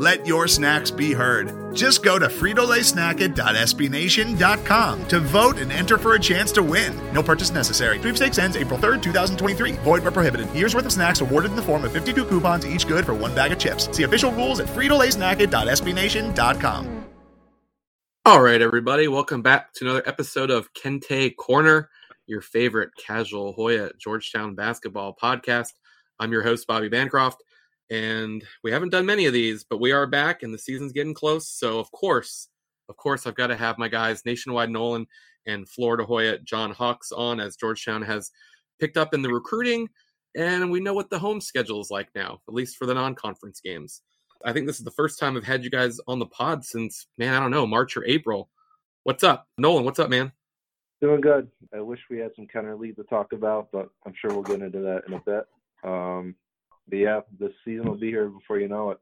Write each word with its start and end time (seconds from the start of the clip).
Let 0.00 0.26
your 0.26 0.48
snacks 0.48 0.90
be 0.90 1.12
heard. 1.12 1.76
Just 1.76 2.02
go 2.02 2.18
to 2.18 2.28
fritolaysnacket.sbnation.com 2.28 5.08
to 5.08 5.20
vote 5.20 5.58
and 5.58 5.70
enter 5.70 5.98
for 5.98 6.14
a 6.14 6.18
chance 6.18 6.50
to 6.52 6.62
win. 6.62 6.98
No 7.12 7.22
purchase 7.22 7.50
necessary. 7.50 7.98
Sweepstakes 7.98 8.38
ends 8.38 8.56
April 8.56 8.78
3rd, 8.78 9.02
2023. 9.02 9.72
Void 9.72 10.02
where 10.02 10.10
prohibited. 10.10 10.50
Year's 10.52 10.74
worth 10.74 10.86
of 10.86 10.92
snacks 10.92 11.20
awarded 11.20 11.50
in 11.50 11.56
the 11.56 11.62
form 11.62 11.84
of 11.84 11.92
52 11.92 12.24
coupons, 12.24 12.66
each 12.66 12.88
good 12.88 13.04
for 13.04 13.12
one 13.12 13.34
bag 13.34 13.52
of 13.52 13.58
chips. 13.58 13.94
See 13.94 14.04
official 14.04 14.32
rules 14.32 14.58
at 14.58 14.68
fritolaysnacket.sbnation.com. 14.68 17.04
All 18.24 18.40
right, 18.40 18.62
everybody, 18.62 19.06
welcome 19.06 19.42
back 19.42 19.74
to 19.74 19.84
another 19.84 20.02
episode 20.06 20.50
of 20.50 20.72
Kente 20.72 21.34
Korner, 21.36 21.88
your 22.26 22.40
favorite 22.40 22.88
casual 22.96 23.52
Hoya 23.52 23.90
Georgetown 23.98 24.54
basketball 24.54 25.14
podcast. 25.22 25.74
I'm 26.18 26.32
your 26.32 26.42
host, 26.42 26.66
Bobby 26.66 26.88
Bancroft 26.88 27.42
and 27.90 28.44
we 28.62 28.70
haven't 28.70 28.90
done 28.90 29.04
many 29.04 29.26
of 29.26 29.32
these, 29.32 29.64
but 29.64 29.80
we 29.80 29.92
are 29.92 30.06
back 30.06 30.42
and 30.42 30.54
the 30.54 30.58
season's 30.58 30.92
getting 30.92 31.14
close. 31.14 31.48
So 31.48 31.78
of 31.78 31.90
course, 31.92 32.48
of 32.88 32.96
course, 32.96 33.26
I've 33.26 33.34
got 33.34 33.48
to 33.48 33.56
have 33.56 33.78
my 33.78 33.88
guys 33.88 34.24
Nationwide 34.24 34.70
Nolan 34.70 35.06
and 35.46 35.68
Florida 35.68 36.04
Hoya 36.04 36.38
John 36.38 36.70
Hawks 36.70 37.12
on 37.12 37.40
as 37.40 37.56
Georgetown 37.56 38.02
has 38.02 38.30
picked 38.80 38.96
up 38.96 39.14
in 39.14 39.22
the 39.22 39.32
recruiting, 39.32 39.88
and 40.36 40.70
we 40.70 40.80
know 40.80 40.94
what 40.94 41.10
the 41.10 41.18
home 41.18 41.40
schedule 41.40 41.80
is 41.80 41.90
like 41.90 42.08
now, 42.14 42.40
at 42.48 42.54
least 42.54 42.76
for 42.76 42.86
the 42.86 42.94
non-conference 42.94 43.60
games. 43.60 44.02
I 44.44 44.52
think 44.52 44.66
this 44.66 44.78
is 44.78 44.84
the 44.84 44.90
first 44.92 45.18
time 45.18 45.36
I've 45.36 45.44
had 45.44 45.64
you 45.64 45.70
guys 45.70 45.98
on 46.06 46.18
the 46.18 46.26
pod 46.26 46.64
since 46.64 47.06
man, 47.18 47.34
I 47.34 47.40
don't 47.40 47.50
know, 47.50 47.66
March 47.66 47.96
or 47.96 48.04
April. 48.04 48.48
What's 49.04 49.24
up, 49.24 49.46
Nolan? 49.58 49.84
What's 49.84 49.98
up, 49.98 50.10
man? 50.10 50.32
Doing 51.00 51.20
good. 51.20 51.48
I 51.74 51.80
wish 51.80 52.00
we 52.10 52.18
had 52.18 52.32
some 52.36 52.46
Kenner 52.46 52.76
League 52.76 52.96
to 52.96 53.04
talk 53.04 53.32
about, 53.32 53.68
but 53.72 53.88
I'm 54.06 54.14
sure 54.20 54.30
we'll 54.30 54.42
get 54.42 54.60
into 54.60 54.80
that 54.80 55.02
in 55.06 55.14
a 55.14 55.20
bit. 55.20 55.44
Um, 55.82 56.34
but 56.90 56.98
yeah, 56.98 57.20
the 57.38 57.52
season 57.64 57.86
will 57.86 57.96
be 57.96 58.08
here 58.08 58.28
before 58.28 58.58
you 58.58 58.68
know 58.68 58.90
it. 58.90 58.98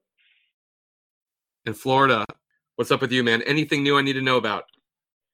In 1.67 1.75
Florida, 1.75 2.25
what's 2.77 2.91
up 2.91 3.01
with 3.01 3.13
you, 3.13 3.25
man? 3.25 3.43
Anything 3.43 3.83
new 3.83 3.99
I 3.99 4.03
need 4.03 4.13
to 4.15 4.23
know 4.23 4.37
about? 4.37 4.65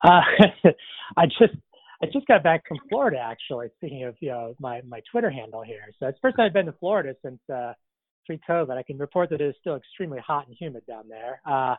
Uh, 0.02 0.20
I 1.16 1.26
just 1.26 1.54
I 2.02 2.06
just 2.12 2.26
got 2.26 2.42
back 2.42 2.62
from 2.66 2.78
Florida 2.88 3.18
actually. 3.18 3.68
Speaking 3.76 4.04
of 4.04 4.14
you 4.20 4.30
know 4.30 4.54
my 4.60 4.80
my 4.82 5.00
Twitter 5.10 5.30
handle 5.30 5.62
here, 5.62 5.84
so 5.98 6.06
it's 6.06 6.18
the 6.18 6.28
first 6.28 6.36
time 6.36 6.46
I've 6.46 6.52
been 6.52 6.66
to 6.66 6.74
Florida 6.80 7.14
since 7.24 7.40
uh, 7.52 7.72
pre-COVID. 8.26 8.76
I 8.76 8.82
can 8.82 8.98
report 8.98 9.30
that 9.30 9.40
it 9.40 9.48
is 9.48 9.54
still 9.60 9.76
extremely 9.76 10.18
hot 10.18 10.46
and 10.46 10.56
humid 10.58 10.86
down 10.86 11.08
there. 11.08 11.40
Uh, 11.46 11.76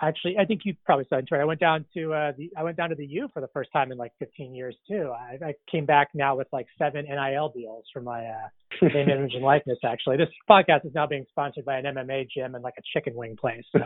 actually, 0.00 0.38
I 0.38 0.44
think 0.44 0.62
you 0.64 0.74
probably 0.84 1.06
saw 1.08 1.16
on 1.16 1.26
Twitter. 1.26 1.42
I 1.42 1.44
went 1.44 1.60
down 1.60 1.84
to 1.94 2.12
uh, 2.12 2.32
the 2.36 2.50
I 2.56 2.62
went 2.62 2.76
down 2.76 2.90
to 2.90 2.94
the 2.94 3.06
U 3.06 3.28
for 3.32 3.40
the 3.40 3.48
first 3.48 3.70
time 3.72 3.92
in 3.92 3.98
like 3.98 4.12
15 4.18 4.54
years 4.54 4.76
too. 4.88 5.12
I, 5.12 5.38
I 5.44 5.54
came 5.70 5.86
back 5.86 6.08
now 6.14 6.36
with 6.36 6.48
like 6.52 6.66
seven 6.78 7.06
NIL 7.06 7.52
deals 7.54 7.84
for 7.92 8.00
my 8.00 8.26
uh, 8.26 8.48
name, 8.82 9.08
image, 9.08 9.34
and 9.34 9.44
likeness. 9.44 9.78
Actually, 9.84 10.16
this 10.16 10.28
podcast 10.48 10.86
is 10.86 10.94
now 10.94 11.06
being 11.06 11.26
sponsored 11.30 11.64
by 11.64 11.78
an 11.78 11.84
MMA 11.84 12.28
gym 12.30 12.54
and 12.54 12.64
like 12.64 12.74
a 12.78 12.82
chicken 12.92 13.14
wing 13.14 13.36
place. 13.36 13.64
So, 13.72 13.80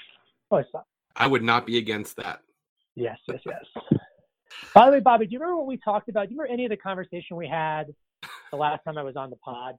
always 0.50 0.66
fun. 0.72 0.82
I 1.16 1.26
would 1.26 1.42
not 1.42 1.66
be 1.66 1.78
against 1.78 2.16
that. 2.16 2.40
Yes, 2.94 3.18
yes, 3.28 3.40
yes. 3.44 3.98
By 4.74 4.86
the 4.86 4.92
way, 4.92 5.00
Bobby, 5.00 5.26
do 5.26 5.32
you 5.32 5.38
remember 5.38 5.58
what 5.58 5.66
we 5.66 5.76
talked 5.78 6.08
about? 6.08 6.28
Do 6.28 6.34
you 6.34 6.40
remember 6.40 6.52
any 6.52 6.64
of 6.64 6.70
the 6.70 6.76
conversation 6.76 7.36
we 7.36 7.48
had 7.48 7.94
the 8.50 8.56
last 8.56 8.84
time 8.84 8.96
I 8.98 9.02
was 9.02 9.16
on 9.16 9.30
the 9.30 9.36
pod? 9.36 9.76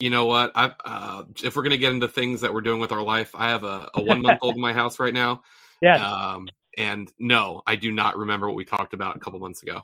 You 0.00 0.10
know 0.10 0.26
what? 0.26 0.52
I 0.54 0.72
uh, 0.84 1.24
if 1.42 1.56
we're 1.56 1.62
gonna 1.62 1.76
get 1.76 1.92
into 1.92 2.08
things 2.08 2.40
that 2.40 2.52
we're 2.52 2.60
doing 2.60 2.80
with 2.80 2.92
our 2.92 3.02
life, 3.02 3.30
I 3.34 3.50
have 3.50 3.64
a, 3.64 3.88
a 3.94 4.02
one 4.02 4.22
month 4.22 4.38
old 4.42 4.56
in 4.56 4.60
my 4.60 4.72
house 4.72 4.98
right 4.98 5.14
now. 5.14 5.42
Yeah. 5.82 5.96
Um, 5.96 6.48
and 6.78 7.12
no, 7.18 7.60
I 7.66 7.76
do 7.76 7.92
not 7.92 8.16
remember 8.16 8.46
what 8.46 8.56
we 8.56 8.64
talked 8.64 8.94
about 8.94 9.16
a 9.16 9.18
couple 9.18 9.38
months 9.38 9.62
ago. 9.62 9.82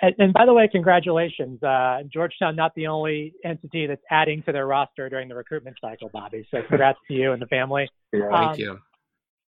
And, 0.00 0.14
and 0.18 0.32
by 0.32 0.46
the 0.46 0.54
way, 0.54 0.66
congratulations, 0.66 1.62
uh, 1.62 2.04
Georgetown. 2.10 2.56
Not 2.56 2.74
the 2.74 2.86
only 2.86 3.34
entity 3.44 3.86
that's 3.86 4.00
adding 4.10 4.42
to 4.44 4.52
their 4.52 4.66
roster 4.66 5.10
during 5.10 5.28
the 5.28 5.34
recruitment 5.34 5.76
cycle, 5.78 6.08
Bobby. 6.10 6.46
So 6.50 6.62
congrats 6.66 6.98
to 7.08 7.14
you 7.14 7.32
and 7.32 7.42
the 7.42 7.46
family. 7.48 7.90
Yeah. 8.14 8.30
Thank 8.30 8.52
Um, 8.52 8.54
you. 8.56 8.80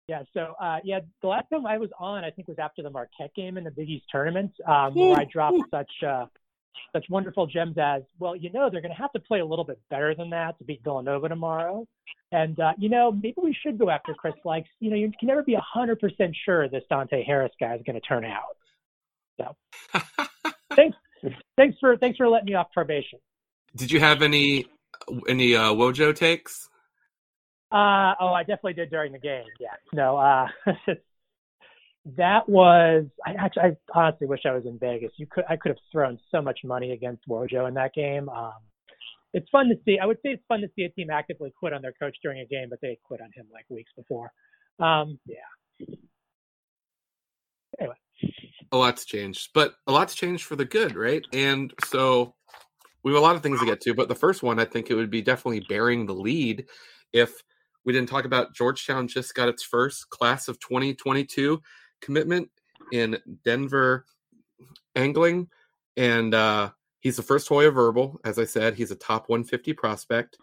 Yeah, 0.09 0.23
so 0.35 0.55
uh, 0.61 0.79
yeah, 0.83 1.01
the 1.21 1.29
last 1.29 1.49
time 1.49 1.65
I 1.65 1.79
was 1.79 1.91
on, 1.99 2.25
I 2.25 2.31
think 2.31 2.49
was 2.49 2.59
after 2.59 2.83
the 2.83 2.91
Marquette 2.91 3.33
game 3.37 3.57
in 3.57 3.63
the 3.63 3.71
Big 3.71 3.89
East 3.89 4.07
tournament, 4.11 4.51
um, 4.67 4.95
where 4.95 5.17
I 5.17 5.25
dropped 5.25 5.63
such 5.71 5.91
uh, 6.07 6.27
such 6.93 7.07
wonderful 7.09 7.47
gems 7.47 7.77
as 7.79 8.03
well. 8.19 8.37
You 8.37 8.51
know, 8.53 8.69
they're 8.71 8.81
going 8.81 8.95
to 8.95 9.01
have 9.01 9.13
to 9.13 9.21
play 9.21 9.41
a 9.41 9.47
little 9.47 9.65
bit 9.65 9.81
better 9.91 10.15
than 10.15 10.31
that 10.31 10.59
to 10.59 10.65
beat 10.65 10.83
Villanova 10.85 11.29
tomorrow, 11.29 11.87
and 12.31 12.59
uh, 12.61 12.73
you 12.79 12.89
know, 12.89 13.13
maybe 13.13 13.37
we 13.43 13.57
should 13.63 13.79
go 13.79 13.91
after 13.91 14.15
Chris 14.15 14.35
Lykes. 14.45 14.65
You 14.81 14.91
know, 14.91 14.97
you 14.97 15.11
can 15.19 15.29
never 15.29 15.43
be 15.43 15.57
hundred 15.61 16.01
percent 16.01 16.37
sure 16.45 16.69
this 16.69 16.85
Dante 16.89 17.25
Harris 17.25 17.53
guy 17.61 17.75
is 17.75 17.83
going 17.87 18.01
to 18.01 18.07
turn 18.07 18.25
out. 18.25 18.57
So, 19.41 19.57
thanks, 20.77 20.97
thanks 21.57 21.79
for 21.81 21.97
thanks 21.97 22.17
for 22.17 22.29
letting 22.29 22.47
me 22.47 22.55
off 22.55 22.69
probation. 22.73 23.19
Did 23.77 23.91
you 23.91 24.01
have 24.01 24.23
any 24.23 24.67
any 25.29 25.55
uh, 25.55 25.73
Wojo 25.73 26.15
takes? 26.15 26.69
Uh, 27.71 28.13
oh, 28.21 28.35
I 28.35 28.43
definitely 28.43 28.75
did 28.75 28.91
during 28.91 29.13
the 29.13 29.19
game. 29.19 29.47
Yeah. 29.59 29.71
No, 29.95 30.19
uh, 30.19 30.47
that 32.05 32.49
was, 32.49 33.07
I 33.25 33.33
actually, 33.33 33.63
I 33.63 33.77
honestly 33.95 34.27
wish 34.27 34.41
I 34.45 34.53
was 34.53 34.67
in 34.67 34.79
Vegas. 34.79 35.13
You 35.17 35.27
could, 35.27 35.45
I 35.49 35.57
could 35.57 35.71
have 35.71 35.79
thrown 35.91 36.19
so 36.31 36.43
much 36.43 36.61
money 36.65 36.93
against 36.93 37.29
Wojo 37.29 37.69
in 37.69 37.75
that 37.75 37.95
game. 37.95 38.29
Um, 38.29 38.55
it's 39.33 39.49
fun 39.51 39.69
to 39.69 39.77
see. 39.85 39.99
I 39.99 40.07
would 40.07 40.19
say 40.19 40.31
it's 40.31 40.43
fun 40.49 40.61
to 40.61 40.69
see 40.77 40.83
a 40.83 40.89
team 40.91 41.11
actively 41.11 41.53
quit 41.59 41.73
on 41.73 41.81
their 41.81 41.93
coach 41.93 42.17
during 42.23 42.41
a 42.41 42.47
game, 42.47 42.69
but 42.69 42.81
they 42.83 42.99
quit 43.05 43.21
on 43.21 43.31
him 43.35 43.47
like 43.53 43.65
weeks 43.69 43.93
before. 43.97 44.33
Um, 44.79 45.19
yeah. 45.27 45.87
Anyway. 47.81 47.95
A 48.73 48.77
lot's 48.77 49.05
changed, 49.05 49.51
but 49.55 49.75
a 49.87 49.93
lot's 49.93 50.15
changed 50.15 50.45
for 50.45 50.57
the 50.57 50.65
good, 50.65 50.97
right? 50.97 51.25
And 51.33 51.73
so 51.85 52.35
we 53.03 53.13
have 53.13 53.21
a 53.21 53.25
lot 53.25 53.37
of 53.37 53.43
things 53.43 53.61
to 53.61 53.67
get 53.67 53.81
to, 53.83 53.95
but 53.95 54.09
the 54.09 54.15
first 54.15 54.43
one, 54.43 54.59
I 54.59 54.65
think 54.65 54.91
it 54.91 54.95
would 54.95 55.11
be 55.11 55.23
definitely 55.23 55.65
bearing 55.69 56.07
the 56.07 56.15
lead 56.15 56.67
if 57.13 57.43
we 57.85 57.93
didn't 57.93 58.09
talk 58.09 58.25
about 58.25 58.55
Georgetown 58.55 59.09
just 59.09 59.35
got 59.35 59.49
its 59.49 59.63
first 59.63 60.09
class 60.11 60.49
of 60.49 60.59
2022 60.61 61.61
commitment 62.03 62.51
in 62.93 63.19
Denver 63.45 64.05
Anglin. 64.95 65.49
And 65.97 66.35
uh, 66.35 66.71
he's 67.01 67.17
the 67.17 67.23
first 67.23 67.49
Hoya 67.49 67.71
verbal. 67.71 68.21
As 68.25 68.39
I 68.39 68.45
said, 68.45 68.75
he's 68.75 68.91
a 68.91 68.97
top 68.97 69.29
150 69.29 69.73
prospect. 69.73 70.37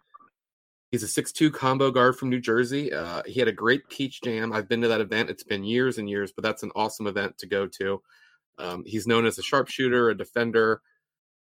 He's 0.92 1.04
a 1.04 1.22
6'2 1.22 1.54
combo 1.54 1.92
guard 1.92 2.18
from 2.18 2.30
New 2.30 2.40
Jersey. 2.40 2.92
Uh, 2.92 3.22
he 3.26 3.40
had 3.40 3.48
a 3.48 3.54
great 3.54 3.88
Peach 3.90 4.22
Jam. 4.24 4.52
I've 4.52 4.68
been 4.68 4.82
to 4.82 4.88
that 4.88 5.02
event. 5.02 5.30
It's 5.30 5.44
been 5.44 5.64
years 5.64 6.00
and 6.00 6.10
years, 6.10 6.32
but 6.32 6.44
that's 6.44 6.64
an 6.64 6.72
awesome 6.76 7.06
event 7.06 7.38
to 7.38 7.48
go 7.48 7.68
to. 7.68 8.02
Um, 8.58 8.84
he's 8.86 9.06
known 9.06 9.28
as 9.28 9.38
a 9.38 9.44
sharpshooter, 9.44 10.10
a 10.10 10.18
defender. 10.18 10.82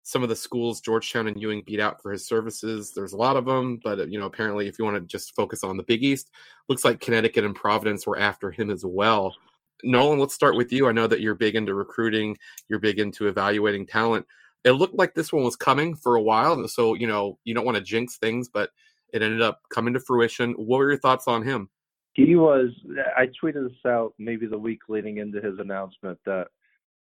Some 0.03 0.23
of 0.23 0.31
the 0.31 0.37
schools 0.37 0.81
Georgetown 0.81 1.29
and 1.29 1.41
Ewing 1.41 1.63
beat 1.67 1.81
out 1.81 2.03
for 2.03 2.11
his 2.11 2.27
services. 2.27 2.93
There's 2.95 3.13
a 3.13 3.19
lot 3.19 3.37
of 3.37 3.45
them, 3.45 3.81
but 3.83 4.11
you 4.11 4.19
know, 4.19 4.27
apparently, 4.27 4.67
if 4.67 4.79
you 4.79 4.85
want 4.85 4.97
to 4.97 5.07
just 5.07 5.35
focus 5.35 5.63
on 5.63 5.77
the 5.77 5.83
Big 5.83 6.03
East, 6.03 6.31
looks 6.69 6.85
like 6.85 7.01
Connecticut 7.01 7.45
and 7.45 7.55
Providence 7.55 8.07
were 8.07 8.19
after 8.19 8.51
him 8.51 8.71
as 8.71 8.85
well. 8.85 9.35
Nolan, 9.83 10.19
let's 10.19 10.35
start 10.35 10.57
with 10.57 10.73
you. 10.73 10.89
I 10.89 10.93
know 10.93 11.07
that 11.07 11.21
you're 11.21 11.35
big 11.35 11.57
into 11.57 11.75
recruiting, 11.75 12.37
you're 12.69 12.79
big 12.79 12.99
into 12.99 13.29
evaluating 13.29 13.87
talent. 13.87 14.27
It 14.65 14.73
looked 14.73 14.95
like 14.95 15.15
this 15.15 15.33
one 15.33 15.45
was 15.45 15.57
coming 15.57 15.95
for 15.95 16.17
a 16.17 16.23
while, 16.23 16.67
so 16.69 16.95
you 16.95 17.07
know 17.07 17.39
you 17.45 17.55
don't 17.55 17.67
want 17.67 17.77
to 17.77 17.83
jinx 17.83 18.17
things, 18.17 18.49
but 18.49 18.71
it 19.13 19.23
ended 19.23 19.43
up 19.43 19.61
coming 19.73 19.95
to 19.95 20.01
fruition. 20.01 20.53
What 20.53 20.79
were 20.79 20.91
your 20.91 21.01
thoughts 21.01 21.29
on 21.29 21.43
him? 21.43 21.69
He 22.15 22.37
was. 22.37 22.71
I 23.17 23.27
tweeted 23.43 23.69
this 23.69 23.79
out 23.87 24.15
maybe 24.19 24.47
the 24.47 24.59
week 24.59 24.81
leading 24.89 25.19
into 25.19 25.41
his 25.41 25.59
announcement 25.59 26.19
that 26.25 26.47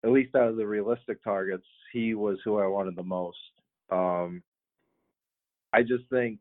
at 0.05 0.11
least 0.11 0.35
out 0.35 0.49
of 0.49 0.56
the 0.56 0.67
realistic 0.67 1.23
targets, 1.23 1.67
he 1.93 2.15
was 2.15 2.38
who 2.44 2.58
I 2.58 2.67
wanted 2.67 2.97
the 2.97 3.03
most. 3.03 3.37
Um, 3.91 4.43
I 5.73 5.82
just 5.82 6.05
think 6.11 6.38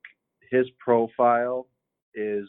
his 0.49 0.65
profile 0.79 1.67
is 2.15 2.47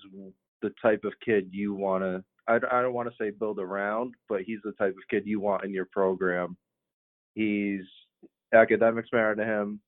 the 0.62 0.72
type 0.80 1.04
of 1.04 1.12
kid 1.25 1.48
you 1.50 1.75
want 1.75 2.02
to. 2.02 2.25
I, 2.48 2.56
I 2.56 2.82
don't 2.82 2.94
want 2.94 3.08
to 3.08 3.14
say 3.20 3.30
build 3.30 3.58
around, 3.58 4.14
but 4.28 4.42
he's 4.42 4.58
the 4.64 4.72
type 4.72 4.90
of 4.90 5.08
kid 5.10 5.22
you 5.26 5.40
want 5.40 5.64
in 5.64 5.72
your 5.72 5.84
program. 5.86 6.56
He's 7.34 7.82
academics 8.52 9.08
matter 9.12 9.34
to 9.36 9.44
him. 9.44 9.80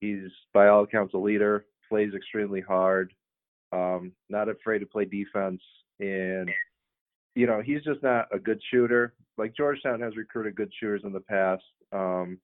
He's 0.00 0.30
by 0.52 0.68
all 0.68 0.84
accounts 0.84 1.14
a 1.14 1.18
leader. 1.18 1.66
Plays 1.88 2.14
extremely 2.14 2.60
hard. 2.60 3.12
Um, 3.72 4.12
not 4.28 4.48
afraid 4.48 4.80
to 4.80 4.86
play 4.86 5.04
defense, 5.04 5.60
and 6.00 6.50
you 7.34 7.46
know 7.46 7.62
he's 7.64 7.82
just 7.82 8.02
not 8.02 8.26
a 8.32 8.38
good 8.38 8.60
shooter. 8.70 9.14
Like 9.38 9.56
Georgetown 9.56 10.00
has 10.00 10.16
recruited 10.16 10.56
good 10.56 10.72
shooters 10.78 11.02
in 11.04 11.12
the 11.12 11.20
past. 11.20 11.62
Um, 11.92 12.38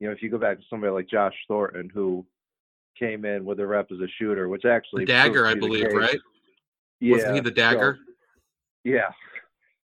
you 0.00 0.08
know, 0.08 0.12
if 0.12 0.22
you 0.22 0.30
go 0.30 0.38
back 0.38 0.58
to 0.58 0.64
somebody 0.68 0.92
like 0.92 1.08
Josh 1.08 1.34
Thornton, 1.46 1.90
who 1.92 2.24
came 2.98 3.24
in 3.24 3.44
with 3.44 3.60
a 3.60 3.66
rep 3.66 3.90
as 3.92 3.98
a 3.98 4.08
shooter, 4.18 4.48
which 4.48 4.64
actually 4.64 5.04
Dagger, 5.04 5.46
I 5.46 5.52
proved 5.52 5.62
to 5.64 5.68
be 5.70 5.82
believe, 5.84 5.96
right? 5.96 6.18
Yeah, 7.00 7.16
Wasn't 7.16 7.34
he 7.34 7.40
the 7.40 7.50
dagger? 7.50 7.98
so- 8.00 8.11
yeah, 8.84 9.10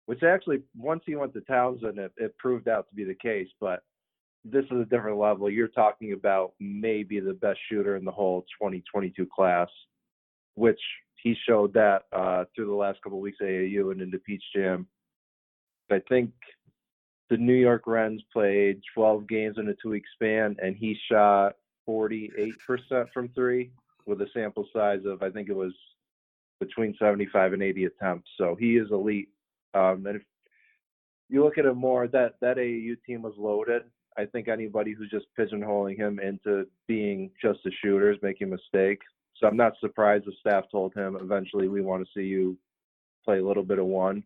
which 0.06 0.22
actually 0.22 0.62
once 0.76 1.02
he 1.06 1.16
went 1.16 1.32
to 1.34 1.40
Townsend, 1.42 1.98
it, 1.98 2.12
it 2.16 2.36
proved 2.38 2.68
out 2.68 2.88
to 2.88 2.94
be 2.94 3.04
the 3.04 3.14
case. 3.14 3.48
But 3.60 3.82
this 4.44 4.64
is 4.66 4.80
a 4.80 4.84
different 4.84 5.18
level. 5.18 5.50
You're 5.50 5.68
talking 5.68 6.12
about 6.12 6.52
maybe 6.60 7.20
the 7.20 7.32
best 7.32 7.58
shooter 7.70 7.96
in 7.96 8.04
the 8.04 8.12
whole 8.12 8.42
2022 8.60 9.26
class, 9.34 9.68
which 10.54 10.80
he 11.22 11.34
showed 11.48 11.72
that 11.72 12.02
uh, 12.12 12.44
through 12.54 12.66
the 12.66 12.74
last 12.74 13.00
couple 13.02 13.18
of 13.18 13.22
weeks 13.22 13.38
at 13.40 13.46
AAU 13.46 13.92
and 13.92 14.02
into 14.02 14.18
Peach 14.18 14.44
Jam. 14.54 14.86
I 15.90 16.00
think 16.08 16.30
the 17.30 17.36
New 17.38 17.54
York 17.54 17.86
Rens 17.86 18.22
played 18.32 18.80
12 18.94 19.26
games 19.26 19.56
in 19.58 19.68
a 19.68 19.74
two 19.82 19.90
week 19.90 20.04
span, 20.14 20.56
and 20.62 20.76
he 20.76 20.96
shot 21.10 21.54
48% 21.88 22.52
from 23.12 23.28
three 23.30 23.70
with 24.06 24.20
a 24.20 24.26
sample 24.34 24.66
size 24.72 25.00
of, 25.06 25.22
I 25.22 25.30
think 25.30 25.48
it 25.48 25.56
was 25.56 25.72
between 26.66 26.94
75 26.98 27.52
and 27.52 27.62
80 27.62 27.84
attempts. 27.84 28.30
So 28.38 28.56
he 28.58 28.76
is 28.76 28.90
elite. 28.90 29.28
Um, 29.74 30.06
and 30.06 30.16
if 30.16 30.22
you 31.28 31.44
look 31.44 31.58
at 31.58 31.66
it 31.66 31.74
more, 31.74 32.06
that, 32.08 32.34
that 32.40 32.56
AAU 32.56 32.96
team 33.06 33.22
was 33.22 33.34
loaded. 33.36 33.82
I 34.16 34.24
think 34.26 34.48
anybody 34.48 34.92
who's 34.92 35.10
just 35.10 35.26
pigeonholing 35.38 35.96
him 35.96 36.20
into 36.20 36.66
being 36.86 37.30
just 37.42 37.60
a 37.66 37.70
shooter 37.82 38.12
is 38.12 38.18
making 38.22 38.48
a 38.48 38.50
mistake. 38.50 39.00
So 39.36 39.48
I'm 39.48 39.56
not 39.56 39.72
surprised 39.80 40.26
the 40.26 40.32
staff 40.38 40.64
told 40.70 40.94
him 40.94 41.18
eventually 41.20 41.68
we 41.68 41.80
want 41.80 42.04
to 42.04 42.10
see 42.14 42.26
you 42.26 42.56
play 43.24 43.38
a 43.38 43.46
little 43.46 43.64
bit 43.64 43.78
of 43.78 43.86
one. 43.86 44.22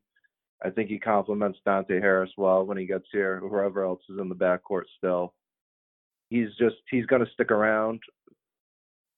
I 0.62 0.70
think 0.70 0.90
he 0.90 0.98
compliments 0.98 1.60
Dante 1.64 2.00
Harris 2.00 2.30
well 2.36 2.66
when 2.66 2.76
he 2.76 2.84
gets 2.84 3.06
here, 3.12 3.38
whoever 3.38 3.84
else 3.84 4.00
is 4.10 4.18
in 4.20 4.28
the 4.28 4.34
backcourt 4.34 4.82
still. 4.96 5.34
He's 6.30 6.48
just 6.58 6.76
he's 6.90 7.06
going 7.06 7.24
to 7.24 7.32
stick 7.32 7.50
around. 7.50 8.00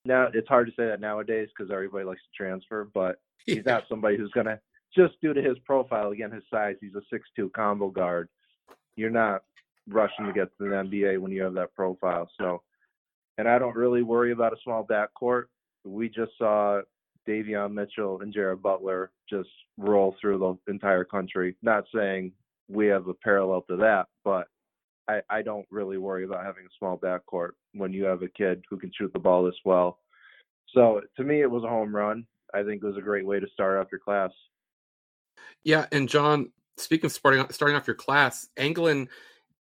Now 0.05 0.29
it's 0.33 0.49
hard 0.49 0.67
to 0.67 0.73
say 0.73 0.87
that 0.87 1.01
nowadays 1.01 1.49
because 1.57 1.71
everybody 1.71 2.05
likes 2.05 2.23
to 2.23 2.37
transfer, 2.37 2.89
but 2.93 3.21
he's 3.47 3.65
not 3.65 3.85
somebody 3.89 4.17
who's 4.17 4.31
going 4.33 4.47
to 4.47 4.61
just 4.95 5.21
due 5.21 5.35
to 5.35 5.43
his 5.43 5.59
profile 5.65 6.11
again, 6.11 6.33
his 6.33 6.43
size. 6.51 6.77
He's 6.81 6.95
a 6.95 7.03
six-two 7.11 7.51
combo 7.51 7.91
guard. 7.91 8.29
You're 8.97 9.11
not 9.11 9.43
rushing 9.89 10.27
to 10.27 10.33
get 10.33 10.49
to 10.59 10.65
the 10.65 10.71
NBA 10.71 11.19
when 11.21 11.33
you 11.33 11.43
have 11.43 11.55
that 11.55 11.75
profile. 11.75 12.29
So, 12.39 12.63
and 13.39 13.49
I 13.49 13.59
don't 13.59 13.77
really 13.77 14.03
worry 14.03 14.33
about 14.33 14.53
a 14.53 14.57
small 14.65 14.85
backcourt. 14.85 15.45
We 15.85 16.09
just 16.09 16.33
saw 16.39 16.83
Davion 17.29 17.73
Mitchell 17.73 18.21
and 18.21 18.33
Jared 18.33 18.63
Butler 18.63 19.13
just 19.29 19.49
roll 19.79 20.17
through 20.21 20.59
the 20.67 20.73
entire 20.73 21.05
country. 21.05 21.57
Not 21.63 21.85
saying 21.95 22.33
we 22.69 22.87
have 22.89 23.09
a 23.09 23.15
parallel 23.15 23.63
to 23.69 23.77
that, 23.77 24.07
but 24.25 24.49
I, 25.11 25.39
I 25.39 25.43
don't 25.43 25.67
really 25.71 25.99
worry 25.99 26.25
about 26.25 26.45
having 26.45 26.65
a 26.65 26.77
small 26.79 26.97
backcourt 26.97 27.51
when 27.73 27.93
you 27.93 28.05
have 28.05 28.23
a 28.23 28.29
kid 28.29 28.63
who 28.71 28.79
can 28.79 28.93
shoot 28.97 29.13
the 29.13 29.19
ball 29.19 29.45
this 29.45 29.59
well. 29.65 29.99
So 30.75 31.01
to 31.17 31.25
me, 31.25 31.41
it 31.41 31.51
was 31.51 31.65
a 31.65 31.69
home 31.69 31.95
run. 31.95 32.27
I 32.55 32.63
think 32.63 32.83
it 32.83 32.87
was 32.87 32.97
a 32.97 33.03
great 33.03 33.27
way 33.27 33.41
to 33.41 33.47
start 33.53 33.79
off 33.79 33.89
your 33.91 34.01
class. 34.01 34.31
Yeah, 35.65 35.87
and 35.91 36.09
John, 36.09 36.53
speaking 36.77 37.07
of 37.07 37.13
starting 37.13 37.45
starting 37.51 37.77
off 37.77 37.87
your 37.87 37.97
class, 37.97 38.49
Anglin 38.57 39.09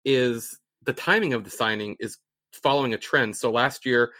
is 0.04 0.58
the 0.84 0.92
timing 0.92 1.32
of 1.32 1.44
the 1.44 1.50
signing 1.50 1.96
is 1.98 2.18
following 2.52 2.94
a 2.94 2.98
trend. 2.98 3.36
So 3.36 3.50
last 3.50 3.86
year, 3.86 4.12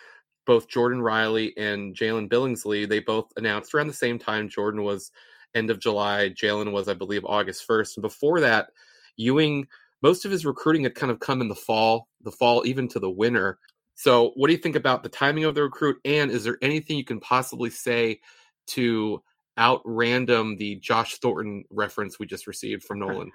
both 0.46 0.69
Jordan 0.69 1.02
Riley 1.02 1.56
and 1.56 1.94
Jalen 1.94 2.28
Billingsley, 2.28 2.88
they 2.88 3.00
both 3.00 3.32
announced 3.36 3.74
around 3.74 3.88
the 3.88 3.92
same 3.92 4.19
time. 4.19 4.48
Jordan 4.48 4.82
was 4.82 5.10
end 5.54 5.70
of 5.70 5.81
July, 5.81 6.31
Jalen 6.31 6.72
was, 6.72 6.88
I 6.88 6.94
believe, 6.94 7.24
August 7.24 7.66
1st. 7.66 7.96
And 7.96 8.02
before 8.02 8.40
that, 8.40 8.69
Ewing, 9.16 9.66
most 10.02 10.24
of 10.24 10.30
his 10.30 10.46
recruiting 10.46 10.84
had 10.84 10.94
kind 10.94 11.10
of 11.10 11.20
come 11.20 11.40
in 11.40 11.48
the 11.48 11.54
fall, 11.54 12.08
the 12.22 12.32
fall, 12.32 12.66
even 12.66 12.88
to 12.88 13.00
the 13.00 13.10
winter. 13.10 13.58
So, 13.94 14.32
what 14.36 14.46
do 14.46 14.52
you 14.52 14.58
think 14.58 14.76
about 14.76 15.02
the 15.02 15.08
timing 15.08 15.44
of 15.44 15.54
the 15.54 15.62
recruit? 15.62 15.98
And 16.04 16.30
is 16.30 16.44
there 16.44 16.58
anything 16.62 16.96
you 16.96 17.04
can 17.04 17.20
possibly 17.20 17.70
say 17.70 18.20
to 18.68 19.22
out 19.56 19.82
random 19.84 20.56
the 20.56 20.76
Josh 20.76 21.16
Thornton 21.18 21.64
reference 21.70 22.18
we 22.18 22.26
just 22.26 22.46
received 22.46 22.84
from 22.84 23.00
Nolan? 23.00 23.32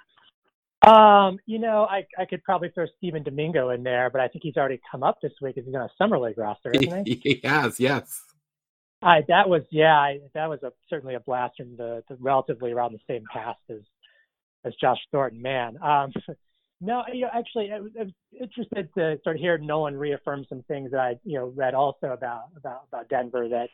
Um, 0.87 1.37
you 1.45 1.59
know, 1.59 1.85
I 1.89 2.05
I 2.17 2.25
could 2.25 2.43
probably 2.43 2.69
throw 2.69 2.85
Stephen 2.97 3.23
Domingo 3.23 3.69
in 3.69 3.83
there, 3.83 4.09
but 4.09 4.21
I 4.21 4.27
think 4.27 4.43
he's 4.43 4.57
already 4.57 4.81
come 4.89 5.03
up 5.03 5.19
this 5.21 5.31
week. 5.41 5.55
He's 5.55 5.65
on 5.67 5.75
a 5.75 5.89
summer 5.97 6.19
league 6.19 6.37
roster, 6.37 6.71
isn't 6.73 7.07
he? 7.07 7.21
he 7.23 7.41
has, 7.43 7.79
yes. 7.79 8.21
I 9.01 9.21
that 9.27 9.47
was 9.47 9.63
yeah, 9.69 9.97
I, 9.97 10.19
that 10.33 10.49
was 10.49 10.59
a 10.63 10.71
certainly 10.89 11.15
a 11.15 11.19
blast 11.19 11.57
from 11.57 11.75
the, 11.77 12.03
the 12.09 12.15
relatively 12.19 12.71
around 12.71 12.93
the 12.93 12.99
same 13.13 13.23
past 13.31 13.59
as 13.69 13.81
as 14.65 14.73
Josh 14.79 14.99
Thornton. 15.11 15.41
Man, 15.41 15.77
um, 15.81 16.11
no, 16.83 17.03
you 17.11 17.21
know, 17.21 17.29
actually, 17.33 17.71
I 17.71 17.79
was, 17.79 17.91
I 17.99 18.03
was 18.03 18.11
interested 18.39 18.93
to 18.95 19.17
sort 19.23 19.37
of 19.37 19.41
hear 19.41 19.57
Nolan 19.57 19.95
reaffirm 19.95 20.45
some 20.49 20.63
things 20.67 20.91
that 20.91 20.99
I 20.99 21.15
you 21.23 21.37
know 21.37 21.53
read 21.55 21.73
also 21.73 22.07
about 22.07 22.49
about 22.57 22.83
about 22.91 23.09
Denver 23.09 23.47
that 23.49 23.69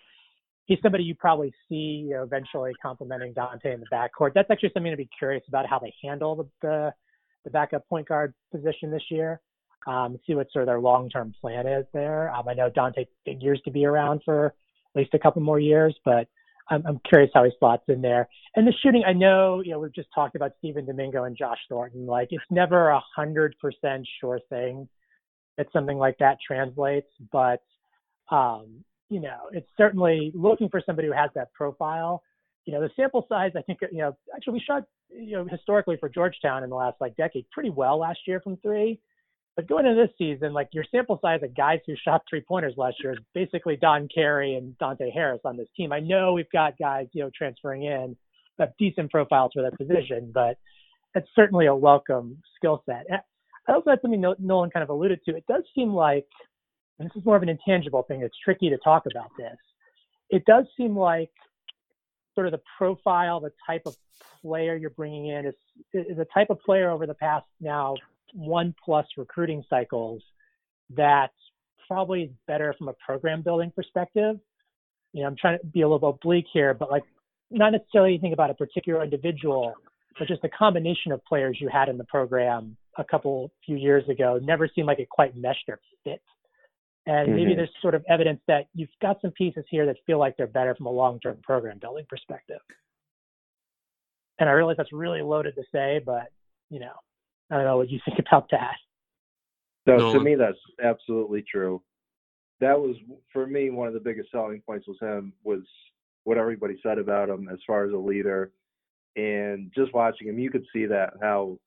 he's 0.66 0.78
somebody 0.84 1.04
you 1.04 1.16
probably 1.16 1.52
see 1.68 2.06
you 2.08 2.12
know, 2.12 2.24
eventually 2.24 2.72
complimenting 2.82 3.34
Dante 3.34 3.74
in 3.74 3.80
the 3.80 3.88
backcourt. 3.92 4.34
That's 4.36 4.50
actually 4.52 4.72
something 4.74 4.92
to 4.92 4.98
be 4.98 5.10
curious 5.18 5.44
about 5.48 5.68
how 5.68 5.80
they 5.80 5.94
handle 6.04 6.36
the 6.36 6.48
the, 6.62 6.94
the 7.46 7.50
backup 7.50 7.90
point 7.90 8.08
guard 8.08 8.34
position 8.52 8.92
this 8.92 9.04
year. 9.10 9.42
Um, 9.88 10.20
see 10.28 10.36
what 10.36 10.52
sort 10.52 10.64
of 10.64 10.68
their 10.68 10.80
long 10.80 11.10
term 11.10 11.34
plan 11.42 11.66
is 11.66 11.86
there. 11.94 12.34
Um, 12.34 12.48
I 12.48 12.54
know 12.54 12.70
Dante 12.70 13.06
figures 13.26 13.60
to 13.66 13.72
be 13.72 13.86
around 13.86 14.22
for 14.24 14.48
at 14.48 14.54
least 14.96 15.14
a 15.14 15.20
couple 15.20 15.42
more 15.42 15.60
years, 15.60 15.96
but 16.06 16.28
I'm, 16.70 16.84
I'm 16.86 17.00
curious 17.08 17.32
how 17.34 17.44
he 17.44 17.52
slots 17.60 17.84
in 17.88 18.02
there. 18.02 18.28
And 18.56 18.68
the 18.68 18.74
shooting, 18.84 19.04
I 19.06 19.14
know, 19.14 19.62
you 19.64 19.72
know, 19.72 19.80
we've 19.80 19.94
just 19.94 20.10
talked 20.14 20.36
about 20.36 20.52
Stephen 20.60 20.86
Domingo 20.86 21.24
and 21.24 21.38
Josh 21.38 21.60
Thornton. 21.68 22.06
Like, 22.06 22.30
it's 22.32 22.44
never 22.50 22.90
a 22.90 23.02
hundred 23.16 23.56
percent 23.60 24.08
sure 24.20 24.40
thing 24.50 24.88
that 25.58 25.68
something 25.74 25.98
like 25.98 26.18
that 26.20 26.38
translates, 26.46 27.10
but 27.32 27.62
um, 28.32 28.84
you 29.10 29.20
know, 29.20 29.50
it's 29.52 29.68
certainly 29.76 30.32
looking 30.36 30.70
for 30.70 30.82
somebody 30.86 31.08
who 31.08 31.14
has 31.14 31.32
that 31.36 31.52
profile. 31.54 32.24
You 32.66 32.74
know, 32.74 32.82
the 32.82 32.90
sample 32.96 33.26
size, 33.28 33.52
I 33.58 33.62
think, 33.64 33.80
you 33.92 33.98
know, 33.98 34.16
actually 34.36 34.54
we 34.54 34.60
shot, 34.60 34.84
you 35.10 35.36
know, 35.36 35.46
historically 35.50 35.98
for 35.98 36.08
Georgetown 36.08 36.64
in 36.64 36.70
the 36.70 36.76
last 36.76 36.98
like 37.02 37.16
decade 37.18 37.50
pretty 37.52 37.72
well 37.72 37.98
last 37.98 38.20
year 38.28 38.40
from 38.40 38.58
three. 38.58 39.00
But 39.60 39.68
going 39.68 39.86
into 39.86 40.02
this 40.02 40.16
season, 40.18 40.54
like 40.54 40.70
your 40.72 40.86
sample 40.90 41.20
size 41.22 41.42
of 41.44 41.54
guys 41.54 41.80
who 41.86 41.94
shot 42.02 42.22
three 42.30 42.40
pointers 42.40 42.76
last 42.78 42.96
year 43.04 43.12
is 43.12 43.20
basically 43.34 43.76
Don 43.76 44.08
Carey 44.08 44.56
and 44.56 44.78
Dante 44.78 45.12
Harris 45.12 45.42
on 45.44 45.58
this 45.58 45.68
team. 45.76 45.92
I 45.92 46.00
know 46.00 46.32
we've 46.32 46.50
got 46.50 46.78
guys, 46.78 47.08
you 47.12 47.22
know, 47.22 47.30
transferring 47.38 47.84
in 47.84 48.16
that 48.58 48.70
have 48.70 48.78
decent 48.78 49.12
profiles 49.12 49.52
for 49.54 49.62
that 49.64 49.78
position, 49.78 50.32
but 50.34 50.58
it's 51.14 51.28
certainly 51.36 51.66
a 51.66 51.76
welcome 51.76 52.42
skill 52.56 52.84
set. 52.86 53.06
I 53.68 53.74
also 53.74 53.90
had 53.90 54.00
something 54.02 54.22
Nolan 54.40 54.70
kind 54.70 54.82
of 54.82 54.92
alluded 54.92 55.20
to. 55.26 55.36
It 55.36 55.44
does 55.50 55.64
seem 55.76 55.92
like, 55.94 56.26
and 56.98 57.10
this 57.10 57.18
is 57.18 57.26
more 57.26 57.36
of 57.36 57.44
an 57.44 57.50
intangible 57.50 58.04
thing, 58.04 58.22
it's 58.22 58.38
tricky 58.42 58.70
to 58.70 58.78
talk 58.78 59.08
about 59.12 59.32
this. 59.38 59.58
It 60.30 60.46
does 60.46 60.68
seem 60.78 60.96
like 60.96 61.32
sort 62.34 62.48
of 62.48 62.54
the 62.54 62.62
profile, 62.78 63.42
the 63.42 63.52
type 63.68 63.82
of 63.86 63.98
player 64.42 64.78
you're 64.78 64.92
bringing 64.92 65.28
in 65.28 65.48
is, 65.48 65.56
is 65.92 66.18
a 66.18 66.26
type 66.34 66.50
of 66.50 66.62
player 66.62 66.90
over 66.90 67.06
the 67.06 67.14
past 67.14 67.46
now 67.60 67.96
one 68.34 68.74
plus 68.84 69.06
recruiting 69.18 69.64
cycles 69.70 70.22
that 70.96 71.32
probably 71.88 72.24
is 72.24 72.32
better 72.48 72.74
from 72.78 72.88
a 72.88 72.94
program 73.06 73.42
building 73.42 73.72
perspective. 73.76 74.40
You 75.14 75.22
know, 75.22 75.28
I'm 75.28 75.36
trying 75.36 75.60
to 75.60 75.66
be 75.66 75.82
a 75.82 75.90
little 75.90 76.10
oblique 76.10 76.46
here, 76.54 76.74
but 76.74 76.92
like 76.92 77.04
not 77.52 77.72
necessarily 77.72 78.18
think 78.18 78.34
about 78.34 78.50
a 78.50 78.54
particular 78.54 79.04
individual, 79.04 79.74
but 80.18 80.28
just 80.28 80.42
the 80.42 80.50
combination 80.50 81.12
of 81.12 81.24
players 81.26 81.58
you 81.60 81.68
had 81.68 81.90
in 81.90 81.98
the 81.98 82.04
program 82.06 82.78
a 82.98 83.04
couple 83.04 83.52
few 83.66 83.78
years 83.78 84.08
ago 84.10 84.40
never 84.42 84.68
seemed 84.68 84.88
like 84.88 85.00
it 85.00 85.10
quite 85.10 85.36
meshed 85.36 85.68
or 85.68 85.80
fit. 86.04 86.22
And 87.06 87.36
maybe 87.36 87.54
Mhm. 87.54 87.56
there's 87.56 87.82
sort 87.82 87.96
of 87.96 88.06
evidence 88.08 88.42
that 88.46 88.68
you've 88.76 88.90
got 89.02 89.20
some 89.22 89.32
pieces 89.32 89.66
here 89.68 89.86
that 89.88 89.98
feel 90.06 90.20
like 90.20 90.38
they're 90.38 90.46
better 90.46 90.76
from 90.76 90.86
a 90.86 90.92
long-term 90.92 91.42
program 91.42 91.80
building 91.80 92.06
perspective. 92.08 92.62
And 94.38 94.48
I 94.48 94.54
realize 94.54 94.78
that's 94.78 94.94
really 94.94 95.22
loaded 95.22 95.56
to 95.56 95.64
say, 95.72 96.00
but 96.06 96.32
you 96.70 96.80
know, 96.80 96.94
I 97.52 97.56
don't 97.56 97.66
know 97.66 97.78
what 97.78 97.90
you 97.90 98.00
think 98.06 98.20
about 98.20 98.50
that. 98.52 98.76
So 99.88 100.14
to 100.14 100.20
me, 100.20 100.36
that's 100.36 100.58
absolutely 100.84 101.44
true. 101.50 101.82
That 102.60 102.80
was 102.80 102.96
for 103.32 103.48
me 103.48 103.70
one 103.70 103.88
of 103.88 103.94
the 103.94 104.00
biggest 104.00 104.32
selling 104.32 104.62
points 104.66 104.88
was 104.88 104.98
him 105.02 105.34
was 105.44 105.62
what 106.26 106.38
everybody 106.38 106.78
said 106.84 106.98
about 107.00 107.30
him 107.30 107.50
as 107.52 107.60
far 107.66 107.86
as 107.86 107.94
a 107.94 107.98
leader, 107.98 108.52
and 109.16 109.72
just 109.74 109.94
watching 109.94 110.28
him, 110.28 110.38
you 110.38 110.52
could 110.52 110.66
see 110.74 110.86
that 110.86 111.14
how. 111.22 111.58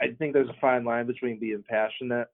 I 0.00 0.08
think 0.18 0.32
there's 0.32 0.48
a 0.48 0.60
fine 0.60 0.84
line 0.84 1.06
between 1.06 1.40
being 1.40 1.64
passionate 1.68 2.28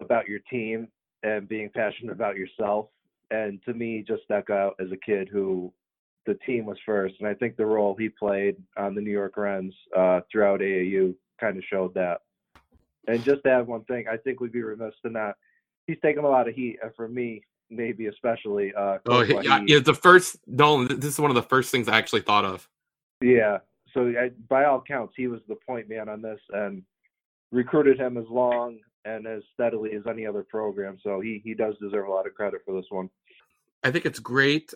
about 0.00 0.26
your 0.26 0.38
team 0.50 0.88
and 1.22 1.46
being 1.46 1.68
passionate 1.74 2.12
about 2.12 2.36
yourself. 2.36 2.86
And 3.30 3.60
to 3.64 3.74
me, 3.74 4.02
just 4.06 4.22
stuck 4.22 4.48
out 4.48 4.74
as 4.80 4.90
a 4.90 4.96
kid 4.96 5.28
who 5.30 5.70
the 6.26 6.38
team 6.46 6.64
was 6.64 6.78
first, 6.86 7.14
and 7.18 7.28
I 7.28 7.34
think 7.34 7.56
the 7.56 7.66
role 7.66 7.94
he 7.98 8.08
played 8.08 8.56
on 8.76 8.94
the 8.94 9.00
New 9.00 9.10
York 9.10 9.36
Rens 9.36 9.74
uh, 9.96 10.20
throughout 10.30 10.60
AAU 10.60 11.14
kind 11.40 11.56
of 11.56 11.64
showed 11.64 11.94
that. 11.94 12.20
And 13.08 13.24
just 13.24 13.42
to 13.44 13.50
add 13.50 13.66
one 13.66 13.84
thing, 13.84 14.04
I 14.10 14.16
think 14.16 14.40
we'd 14.40 14.52
be 14.52 14.62
remiss 14.62 14.94
to 15.04 15.10
not. 15.10 15.34
He's 15.86 15.96
taking 16.02 16.22
a 16.22 16.28
lot 16.28 16.48
of 16.48 16.54
heat, 16.54 16.78
and 16.82 16.94
for 16.94 17.08
me, 17.08 17.42
maybe 17.70 18.06
especially. 18.06 18.72
Uh, 18.74 18.98
Oh, 19.06 19.22
yeah, 19.22 19.62
yeah. 19.66 19.78
The 19.80 19.94
first 19.94 20.36
Nolan. 20.46 21.00
This 21.00 21.14
is 21.14 21.20
one 21.20 21.30
of 21.30 21.34
the 21.34 21.42
first 21.42 21.70
things 21.70 21.88
I 21.88 21.96
actually 21.96 22.20
thought 22.20 22.44
of. 22.44 22.68
Yeah. 23.22 23.58
So 23.94 24.08
I, 24.08 24.30
by 24.48 24.66
all 24.66 24.82
counts, 24.86 25.14
he 25.16 25.26
was 25.26 25.40
the 25.48 25.56
point 25.56 25.88
man 25.88 26.08
on 26.08 26.22
this, 26.22 26.40
and 26.50 26.82
recruited 27.50 27.98
him 27.98 28.16
as 28.16 28.26
long 28.28 28.78
and 29.04 29.26
as 29.26 29.42
steadily 29.54 29.92
as 29.94 30.02
any 30.08 30.26
other 30.26 30.42
program. 30.42 30.98
So 31.02 31.20
he 31.20 31.40
he 31.42 31.54
does 31.54 31.74
deserve 31.80 32.06
a 32.06 32.10
lot 32.10 32.26
of 32.26 32.34
credit 32.34 32.60
for 32.64 32.74
this 32.74 32.86
one. 32.90 33.10
I 33.82 33.90
think 33.90 34.04
it's 34.04 34.18
great 34.18 34.72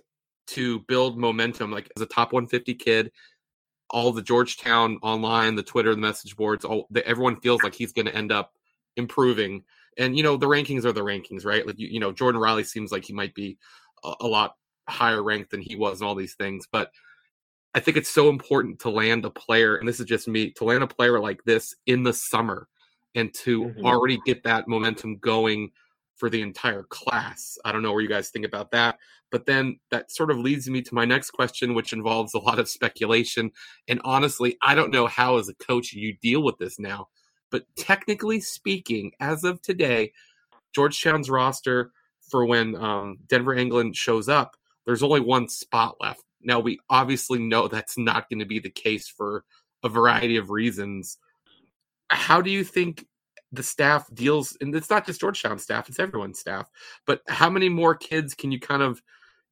to 0.49 0.81
build 0.81 1.19
momentum. 1.19 1.71
Like 1.71 1.91
as 1.97 2.03
a 2.03 2.07
top 2.07 2.33
150 2.33 2.75
kid, 2.75 3.13
all 3.95 4.11
the 4.11 4.21
Georgetown 4.21 4.99
online, 5.03 5.55
the 5.55 5.63
Twitter, 5.63 5.95
the 5.95 6.01
message 6.01 6.37
boards, 6.37 6.65
all 6.65 6.89
the, 6.91 7.07
everyone 7.07 7.41
feels 7.41 7.63
like 7.63 7.75
he's 7.75 7.93
going 7.93 8.07
to 8.07 8.15
end 8.15 8.33
up 8.33 8.53
improving. 8.97 9.63
And 9.97 10.17
you 10.17 10.25
know 10.25 10.37
the 10.37 10.49
rankings 10.49 10.85
are 10.85 10.93
the 10.93 11.05
rankings, 11.05 11.47
right? 11.47 11.65
Like 11.65 11.79
you, 11.79 11.87
you 11.87 12.01
know 12.01 12.11
Jordan 12.11 12.41
Riley 12.41 12.65
seems 12.65 12.91
like 12.91 13.05
he 13.05 13.13
might 13.13 13.35
be 13.37 13.57
a, 14.03 14.13
a 14.23 14.27
lot 14.27 14.57
higher 14.89 15.23
ranked 15.23 15.53
than 15.53 15.63
he 15.63 15.77
was, 15.77 16.01
and 16.01 16.09
all 16.09 16.17
these 16.17 16.35
things. 16.35 16.67
But 16.71 16.91
I 17.73 17.79
think 17.79 17.97
it's 17.97 18.11
so 18.11 18.29
important 18.29 18.81
to 18.81 18.91
land 18.91 19.25
a 19.25 19.31
player, 19.31 19.77
and 19.77 19.89
this 19.89 20.01
is 20.01 20.07
just 20.07 20.27
me, 20.27 20.51
to 20.53 20.65
land 20.65 20.83
a 20.83 20.89
player 20.89 21.21
like 21.21 21.45
this 21.45 21.77
in 21.87 22.03
the 22.03 22.13
summer 22.13 22.67
and 23.15 23.33
to 23.33 23.67
mm-hmm. 23.67 23.87
already 23.87 24.19
get 24.27 24.43
that 24.43 24.67
momentum 24.67 25.19
going 25.19 25.71
for 26.17 26.31
the 26.31 26.43
entire 26.43 26.85
class. 26.85 27.59
I 27.65 27.73
don't 27.73 27.83
know 27.83 27.93
where 27.93 28.03
you 28.03 28.09
guys 28.09 28.31
think 28.31 28.47
about 28.47 28.71
that. 28.71 28.99
But 29.31 29.47
then 29.47 29.81
that 29.91 30.13
sort 30.13 30.31
of 30.31 30.39
leads 30.39 30.69
me 30.69 30.81
to 30.83 30.95
my 30.95 31.05
next 31.05 31.33
question, 31.33 31.75
which 31.75 31.93
involves 31.93 32.35
a 32.35 32.39
lot 32.39 32.59
of 32.59 32.69
speculation. 32.69 33.51
And 33.89 34.01
honestly, 34.05 34.57
I 34.63 34.75
don't 34.75 34.93
know 34.93 35.07
how, 35.07 35.39
as 35.39 35.49
a 35.49 35.55
coach, 35.55 35.93
you 35.93 36.17
deal 36.23 36.43
with 36.43 36.59
this 36.59 36.79
now. 36.79 37.09
But 37.51 37.65
technically 37.77 38.41
speaking, 38.41 39.13
as 39.21 39.45
of 39.45 39.61
today, 39.61 40.13
Georgetown's 40.75 41.31
roster 41.31 41.91
for 42.29 42.45
when 42.45 42.77
um, 42.77 43.19
Denver 43.27 43.55
Anglin 43.55 43.93
shows 43.93 44.29
up, 44.29 44.57
there's 44.87 45.03
only 45.03 45.21
one 45.21 45.49
spot 45.49 45.97
left. 46.01 46.23
Now, 46.43 46.61
we 46.61 46.79
obviously 46.91 47.39
know 47.39 47.69
that's 47.69 47.97
not 47.99 48.29
going 48.29 48.41
to 48.41 48.45
be 48.45 48.61
the 48.61 48.71
case 48.71 49.09
for 49.09 49.45
a 49.83 49.89
variety 49.89 50.37
of 50.37 50.51
reasons. 50.51 51.19
How 52.09 52.41
do 52.41 52.51
you 52.51 52.65
think 52.65 53.07
the 53.55 53.63
staff 53.63 54.09
deals 54.15 54.57
and 54.61 54.75
it's 54.75 54.91
not 54.91 55.07
just 55.07 55.21
georgetown 55.21 55.59
staff 55.59 55.89
it's 55.89 55.99
everyone's 55.99 56.39
staff 56.39 56.71
but 57.07 57.21
how 57.29 57.51
many 57.51 57.69
more 57.69 57.95
kids 57.95 58.35
can 58.35 58.51
you 58.53 58.61
kind 58.61 58.83
of 58.83 59.03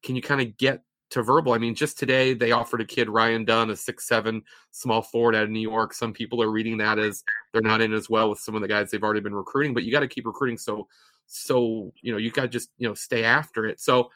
can 0.03 0.15
you 0.15 0.21
kind 0.21 0.41
of 0.41 0.57
get 0.57 0.83
to 1.13 1.21
verbal? 1.21 1.53
I 1.53 1.59
mean 1.59 1.75
just 1.75 1.99
today 1.99 2.33
they 2.33 2.51
offered 2.51 2.81
a 2.81 2.85
kid 2.85 3.07
ryan 3.07 3.45
dunn 3.45 3.69
a 3.69 3.75
six 3.75 4.07
seven 4.07 4.41
small 4.71 5.03
forward 5.03 5.35
out 5.35 5.43
of 5.43 5.49
new 5.51 5.59
york. 5.59 5.93
Some 5.93 6.11
people 6.11 6.41
are 6.41 6.49
reading 6.49 6.77
that 6.77 6.97
as 6.97 7.23
they're 7.51 7.61
not 7.61 7.81
in 7.81 7.93
as 7.93 8.09
well 8.09 8.31
with 8.31 8.39
some 8.39 8.55
of 8.55 8.61
the 8.61 8.67
guys 8.67 8.89
they've 8.89 9.03
already 9.03 9.19
been 9.19 9.35
recruiting 9.35 9.75
but 9.75 9.83
you 9.83 9.91
got 9.91 9.99
to 9.99 10.07
keep 10.07 10.25
recruiting 10.25 10.57
so 10.57 10.87
so 11.27 11.93
you 12.01 12.11
know 12.11 12.17
you 12.17 12.31
got 12.31 12.43
to 12.43 12.47
just 12.47 12.69
you 12.77 12.87
know 12.87 12.95
stay 12.95 13.23
after 13.23 13.65
it. 13.65 13.79
So 13.79 14.09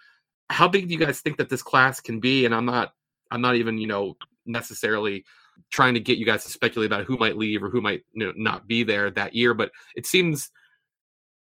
how 0.49 0.67
big 0.67 0.87
do 0.87 0.93
you 0.93 0.99
guys 0.99 1.21
think 1.21 1.37
that 1.37 1.49
this 1.49 1.61
class 1.61 1.99
can 1.99 2.19
be? 2.19 2.45
And 2.45 2.55
i'm 2.55 2.65
not 2.65 2.93
i'm 3.29 3.41
not 3.41 3.55
even 3.55 3.77
you 3.77 3.87
know 3.87 4.17
necessarily 4.47 5.23
trying 5.71 5.93
to 5.93 5.99
get 5.99 6.17
you 6.17 6.25
guys 6.25 6.43
to 6.43 6.49
speculate 6.49 6.87
about 6.87 7.05
who 7.05 7.17
might 7.17 7.37
leave 7.37 7.63
or 7.63 7.69
who 7.69 7.81
might 7.81 8.03
you 8.13 8.25
know, 8.25 8.33
not 8.35 8.67
be 8.67 8.83
there 8.83 9.11
that 9.11 9.35
year. 9.35 9.53
But 9.53 9.71
it 9.95 10.05
seems 10.05 10.51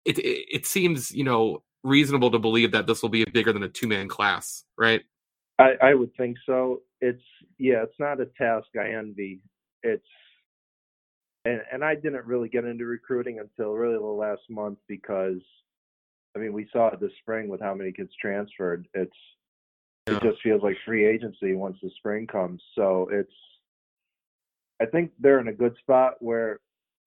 it, 0.05 0.19
it, 0.19 0.45
it 0.51 0.65
seems 0.65 1.11
you 1.11 1.23
know 1.23 1.63
reasonable 1.83 2.31
to 2.31 2.39
believe 2.39 2.71
that 2.71 2.87
this 2.87 3.01
will 3.01 3.09
be 3.09 3.23
bigger 3.25 3.53
than 3.53 3.63
a 3.63 3.69
two 3.69 3.87
man 3.87 4.07
class, 4.07 4.65
right? 4.77 5.01
I, 5.59 5.73
I 5.81 5.93
would 5.93 6.15
think 6.17 6.37
so. 6.45 6.81
It's 7.01 7.21
yeah, 7.57 7.83
it's 7.83 7.99
not 7.99 8.19
a 8.19 8.25
task 8.37 8.67
I 8.79 8.93
envy. 8.93 9.41
It's 9.83 10.03
and 11.45 11.61
and 11.71 11.83
I 11.83 11.95
didn't 11.95 12.25
really 12.25 12.49
get 12.49 12.65
into 12.65 12.85
recruiting 12.85 13.39
until 13.39 13.73
really 13.73 13.97
the 13.97 14.03
last 14.03 14.41
month 14.49 14.79
because 14.87 15.39
I 16.35 16.39
mean 16.39 16.53
we 16.53 16.67
saw 16.73 16.87
it 16.87 16.99
this 16.99 17.11
spring 17.21 17.47
with 17.47 17.61
how 17.61 17.73
many 17.73 17.91
kids 17.91 18.11
transferred. 18.19 18.87
It's 18.93 19.11
yeah. 20.07 20.17
it 20.17 20.23
just 20.23 20.41
feels 20.41 20.61
like 20.61 20.75
free 20.85 21.05
agency 21.05 21.53
once 21.53 21.77
the 21.81 21.91
spring 21.97 22.27
comes. 22.27 22.61
So 22.75 23.07
it's 23.11 23.31
I 24.81 24.85
think 24.85 25.11
they're 25.19 25.39
in 25.39 25.47
a 25.47 25.53
good 25.53 25.75
spot 25.77 26.15
where, 26.19 26.59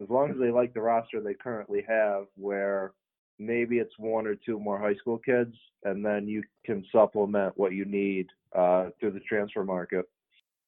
as 0.02 0.08
long 0.08 0.30
as 0.30 0.36
they 0.38 0.50
like 0.50 0.74
the 0.74 0.80
roster 0.80 1.20
they 1.20 1.34
currently 1.34 1.84
have, 1.88 2.26
where 2.36 2.92
maybe 3.38 3.78
it's 3.78 3.98
one 3.98 4.26
or 4.26 4.34
two 4.34 4.58
more 4.58 4.78
high 4.78 4.94
school 4.94 5.18
kids, 5.18 5.54
and 5.84 6.04
then 6.04 6.26
you 6.26 6.42
can 6.64 6.84
supplement 6.90 7.56
what 7.56 7.72
you 7.72 7.84
need 7.84 8.28
uh, 8.54 8.86
through 8.98 9.12
the 9.12 9.20
transfer 9.20 9.64
market. 9.64 10.06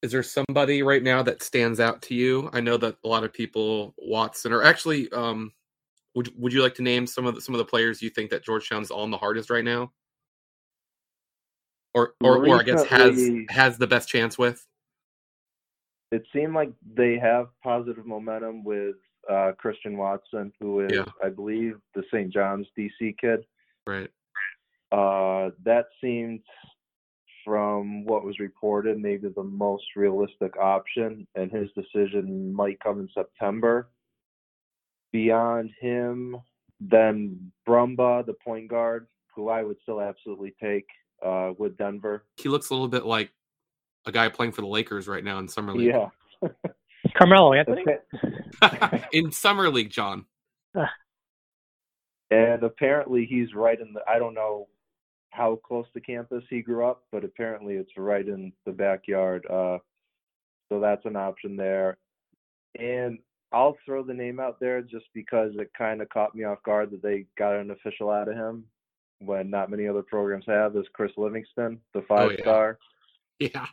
Is 0.02 0.12
there 0.12 0.22
somebody 0.22 0.82
right 0.82 1.02
now 1.02 1.22
that 1.22 1.42
stands 1.42 1.78
out 1.78 2.00
to 2.02 2.14
you? 2.14 2.48
I 2.52 2.60
know 2.60 2.76
that 2.78 2.96
a 3.04 3.08
lot 3.08 3.24
of 3.24 3.32
people, 3.32 3.94
Watson, 3.98 4.52
or 4.52 4.62
actually, 4.62 5.10
um, 5.12 5.52
would 6.14 6.32
would 6.38 6.52
you 6.52 6.62
like 6.62 6.74
to 6.76 6.82
name 6.82 7.06
some 7.06 7.26
of 7.26 7.34
the, 7.34 7.40
some 7.40 7.54
of 7.54 7.58
the 7.58 7.64
players 7.64 8.00
you 8.00 8.10
think 8.10 8.30
that 8.30 8.42
Georgetown's 8.42 8.90
on 8.90 9.10
the 9.10 9.18
hardest 9.18 9.50
right 9.50 9.64
now, 9.64 9.92
or 11.94 12.14
or, 12.22 12.46
or 12.46 12.58
I 12.58 12.62
guess 12.62 12.84
has 12.86 13.30
has 13.50 13.78
the 13.78 13.86
best 13.86 14.08
chance 14.08 14.38
with? 14.38 14.66
It 16.10 16.24
seemed 16.34 16.54
like 16.54 16.72
they 16.94 17.18
have 17.18 17.48
positive 17.62 18.06
momentum 18.06 18.64
with 18.64 18.96
uh, 19.30 19.52
Christian 19.58 19.96
Watson, 19.96 20.52
who 20.60 20.80
is, 20.80 20.92
yeah. 20.92 21.04
I 21.22 21.28
believe, 21.28 21.74
the 21.94 22.02
St. 22.12 22.32
John's 22.32 22.66
DC 22.78 23.16
kid. 23.18 23.44
Right. 23.86 24.10
Uh, 24.90 25.50
that 25.64 25.86
seemed, 26.00 26.40
from 27.44 28.04
what 28.04 28.24
was 28.24 28.38
reported, 28.40 28.98
maybe 28.98 29.28
the 29.28 29.42
most 29.42 29.84
realistic 29.94 30.56
option, 30.56 31.26
and 31.36 31.50
his 31.50 31.68
decision 31.76 32.52
might 32.52 32.80
come 32.80 33.00
in 33.00 33.08
September. 33.14 33.88
Beyond 35.12 35.70
him, 35.80 36.36
then 36.80 37.52
Brumba, 37.68 38.26
the 38.26 38.34
point 38.44 38.68
guard, 38.68 39.06
who 39.34 39.48
I 39.48 39.62
would 39.62 39.76
still 39.82 40.00
absolutely 40.00 40.54
take 40.60 40.86
uh, 41.24 41.52
with 41.58 41.76
Denver. 41.76 42.24
He 42.36 42.48
looks 42.48 42.70
a 42.70 42.74
little 42.74 42.88
bit 42.88 43.06
like 43.06 43.30
a 44.06 44.12
guy 44.12 44.28
playing 44.28 44.52
for 44.52 44.62
the 44.62 44.66
Lakers 44.66 45.08
right 45.08 45.24
now 45.24 45.38
in 45.38 45.48
summer 45.48 45.74
league. 45.74 45.94
Yeah. 45.94 46.08
Carmelo 47.16 47.52
Anthony. 47.52 47.84
in 49.12 49.32
summer 49.32 49.68
league, 49.68 49.90
John. 49.90 50.26
and 52.30 52.62
apparently 52.62 53.26
he's 53.26 53.54
right 53.54 53.80
in 53.80 53.92
the. 53.92 54.00
I 54.08 54.18
don't 54.18 54.34
know 54.34 54.68
how 55.30 55.60
close 55.64 55.86
to 55.94 56.00
campus 56.00 56.44
he 56.50 56.60
grew 56.60 56.86
up, 56.86 57.04
but 57.12 57.24
apparently 57.24 57.74
it's 57.74 57.92
right 57.96 58.26
in 58.26 58.52
the 58.66 58.72
backyard. 58.72 59.46
Uh, 59.48 59.78
so 60.68 60.80
that's 60.80 61.04
an 61.04 61.16
option 61.16 61.56
there. 61.56 61.98
And 62.78 63.18
I'll 63.52 63.76
throw 63.84 64.02
the 64.02 64.14
name 64.14 64.40
out 64.40 64.60
there 64.60 64.80
just 64.80 65.06
because 65.14 65.52
it 65.56 65.70
kind 65.76 66.00
of 66.00 66.08
caught 66.08 66.34
me 66.34 66.44
off 66.44 66.62
guard 66.62 66.90
that 66.92 67.02
they 67.02 67.26
got 67.36 67.56
an 67.56 67.70
official 67.70 68.10
out 68.10 68.28
of 68.28 68.36
him 68.36 68.64
when 69.20 69.50
not 69.50 69.70
many 69.70 69.86
other 69.86 70.02
programs 70.02 70.44
have. 70.46 70.76
Is 70.76 70.86
Chris 70.92 71.12
Livingston, 71.16 71.80
the 71.94 72.02
five 72.08 72.28
oh, 72.28 72.30
yeah. 72.30 72.40
star? 72.40 72.78
Yeah 73.38 73.66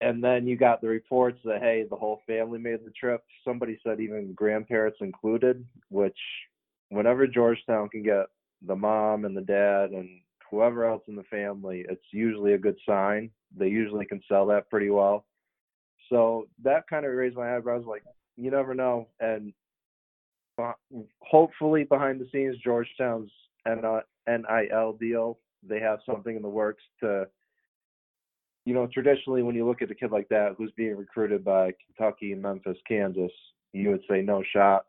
and 0.00 0.22
then 0.22 0.46
you 0.46 0.56
got 0.56 0.80
the 0.80 0.88
reports 0.88 1.38
that 1.44 1.60
hey, 1.60 1.84
the 1.88 1.96
whole 1.96 2.20
family 2.26 2.58
made 2.58 2.84
the 2.84 2.92
trip. 2.92 3.22
Somebody 3.44 3.78
said 3.82 4.00
even 4.00 4.32
grandparents 4.32 4.98
included, 5.00 5.64
which 5.90 6.18
whenever 6.90 7.26
Georgetown 7.26 7.88
can 7.88 8.02
get 8.02 8.26
the 8.66 8.76
mom 8.76 9.24
and 9.24 9.36
the 9.36 9.42
dad 9.42 9.90
and 9.90 10.08
whoever 10.50 10.84
else 10.84 11.02
in 11.08 11.16
the 11.16 11.22
family, 11.24 11.84
it's 11.88 12.04
usually 12.12 12.54
a 12.54 12.58
good 12.58 12.76
sign. 12.86 13.30
They 13.56 13.68
usually 13.68 14.06
can 14.06 14.20
sell 14.28 14.46
that 14.46 14.70
pretty 14.70 14.90
well. 14.90 15.24
So 16.08 16.48
that 16.62 16.88
kind 16.88 17.04
of 17.04 17.12
raised 17.12 17.36
my 17.36 17.56
eyebrows. 17.56 17.84
Like 17.86 18.02
you 18.36 18.50
never 18.50 18.74
know, 18.74 19.08
and 19.20 19.52
hopefully 21.20 21.84
behind 21.84 22.20
the 22.20 22.28
scenes, 22.32 22.56
Georgetown's 22.64 23.30
NIL 23.66 24.92
deal, 24.98 25.38
they 25.68 25.80
have 25.80 25.98
something 26.06 26.36
in 26.36 26.42
the 26.42 26.48
works 26.48 26.82
to 27.00 27.26
you 28.68 28.74
know, 28.74 28.86
traditionally 28.92 29.42
when 29.42 29.54
you 29.54 29.66
look 29.66 29.80
at 29.80 29.90
a 29.90 29.94
kid 29.94 30.12
like 30.12 30.28
that 30.28 30.54
who's 30.58 30.70
being 30.76 30.94
recruited 30.94 31.42
by 31.42 31.72
Kentucky, 31.86 32.34
Memphis, 32.34 32.76
Kansas, 32.86 33.32
you 33.72 33.88
would 33.88 34.02
say 34.10 34.20
no 34.20 34.42
shot. 34.52 34.84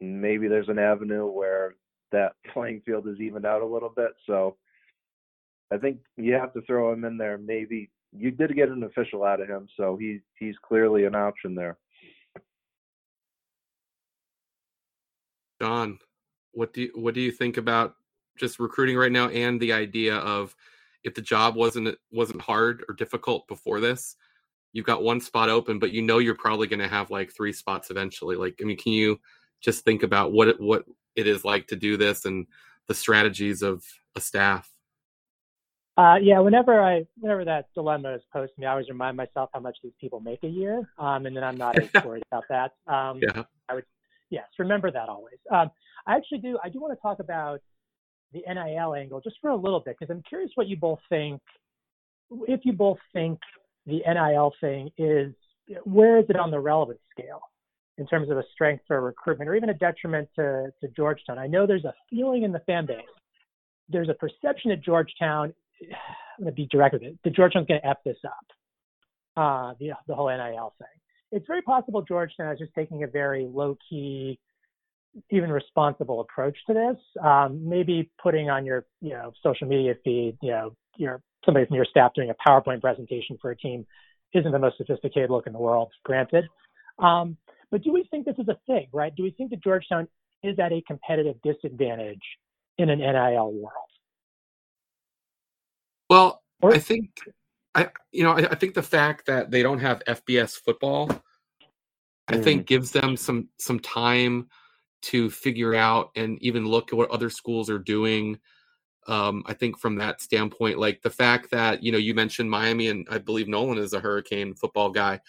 Maybe 0.00 0.48
there's 0.48 0.70
an 0.70 0.78
avenue 0.78 1.26
where 1.26 1.74
that 2.10 2.36
playing 2.54 2.80
field 2.86 3.06
is 3.06 3.20
evened 3.20 3.44
out 3.44 3.60
a 3.60 3.66
little 3.66 3.92
bit. 3.94 4.12
So 4.26 4.56
I 5.70 5.76
think 5.76 5.98
you 6.16 6.32
have 6.32 6.54
to 6.54 6.62
throw 6.62 6.90
him 6.90 7.04
in 7.04 7.18
there. 7.18 7.36
Maybe 7.36 7.90
you 8.16 8.30
did 8.30 8.56
get 8.56 8.70
an 8.70 8.84
official 8.84 9.24
out 9.24 9.42
of 9.42 9.48
him, 9.48 9.68
so 9.76 9.98
he's 10.00 10.20
he's 10.38 10.54
clearly 10.66 11.04
an 11.04 11.14
option 11.14 11.54
there. 11.54 11.76
John, 15.60 15.98
what 16.52 16.72
do 16.72 16.80
you, 16.80 16.92
what 16.94 17.12
do 17.12 17.20
you 17.20 17.30
think 17.30 17.58
about 17.58 17.94
just 18.38 18.58
recruiting 18.58 18.96
right 18.96 19.12
now 19.12 19.28
and 19.28 19.60
the 19.60 19.74
idea 19.74 20.16
of 20.16 20.56
if 21.08 21.14
the 21.14 21.22
job 21.22 21.56
wasn't 21.56 21.96
wasn't 22.12 22.40
hard 22.40 22.84
or 22.88 22.94
difficult 22.94 23.48
before 23.48 23.80
this, 23.80 24.14
you've 24.72 24.86
got 24.86 25.02
one 25.02 25.20
spot 25.20 25.48
open, 25.48 25.78
but 25.78 25.92
you 25.92 26.02
know 26.02 26.18
you're 26.18 26.34
probably 26.36 26.68
going 26.68 26.80
to 26.80 26.88
have 26.88 27.10
like 27.10 27.32
three 27.32 27.52
spots 27.52 27.90
eventually. 27.90 28.36
Like, 28.36 28.60
I 28.60 28.64
mean, 28.64 28.76
can 28.76 28.92
you 28.92 29.18
just 29.60 29.84
think 29.84 30.02
about 30.02 30.32
what 30.32 30.48
it, 30.48 30.60
what 30.60 30.84
it 31.16 31.26
is 31.26 31.44
like 31.44 31.66
to 31.68 31.76
do 31.76 31.96
this 31.96 32.24
and 32.24 32.46
the 32.86 32.94
strategies 32.94 33.62
of 33.62 33.82
a 34.14 34.20
staff? 34.20 34.70
Uh, 35.96 36.16
yeah, 36.22 36.38
whenever 36.38 36.80
I 36.80 37.06
whenever 37.18 37.44
that 37.46 37.66
dilemma 37.74 38.14
is 38.14 38.22
posed 38.32 38.54
to 38.54 38.60
me, 38.60 38.66
I 38.66 38.70
always 38.70 38.88
remind 38.88 39.16
myself 39.16 39.50
how 39.52 39.58
much 39.58 39.78
these 39.82 39.94
people 40.00 40.20
make 40.20 40.44
a 40.44 40.48
year, 40.48 40.88
um, 40.96 41.26
and 41.26 41.34
then 41.34 41.42
I'm 41.42 41.56
not 41.56 41.76
as 41.76 41.90
worried 42.04 42.22
about 42.30 42.44
that. 42.50 42.72
Um, 42.86 43.18
yeah. 43.20 43.42
I 43.68 43.74
would, 43.74 43.84
yes, 44.30 44.46
remember 44.60 44.92
that 44.92 45.08
always. 45.08 45.38
Um, 45.50 45.72
I 46.06 46.14
actually 46.14 46.38
do. 46.38 46.56
I 46.62 46.68
do 46.68 46.80
want 46.80 46.96
to 46.96 47.02
talk 47.02 47.18
about 47.18 47.60
the 48.32 48.42
NIL 48.46 48.94
angle 48.94 49.20
just 49.20 49.36
for 49.40 49.50
a 49.50 49.56
little 49.56 49.80
bit 49.80 49.96
because 49.98 50.12
I'm 50.14 50.22
curious 50.28 50.50
what 50.54 50.68
you 50.68 50.76
both 50.76 51.00
think. 51.08 51.40
If 52.46 52.60
you 52.64 52.72
both 52.72 52.98
think 53.12 53.38
the 53.86 54.02
NIL 54.06 54.52
thing 54.60 54.90
is 54.98 55.34
where 55.84 56.18
is 56.18 56.26
it 56.28 56.36
on 56.36 56.50
the 56.50 56.60
relevance 56.60 57.00
scale 57.10 57.40
in 57.96 58.06
terms 58.06 58.30
of 58.30 58.38
a 58.38 58.44
strength 58.52 58.84
for 58.86 59.00
recruitment 59.00 59.48
or 59.48 59.54
even 59.54 59.70
a 59.70 59.74
detriment 59.74 60.28
to, 60.36 60.70
to 60.80 60.88
Georgetown? 60.88 61.38
I 61.38 61.46
know 61.46 61.66
there's 61.66 61.84
a 61.84 61.94
feeling 62.10 62.42
in 62.42 62.52
the 62.52 62.60
fan 62.60 62.86
base. 62.86 62.98
There's 63.88 64.08
a 64.08 64.14
perception 64.14 64.70
at 64.70 64.82
Georgetown. 64.82 65.54
I'm 65.82 66.44
going 66.44 66.46
to 66.46 66.52
be 66.52 66.66
direct 66.66 66.94
with 66.94 67.02
it. 67.02 67.18
The 67.24 67.30
Georgetown's 67.30 67.66
going 67.66 67.80
to 67.80 67.86
f 67.86 67.98
this 68.04 68.18
up. 68.24 68.46
Uh, 69.36 69.74
the 69.78 69.92
the 70.06 70.14
whole 70.14 70.28
NIL 70.28 70.74
thing. 70.78 70.88
It's 71.30 71.46
very 71.46 71.62
possible 71.62 72.02
Georgetown 72.02 72.52
is 72.52 72.58
just 72.58 72.74
taking 72.74 73.04
a 73.04 73.06
very 73.06 73.46
low 73.46 73.76
key, 73.88 74.38
even 75.30 75.50
responsible 75.50 76.20
approach 76.20 76.56
to 76.66 76.74
this. 76.74 77.24
Um, 77.24 77.68
maybe 77.68 78.10
putting 78.22 78.50
on 78.50 78.64
your 78.64 78.86
you 79.00 79.10
know 79.10 79.32
social 79.42 79.66
media 79.66 79.94
feed, 80.04 80.38
you 80.42 80.50
know, 80.50 80.76
your 80.96 81.22
somebody 81.44 81.66
from 81.66 81.76
your 81.76 81.86
staff 81.86 82.12
doing 82.14 82.30
a 82.30 82.48
PowerPoint 82.48 82.80
presentation 82.80 83.38
for 83.40 83.50
a 83.50 83.56
team 83.56 83.86
isn't 84.34 84.52
the 84.52 84.58
most 84.58 84.76
sophisticated 84.76 85.30
look 85.30 85.46
in 85.46 85.52
the 85.52 85.58
world, 85.58 85.90
granted. 86.04 86.44
Um, 86.98 87.36
but 87.70 87.82
do 87.82 87.92
we 87.92 88.06
think 88.10 88.26
this 88.26 88.36
is 88.38 88.48
a 88.48 88.56
thing, 88.66 88.88
right? 88.92 89.14
Do 89.14 89.22
we 89.22 89.30
think 89.30 89.50
that 89.50 89.62
Georgetown 89.62 90.08
is 90.42 90.58
at 90.58 90.72
a 90.72 90.82
competitive 90.86 91.36
disadvantage 91.42 92.22
in 92.76 92.90
an 92.90 92.98
NIL 92.98 93.52
world? 93.52 93.72
Well, 96.10 96.42
or, 96.62 96.74
I 96.74 96.78
think 96.78 97.10
I 97.74 97.88
you 98.12 98.24
know 98.24 98.32
I, 98.32 98.50
I, 98.50 98.54
think 98.54 98.74
the 98.74 98.82
fact 98.82 99.26
that 99.26 99.50
they 99.50 99.62
don't 99.62 99.78
have 99.80 100.02
FBS 100.06 100.54
football, 100.56 101.10
I 102.26 102.34
mm. 102.34 102.44
think 102.44 102.66
gives 102.66 102.90
them 102.92 103.16
some 103.16 103.48
some 103.58 103.78
time 103.78 104.48
to 105.00 105.30
figure 105.30 105.74
out 105.74 106.10
and 106.16 106.40
even 106.42 106.66
look 106.66 106.92
at 106.92 106.96
what 106.96 107.10
other 107.10 107.30
schools 107.30 107.70
are 107.70 107.78
doing. 107.78 108.38
Um, 109.06 109.42
I 109.46 109.54
think 109.54 109.78
from 109.78 109.96
that 109.96 110.20
standpoint, 110.20 110.78
like 110.78 111.02
the 111.02 111.10
fact 111.10 111.50
that 111.50 111.82
you 111.82 111.92
know 111.92 111.98
you 111.98 112.14
mentioned 112.14 112.50
Miami 112.50 112.88
and 112.88 113.06
I 113.10 113.18
believe 113.18 113.48
Nolan 113.48 113.78
is 113.78 113.92
a 113.92 114.00
Hurricane 114.00 114.54
football 114.54 114.90
guy. 114.90 115.20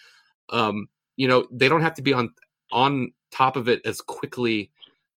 Um, 0.50 0.88
you 1.16 1.28
know 1.28 1.46
they 1.50 1.68
don't 1.68 1.82
have 1.82 1.94
to 1.94 2.02
be 2.02 2.12
on 2.12 2.34
on 2.72 3.12
top 3.30 3.56
of 3.56 3.68
it 3.68 3.80
as 3.84 4.00
quickly 4.00 4.70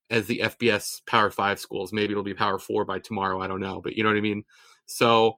as 0.10 0.28
the 0.28 0.40
FBS 0.40 1.02
Power 1.06 1.32
Five 1.32 1.60
schools. 1.60 1.92
Maybe 1.92 2.12
it'll 2.12 2.24
be 2.24 2.34
Power 2.34 2.60
Four 2.60 2.86
by 2.86 3.00
tomorrow. 3.00 3.42
I 3.42 3.48
don't 3.48 3.62
know, 3.62 3.82
but 3.82 3.96
you 3.96 4.04
know 4.04 4.10
what 4.10 4.18
I 4.18 4.22
mean. 4.22 4.44
So 4.86 5.38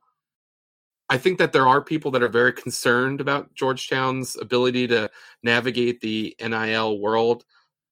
I 1.10 1.18
think 1.18 1.38
that 1.38 1.54
there 1.54 1.68
are 1.68 1.84
people 1.84 2.12
that 2.12 2.24
are 2.24 2.30
very 2.30 2.52
concerned 2.54 3.22
about 3.22 3.54
Georgetown's 3.54 4.36
ability 4.36 4.88
to 4.88 5.10
navigate 5.44 6.02
the 6.02 6.36
NIL 6.40 7.00
world, 7.00 7.46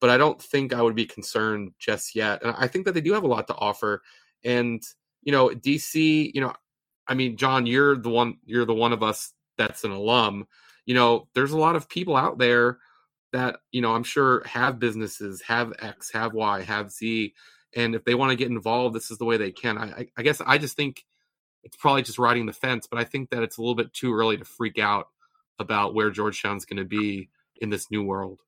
but 0.03 0.10
I 0.10 0.17
don't 0.17 0.41
think 0.41 0.74
I 0.74 0.81
would 0.81 0.95
be 0.95 1.05
concerned 1.05 1.72
just 1.79 2.13
yet. 2.13 2.43
And 2.43 2.53
I 2.60 2.67
think 2.67 2.83
that 2.83 2.91
they 2.91 3.00
do 3.00 3.13
have 3.13 3.24
a 3.24 3.27
lot 3.27 3.48
to 3.48 3.55
offer. 3.55 4.01
And 4.43 4.83
you 5.22 5.31
know, 5.31 5.48
DC, 5.48 6.29
you 6.36 6.41
know, 6.41 6.51
I 7.07 7.13
mean, 7.13 7.38
John, 7.38 7.65
you're 7.65 7.95
the 7.95 8.10
one. 8.10 8.38
You're 8.43 8.65
the 8.65 8.74
one 8.74 8.91
of 8.91 9.01
us 9.01 9.31
that's 9.57 9.86
an 9.86 9.91
alum. 9.91 10.45
You 10.86 10.95
know, 10.95 11.29
there's 11.33 11.53
a 11.53 11.57
lot 11.57 11.77
of 11.77 11.88
people 11.88 12.17
out 12.17 12.38
there 12.38 12.79
that 13.31 13.62
you 13.72 13.79
know 13.79 13.95
I'm 13.95 14.03
sure 14.03 14.43
have 14.45 14.77
businesses, 14.77 15.41
have 15.43 15.72
X, 15.79 16.12
have 16.12 16.33
Y, 16.33 16.63
have 16.63 16.91
Z, 16.91 17.33
and 17.74 17.95
if 17.95 18.03
they 18.03 18.13
want 18.13 18.31
to 18.31 18.36
get 18.36 18.51
involved, 18.51 18.93
this 18.93 19.10
is 19.10 19.19
the 19.19 19.25
way 19.25 19.38
they 19.38 19.51
can. 19.51 19.77
I, 19.77 20.07
I 20.17 20.22
guess 20.22 20.41
I 20.45 20.57
just 20.57 20.75
think 20.75 21.05
it's 21.63 21.77
probably 21.77 22.01
just 22.01 22.19
riding 22.19 22.45
the 22.45 22.51
fence, 22.51 22.88
but 22.91 23.00
I 23.00 23.05
think 23.05 23.29
that 23.29 23.41
it's 23.41 23.55
a 23.55 23.62
little 23.62 23.74
bit 23.74 23.93
too 23.93 24.13
early 24.13 24.36
to 24.36 24.43
freak 24.43 24.79
out 24.79 25.07
about 25.60 25.93
where 25.93 26.12
Georgetown's 26.12 26.65
going 26.65 26.75
to 26.75 26.83
be 26.83 27.29
in 27.62 27.69
this 27.69 27.89
new 27.89 28.03
world. 28.03 28.41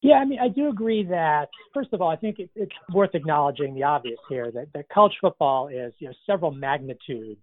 Yeah, 0.00 0.16
I 0.16 0.24
mean, 0.24 0.38
I 0.40 0.48
do 0.48 0.68
agree 0.68 1.04
that 1.06 1.48
first 1.74 1.92
of 1.92 2.00
all, 2.00 2.08
I 2.08 2.16
think 2.16 2.38
it, 2.38 2.50
it's 2.54 2.72
worth 2.92 3.14
acknowledging 3.14 3.74
the 3.74 3.82
obvious 3.82 4.18
here 4.28 4.52
that, 4.52 4.68
that 4.74 4.88
college 4.90 5.14
football 5.20 5.68
is 5.68 5.92
you 5.98 6.08
know 6.08 6.14
several 6.26 6.52
magnitudes 6.52 7.40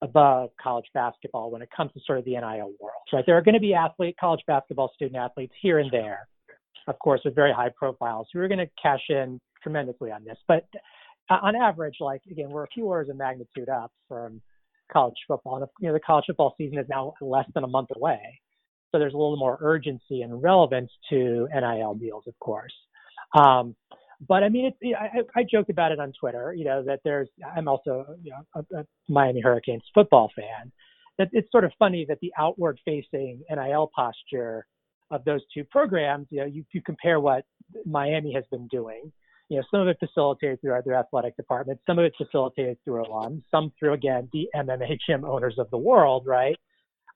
above 0.00 0.50
college 0.60 0.86
basketball 0.94 1.50
when 1.50 1.62
it 1.62 1.68
comes 1.76 1.92
to 1.92 2.00
sort 2.06 2.18
of 2.18 2.24
the 2.24 2.32
NIL 2.32 2.72
world, 2.80 3.02
right? 3.12 3.24
There 3.24 3.36
are 3.36 3.42
going 3.42 3.54
to 3.54 3.60
be 3.60 3.74
athlete, 3.74 4.16
college 4.18 4.40
basketball 4.46 4.90
student 4.94 5.16
athletes 5.16 5.54
here 5.60 5.78
and 5.78 5.90
there, 5.90 6.28
of 6.88 6.98
course, 6.98 7.20
with 7.24 7.34
very 7.34 7.52
high 7.52 7.70
profiles 7.76 8.26
who 8.32 8.40
are 8.40 8.48
going 8.48 8.58
to 8.58 8.70
cash 8.80 9.02
in 9.08 9.40
tremendously 9.62 10.10
on 10.10 10.24
this. 10.24 10.38
But 10.48 10.66
uh, 11.30 11.38
on 11.42 11.56
average, 11.56 11.96
like 12.00 12.22
again, 12.30 12.50
we're 12.50 12.64
a 12.64 12.68
few 12.74 12.86
orders 12.86 13.08
of 13.08 13.16
magnitude 13.16 13.68
up 13.68 13.92
from 14.08 14.40
college 14.92 15.16
football, 15.26 15.56
and 15.56 15.66
you 15.80 15.88
know 15.88 15.94
the 15.94 16.00
college 16.00 16.24
football 16.26 16.54
season 16.58 16.78
is 16.78 16.86
now 16.88 17.14
less 17.20 17.46
than 17.54 17.64
a 17.64 17.68
month 17.68 17.88
away, 17.94 18.40
so 18.92 18.98
there's 18.98 19.14
a 19.14 19.16
little 19.16 19.36
more 19.36 19.58
urgency 19.60 20.22
and 20.22 20.42
relevance 20.42 20.90
to 21.08 21.48
NIL 21.52 21.94
deals, 21.94 22.24
of 22.26 22.38
course. 22.38 22.74
Um, 23.34 23.74
but 24.28 24.44
I 24.44 24.50
mean, 24.50 24.72
I, 24.84 25.20
I 25.34 25.42
joked 25.50 25.70
about 25.70 25.90
it 25.90 25.98
on 25.98 26.12
Twitter, 26.12 26.52
you 26.52 26.64
know, 26.64 26.84
that 26.84 27.00
there's, 27.04 27.28
I'm 27.56 27.66
also, 27.66 28.06
you 28.22 28.30
know, 28.30 28.62
a, 28.70 28.80
a 28.80 28.86
Miami 29.08 29.40
Hurricanes 29.40 29.82
football 29.94 30.30
fan, 30.36 30.70
that 31.18 31.28
it's 31.32 31.50
sort 31.50 31.64
of 31.64 31.72
funny 31.78 32.04
that 32.08 32.18
the 32.20 32.32
outward 32.38 32.78
facing 32.84 33.42
NIL 33.50 33.90
posture 33.94 34.66
of 35.10 35.24
those 35.24 35.40
two 35.52 35.64
programs, 35.64 36.26
you 36.30 36.40
know, 36.40 36.46
you, 36.46 36.64
you 36.72 36.80
compare 36.82 37.18
what 37.18 37.44
Miami 37.84 38.32
has 38.32 38.44
been 38.50 38.68
doing, 38.68 39.10
you 39.48 39.56
know, 39.58 39.64
some 39.70 39.80
of 39.80 39.88
it 39.88 39.96
facilitated 39.98 40.60
through 40.60 40.78
their 40.84 40.94
athletic 40.94 41.36
department, 41.36 41.80
some 41.86 41.98
of 41.98 42.04
it 42.04 42.14
facilitated 42.16 42.78
through 42.84 43.04
alums, 43.04 43.42
some 43.50 43.72
through, 43.78 43.92
again, 43.92 44.28
the 44.32 44.48
MMHM 44.54 45.24
owners 45.24 45.56
of 45.58 45.68
the 45.70 45.78
world, 45.78 46.26
right? 46.26 46.56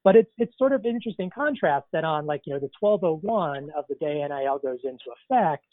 But 0.07 0.15
it's, 0.15 0.31
it's 0.39 0.57
sort 0.57 0.73
of 0.73 0.85
an 0.85 0.95
interesting 0.95 1.31
contrast 1.31 1.87
that 1.93 2.05
on 2.05 2.27
like, 2.27 2.43
you 2.47 2.53
know, 2.53 2.61
the 2.61 2.71
1201 2.79 3.71
of 3.77 3.87
the 3.89 3.97
day 3.97 4.25
NIL 4.25 4.61
goes 4.61 4.79
into 4.85 5.07
effect, 5.11 5.67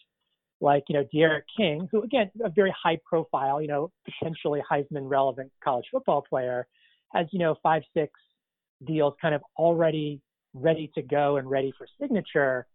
like, 0.60 0.86
you 0.90 0.96
know, 0.96 1.04
D'Eriq 1.14 1.44
King, 1.56 1.88
who 1.92 2.02
again, 2.02 2.32
a 2.44 2.50
very 2.50 2.74
high 2.76 2.98
profile, 3.08 3.62
you 3.62 3.68
know, 3.68 3.92
potentially 4.06 4.60
Heisman 4.68 5.08
relevant 5.08 5.52
college 5.64 5.86
football 5.92 6.24
player, 6.28 6.66
has, 7.14 7.28
you 7.32 7.38
know, 7.38 7.58
five, 7.62 7.84
six 7.96 8.12
deals 8.88 9.14
kind 9.22 9.36
of 9.36 9.44
already 9.56 10.20
ready 10.56 10.90
to 10.96 11.04
go 11.04 11.38
and 11.38 11.48
ready 11.48 11.72
for 11.78 11.86
signature. 12.02 12.66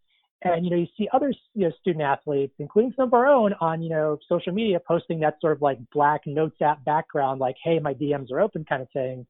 And, 0.42 0.64
you 0.64 0.70
know, 0.70 0.76
you 0.76 0.86
see 0.96 1.08
other 1.12 1.32
you 1.54 1.66
know, 1.66 1.72
student 1.80 2.04
athletes, 2.04 2.54
including 2.60 2.92
some 2.94 3.08
of 3.08 3.14
our 3.14 3.26
own 3.26 3.52
on, 3.60 3.82
you 3.82 3.90
know, 3.90 4.16
social 4.28 4.52
media 4.52 4.78
posting 4.86 5.18
that 5.20 5.38
sort 5.40 5.54
of 5.54 5.60
like 5.60 5.78
black 5.92 6.20
notes 6.24 6.62
app 6.62 6.84
background, 6.84 7.40
like, 7.40 7.56
hey, 7.64 7.80
my 7.80 7.94
DMs 7.94 8.30
are 8.30 8.38
open 8.38 8.64
kind 8.64 8.80
of 8.80 8.88
thing. 8.92 9.26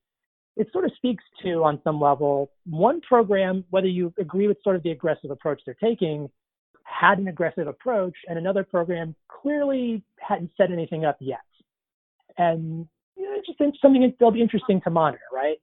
It 0.59 0.69
sort 0.73 0.85
of 0.85 0.93
speaks 0.97 1.25
to, 1.45 1.63
on 1.65 1.81
some 1.85 2.01
level, 2.01 2.51
one 2.67 3.01
program, 3.01 3.65
whether 3.71 3.87
you 3.87 4.13
agree 4.19 4.49
with 4.49 4.59
sort 4.63 4.77
of 4.77 4.83
the 4.83 4.91
aggressive 4.91 5.31
approach 5.31 5.63
they're 5.65 5.75
taking, 5.75 6.29
had 6.83 7.19
an 7.19 7.29
aggressive 7.29 7.69
approach, 7.69 8.15
and 8.29 8.37
another 8.37 8.65
program 8.65 9.15
clearly 9.29 10.03
hadn't 10.19 10.51
set 10.57 10.73
anything 10.73 11.05
up 11.05 11.17
yet. 11.21 11.39
And 12.39 12.87
you 13.17 13.25
know, 13.25 13.37
it's 13.37 13.47
just 13.47 13.59
something 13.81 14.13
that'll 14.19 14.33
be 14.33 14.43
interesting 14.43 14.81
to 14.83 14.91
monitor, 14.91 15.23
right? 15.33 15.59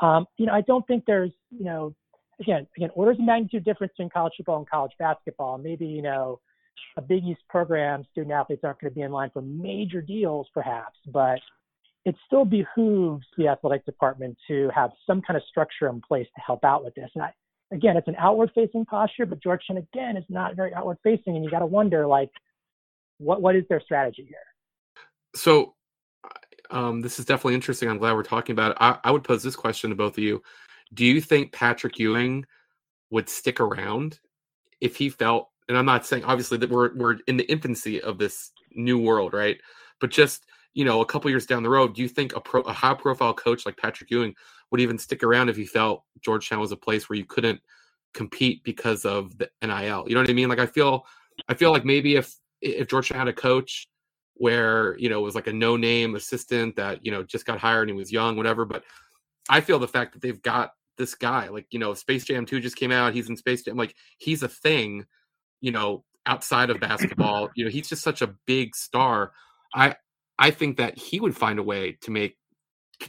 Um, 0.00 0.26
you 0.38 0.46
know, 0.46 0.52
I 0.52 0.62
don't 0.62 0.86
think 0.86 1.04
there's, 1.06 1.32
you 1.50 1.64
know, 1.64 1.94
again, 2.40 2.66
again, 2.76 2.90
orders 2.94 3.18
of 3.18 3.24
magnitude 3.26 3.64
difference 3.64 3.92
between 3.92 4.10
college 4.10 4.32
football 4.36 4.58
and 4.58 4.68
college 4.68 4.92
basketball. 4.98 5.58
Maybe, 5.58 5.86
you 5.86 6.02
know, 6.02 6.40
a 6.96 7.02
Big 7.02 7.24
East 7.24 7.42
program, 7.48 8.04
student 8.10 8.32
athletes 8.32 8.62
aren't 8.64 8.80
going 8.80 8.90
to 8.90 8.94
be 8.94 9.02
in 9.02 9.12
line 9.12 9.30
for 9.32 9.42
major 9.42 10.00
deals, 10.00 10.46
perhaps, 10.54 10.98
but 11.06 11.40
it 12.04 12.14
still 12.26 12.44
behooves 12.44 13.26
the 13.36 13.48
athletic 13.48 13.84
department 13.84 14.36
to 14.48 14.70
have 14.74 14.90
some 15.06 15.20
kind 15.20 15.36
of 15.36 15.42
structure 15.48 15.88
in 15.88 16.00
place 16.00 16.26
to 16.34 16.40
help 16.40 16.64
out 16.64 16.82
with 16.84 16.94
this. 16.94 17.10
And 17.14 17.24
I, 17.24 17.34
again, 17.72 17.96
it's 17.96 18.08
an 18.08 18.16
outward 18.18 18.50
facing 18.54 18.86
posture, 18.86 19.26
but 19.26 19.42
Georgetown 19.42 19.76
again 19.76 20.16
is 20.16 20.24
not 20.28 20.56
very 20.56 20.74
outward 20.74 20.98
facing, 21.02 21.36
and 21.36 21.44
you 21.44 21.50
got 21.50 21.58
to 21.58 21.66
wonder 21.66 22.06
like, 22.06 22.30
what 23.18 23.42
what 23.42 23.54
is 23.54 23.64
their 23.68 23.82
strategy 23.82 24.24
here? 24.26 24.38
So, 25.34 25.74
um, 26.70 27.02
this 27.02 27.18
is 27.18 27.26
definitely 27.26 27.54
interesting. 27.54 27.90
I'm 27.90 27.98
glad 27.98 28.14
we're 28.14 28.22
talking 28.22 28.54
about 28.54 28.72
it. 28.72 28.78
I, 28.80 28.98
I 29.04 29.10
would 29.10 29.24
pose 29.24 29.42
this 29.42 29.56
question 29.56 29.90
to 29.90 29.96
both 29.96 30.16
of 30.16 30.24
you: 30.24 30.42
Do 30.94 31.04
you 31.04 31.20
think 31.20 31.52
Patrick 31.52 31.98
Ewing 31.98 32.46
would 33.10 33.28
stick 33.28 33.60
around 33.60 34.20
if 34.80 34.96
he 34.96 35.10
felt? 35.10 35.50
And 35.68 35.76
I'm 35.76 35.84
not 35.84 36.06
saying 36.06 36.24
obviously 36.24 36.56
that 36.58 36.70
we're 36.70 36.94
we're 36.96 37.18
in 37.26 37.36
the 37.36 37.50
infancy 37.50 38.00
of 38.00 38.16
this 38.16 38.52
new 38.72 38.98
world, 38.98 39.34
right? 39.34 39.60
But 40.00 40.10
just 40.10 40.46
you 40.74 40.84
know, 40.84 41.00
a 41.00 41.06
couple 41.06 41.30
years 41.30 41.46
down 41.46 41.62
the 41.62 41.70
road, 41.70 41.94
do 41.94 42.02
you 42.02 42.08
think 42.08 42.34
a, 42.36 42.40
pro, 42.40 42.60
a 42.62 42.72
high 42.72 42.94
profile 42.94 43.34
coach 43.34 43.66
like 43.66 43.76
Patrick 43.76 44.10
Ewing 44.10 44.34
would 44.70 44.80
even 44.80 44.98
stick 44.98 45.22
around 45.22 45.48
if 45.48 45.56
he 45.56 45.66
felt 45.66 46.04
Georgetown 46.20 46.60
was 46.60 46.72
a 46.72 46.76
place 46.76 47.08
where 47.08 47.18
you 47.18 47.24
couldn't 47.24 47.60
compete 48.14 48.62
because 48.64 49.04
of 49.04 49.36
the 49.38 49.50
NIL? 49.62 50.04
You 50.08 50.14
know 50.14 50.20
what 50.20 50.30
I 50.30 50.34
mean? 50.34 50.48
Like 50.48 50.60
I 50.60 50.66
feel, 50.66 51.06
I 51.48 51.54
feel 51.54 51.72
like 51.72 51.84
maybe 51.84 52.16
if 52.16 52.34
if 52.60 52.88
Georgetown 52.88 53.18
had 53.18 53.28
a 53.28 53.32
coach 53.32 53.88
where 54.34 54.96
you 54.98 55.08
know 55.08 55.18
it 55.18 55.22
was 55.22 55.34
like 55.34 55.48
a 55.48 55.52
no 55.52 55.76
name 55.76 56.14
assistant 56.14 56.76
that 56.76 57.04
you 57.04 57.12
know 57.12 57.22
just 57.22 57.46
got 57.46 57.58
hired 57.58 57.88
and 57.88 57.96
he 57.96 57.98
was 57.98 58.12
young, 58.12 58.36
whatever. 58.36 58.64
But 58.64 58.84
I 59.48 59.60
feel 59.60 59.78
the 59.78 59.88
fact 59.88 60.12
that 60.12 60.22
they've 60.22 60.40
got 60.42 60.72
this 60.96 61.14
guy, 61.14 61.48
like 61.48 61.66
you 61.70 61.78
know, 61.78 61.94
Space 61.94 62.24
Jam 62.24 62.46
Two 62.46 62.60
just 62.60 62.76
came 62.76 62.92
out. 62.92 63.14
He's 63.14 63.28
in 63.28 63.36
Space 63.36 63.62
Jam, 63.62 63.76
like 63.76 63.94
he's 64.18 64.42
a 64.42 64.48
thing. 64.48 65.04
You 65.60 65.72
know, 65.72 66.04
outside 66.26 66.70
of 66.70 66.80
basketball, 66.80 67.50
you 67.54 67.64
know, 67.64 67.70
he's 67.70 67.88
just 67.88 68.02
such 68.02 68.22
a 68.22 68.34
big 68.46 68.74
star. 68.74 69.32
I 69.74 69.96
I 70.40 70.50
think 70.50 70.78
that 70.78 70.98
he 70.98 71.20
would 71.20 71.36
find 71.36 71.58
a 71.58 71.62
way 71.62 71.98
to 72.00 72.10
make 72.10 72.36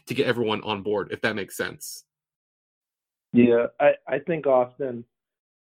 to 0.06 0.14
get 0.14 0.28
everyone 0.28 0.62
on 0.62 0.84
board, 0.84 1.10
if 1.12 1.22
that 1.22 1.36
makes 1.36 1.58
sense. 1.58 2.04
Yeah, 3.34 3.68
I, 3.80 3.94
I 4.08 4.20
think 4.20 4.46
often 4.46 5.06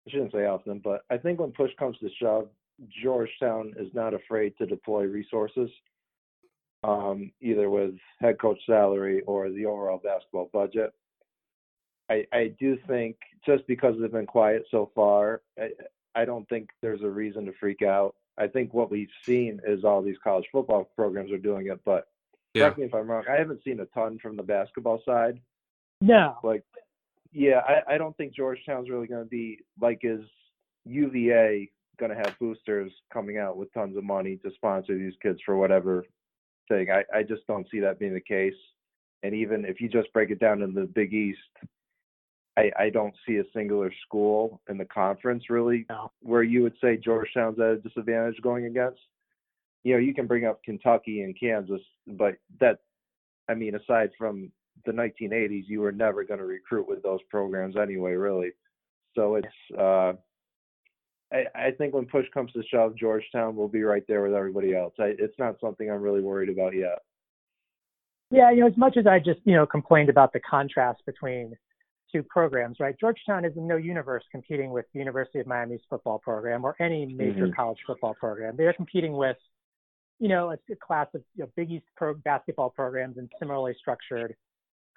I 0.08 0.12
shouldn't 0.12 0.32
say 0.32 0.45
often, 0.45 0.80
but 0.84 1.01
I 1.10 1.17
think 1.17 1.39
when 1.39 1.51
push 1.51 1.71
comes 1.77 1.97
to 1.99 2.10
shove, 2.21 2.47
Georgetown 3.03 3.73
is 3.77 3.93
not 3.93 4.13
afraid 4.13 4.53
to 4.58 4.65
deploy 4.65 5.03
resources, 5.03 5.69
um, 6.84 7.32
either 7.41 7.69
with 7.69 7.95
head 8.21 8.39
coach 8.39 8.60
salary 8.65 9.21
or 9.27 9.49
the 9.49 9.65
overall 9.65 9.99
basketball 10.01 10.49
budget. 10.53 10.93
I, 12.10 12.25
I 12.32 12.53
do 12.58 12.77
think 12.88 13.17
just 13.45 13.67
because 13.67 13.95
they've 13.99 14.12
been 14.12 14.25
quiet 14.25 14.63
so 14.71 14.89
far, 14.95 15.41
I, 15.60 15.69
I 16.15 16.23
don't 16.23 16.47
think 16.47 16.69
there's 16.82 17.01
a 17.01 17.10
reason 17.10 17.45
to 17.45 17.51
freak 17.60 17.82
out. 17.82 18.15
I 18.38 18.47
think 18.47 18.73
what 18.73 18.91
we've 18.91 19.10
seen 19.23 19.60
is 19.65 19.84
all 19.84 20.02
these 20.02 20.17
college 20.23 20.45
football 20.52 20.89
programs 20.95 21.32
are 21.32 21.38
doing 21.38 21.67
it, 21.67 21.80
but 21.86 22.08
Yeah. 22.54 22.63
Correct 22.63 22.78
me 22.80 22.86
if 22.86 22.95
I'm 22.95 23.10
wrong. 23.10 23.23
I 23.30 23.38
haven't 23.38 23.63
seen 23.63 23.80
a 23.80 23.86
ton 23.88 24.19
from 24.19 24.36
the 24.36 24.43
basketball 24.43 25.02
side. 25.06 25.39
No. 26.02 26.38
Like, 26.43 26.63
yeah, 27.32 27.62
I, 27.67 27.95
I 27.95 27.97
don't 27.97 28.15
think 28.17 28.36
Georgetown's 28.36 28.89
really 28.89 29.08
going 29.08 29.23
to 29.23 29.30
be 29.30 29.60
like 29.80 30.00
is 30.04 30.21
UVA 30.86 31.69
going 32.00 32.12
to 32.12 32.17
have 32.17 32.38
boosters 32.39 32.91
coming 33.12 33.38
out 33.38 33.58
with 33.58 33.73
tons 33.73 33.97
of 33.97 34.04
money 34.04 34.38
to 34.38 34.52
sponsor 34.56 34.97
these 34.97 35.13
kids 35.21 35.39
for 35.45 35.58
whatever 35.58 36.06
thing. 36.67 36.88
I, 36.91 37.04
I 37.15 37.23
just 37.23 37.45
don't 37.47 37.67
see 37.71 37.80
that 37.82 38.00
being 38.00 38.13
the 38.13 38.21
case. 38.21 38.54
And 39.23 39.34
even 39.34 39.65
if 39.65 39.82
you 39.82 39.89
just 39.89 40.12
break 40.13 40.30
it 40.30 40.39
down 40.39 40.62
in 40.62 40.73
the 40.73 40.86
Big 40.86 41.13
East, 41.13 41.39
I, 42.58 42.72
I 42.78 42.89
don't 42.89 43.13
see 43.26 43.38
a 43.38 43.43
singular 43.54 43.93
school 44.06 44.62
in 44.67 44.78
the 44.78 44.86
conference 44.86 45.43
really 45.50 45.86
No. 45.89 46.12
where 46.22 46.43
you 46.43 46.63
would 46.63 46.74
say 46.82 46.98
Georgetown's 46.98 47.60
at 47.60 47.65
a 47.65 47.78
disadvantage 47.78 48.41
going 48.41 48.65
against. 48.65 49.00
You 49.84 49.93
know, 49.93 50.00
you 50.00 50.13
can 50.13 50.26
bring 50.26 50.46
up 50.46 50.63
Kentucky 50.63 51.22
and 51.22 51.39
Kansas, 51.39 51.82
but 52.08 52.36
that, 52.60 52.80
I 53.48 53.54
mean, 53.54 53.76
aside 53.76 54.10
from 54.17 54.52
the 54.86 54.91
1980s, 54.91 55.65
you 55.67 55.82
were 55.82 55.91
never 55.91 56.24
going 56.24 56.39
to 56.39 56.46
recruit 56.46 56.89
with 56.89 57.04
those 57.04 57.22
programs 57.30 57.78
anyway, 57.78 58.13
really. 58.13 58.52
So 59.15 59.36
it's, 59.36 59.48
uh, 59.78 60.13
I, 61.32 61.43
I 61.56 61.72
think 61.78 61.93
when 61.93 62.06
push 62.06 62.26
comes 62.34 62.52
to 62.54 62.63
shove, 62.72 62.96
Georgetown 62.96 63.56
will 63.56 63.67
be 63.67 63.84
right 63.84 64.04
there 64.08 64.24
with 64.24 64.34
everybody 64.34 64.76
else. 64.76 64.93
I, 65.00 65.13
it's 65.20 65.38
not 65.38 65.60
something 65.62 65.89
I'm 65.89 66.02
really 66.02 66.22
worried 66.22 66.50
about 66.50 66.76
yet. 66.76 67.00
Yeah, 68.32 68.52
you 68.52 68.62
know, 68.62 68.67
as 68.67 68.78
much 68.78 68.98
as 68.98 69.06
I 69.08 69.20
just, 69.20 69.39
you 69.46 69.56
know, 69.56 69.65
complained 69.65 70.10
about 70.10 70.34
the 70.34 70.39
contrast 70.39 71.02
between 71.06 71.56
two 72.12 72.24
programs, 72.24 72.78
right? 72.80 72.96
Georgetown 73.00 73.46
is 73.46 73.56
in 73.58 73.67
no 73.67 73.76
universe 73.76 74.24
competing 74.32 74.72
with 74.72 74.86
the 74.93 75.00
University 75.00 75.39
of 75.39 75.48
Miami's 75.48 75.82
football 75.89 76.20
program 76.20 76.63
or 76.63 76.76
any 76.80 77.06
major 77.06 77.48
Mhm. 77.48 77.56
college 77.56 77.80
football 77.86 78.13
program. 78.13 78.56
They're 78.56 78.74
competing 78.74 79.13
with, 79.13 79.38
you 80.20 80.30
know, 80.30 80.52
a, 80.52 80.58
a 80.72 80.76
class 80.76 81.08
of 81.13 81.22
you 81.36 81.43
know, 81.43 81.52
Big 81.56 81.72
East 81.72 81.86
pro 81.96 82.13
basketball 82.13 82.70
programs 82.70 83.17
and 83.17 83.30
similarly 83.39 83.74
structured 83.78 84.36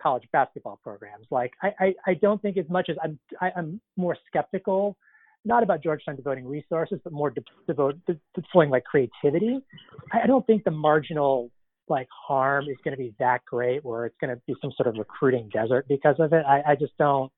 college 0.00 0.26
basketball 0.32 0.78
programs. 0.82 1.26
Like, 1.30 1.52
I, 1.62 1.74
I, 1.78 1.94
I 2.06 2.14
don't 2.14 2.40
think 2.40 2.56
as 2.56 2.68
much 2.68 2.88
as 2.88 2.96
I'm, 3.02 3.18
I, 3.40 3.50
I'm 3.56 3.80
more 3.96 4.16
skeptical, 4.26 4.96
not 5.44 5.62
about 5.62 5.82
Georgetown 5.82 6.16
devoting 6.16 6.46
resources, 6.46 7.00
but 7.04 7.12
more 7.12 7.30
de- 7.30 7.42
devote, 7.66 7.98
de- 8.06 8.18
deploying 8.34 8.70
like 8.70 8.84
creativity. 8.84 9.60
I, 10.12 10.20
I 10.22 10.26
don't 10.26 10.46
think 10.46 10.64
the 10.64 10.70
marginal 10.70 11.50
like 11.90 12.08
harm 12.10 12.66
is 12.68 12.76
going 12.84 12.96
to 12.96 13.02
be 13.02 13.12
that 13.18 13.44
great 13.44 13.84
where 13.84 14.06
it's 14.06 14.16
going 14.20 14.34
to 14.34 14.40
be 14.46 14.54
some 14.62 14.72
sort 14.76 14.88
of 14.88 14.96
recruiting 14.96 15.50
desert 15.52 15.86
because 15.88 16.16
of 16.18 16.32
it. 16.32 16.44
I, 16.46 16.72
I 16.72 16.74
just 16.76 16.96
don't. 16.96 17.30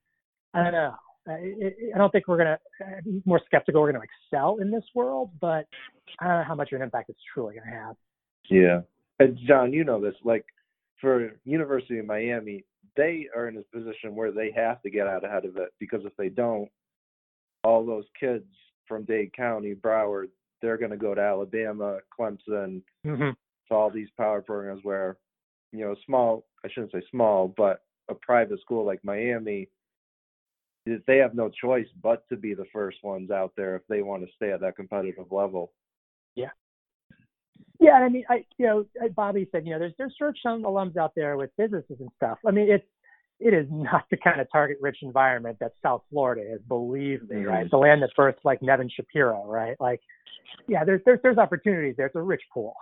I 0.55 0.63
don't 0.63 0.73
know. 0.73 0.95
I, 1.27 1.33
I 1.95 1.99
don't 1.99 2.11
think 2.11 2.29
we're 2.29 2.37
going 2.37 2.57
to 2.57 3.03
be 3.05 3.23
more 3.25 3.41
skeptical. 3.47 3.81
We're 3.81 3.93
going 3.93 4.03
to 4.03 4.09
excel 4.27 4.59
in 4.61 4.71
this 4.71 4.85
world, 4.95 5.31
but 5.41 5.67
I 6.21 6.27
don't 6.27 6.39
know 6.39 6.45
how 6.47 6.55
much 6.55 6.73
of 6.73 6.77
an 6.77 6.83
impact 6.83 7.11
it's 7.11 7.19
truly 7.33 7.55
going 7.55 7.67
to 7.67 7.75
have. 7.75 7.97
Yeah. 8.51 8.81
And 9.19 9.39
John, 9.47 9.73
you 9.73 9.85
know 9.85 10.01
this. 10.01 10.15
Like 10.25 10.45
for 11.01 11.33
University 11.45 11.99
of 11.99 12.07
Miami, 12.07 12.65
they 12.97 13.29
are 13.35 13.49
in 13.49 13.57
a 13.57 13.77
position 13.77 14.15
where 14.15 14.33
they 14.33 14.53
have 14.55 14.83
to 14.83 14.91
get 14.91 15.07
out 15.07 15.25
ahead 15.25 15.45
of 15.45 15.57
it 15.57 15.73
because 15.79 16.01
if 16.05 16.15
they 16.17 16.29
don't, 16.29 16.69
all 17.65 17.87
those 17.87 18.05
kids 18.19 18.45
from 18.87 19.05
Dade 19.05 19.33
County, 19.33 19.75
Broward, 19.75 20.29
they're 20.61 20.77
going 20.77 20.91
to 20.91 20.97
go 20.97 21.15
to 21.15 21.21
Alabama, 21.21 21.99
Clemson, 22.19 22.83
Mm-hmm. 23.07 23.31
To 23.73 23.77
all 23.77 23.91
these 23.91 24.09
power 24.17 24.41
programs 24.41 24.85
where, 24.85 25.19
you 25.73 25.81
know, 25.81 25.95
small, 26.07 26.45
I 26.65 26.69
shouldn't 26.69 26.93
say 26.93 27.03
small, 27.11 27.53
but 27.57 27.83
a 28.09 28.15
private 28.15 28.61
school 28.61 28.87
like 28.87 29.05
Miami, 29.05 29.69
they 30.87 31.19
have 31.19 31.35
no 31.35 31.49
choice 31.49 31.87
but 32.03 32.29
to 32.29 32.37
be 32.37 32.55
the 32.55 32.67
first 32.73 32.99
ones 33.03 33.31
out 33.31 33.53
there 33.57 33.77
if 33.77 33.83
they 33.89 34.03
want 34.03 34.25
to 34.25 34.33
stay 34.37 34.53
at 34.53 34.61
that 34.61 34.77
competitive 34.77 35.31
level. 35.31 35.73
Yeah, 37.81 37.97
and 37.97 38.05
I 38.05 38.09
mean, 38.09 38.25
I 38.31 38.45
you 38.59 38.67
know, 38.67 38.85
Bobby 39.17 39.49
said, 39.51 39.67
you 39.67 39.73
know, 39.73 39.81
there's 39.81 39.95
there's 39.99 40.15
Georgetown 40.17 40.63
alums 40.63 40.97
out 40.97 41.13
there 41.17 41.37
with 41.37 41.51
businesses 41.59 41.97
and 41.99 42.11
stuff. 42.17 42.39
I 42.47 42.53
mean, 42.53 42.71
it's 42.71 42.85
it 43.41 43.53
is 43.53 43.67
not 43.71 44.05
the 44.09 44.17
kind 44.19 44.41
of 44.41 44.47
target-rich 44.53 44.99
environment 45.03 45.57
that 45.59 45.73
South 45.83 46.03
Florida 46.09 46.43
is. 46.43 46.61
Believe 46.69 47.29
me, 47.29 47.45
right? 47.45 47.69
The 47.69 47.77
land 47.77 48.01
that 48.03 48.11
birthed 48.17 48.45
like 48.45 48.63
Nevin 48.63 48.89
Shapiro, 48.95 49.45
right? 49.47 49.75
Like, 49.81 50.01
yeah, 50.69 50.85
there's 50.85 51.01
there's 51.05 51.19
there's 51.25 51.39
opportunities 51.39 51.97
there. 51.97 52.07
It's 52.07 52.15
a 52.15 52.23
rich 52.23 52.43
pool. 52.55 52.77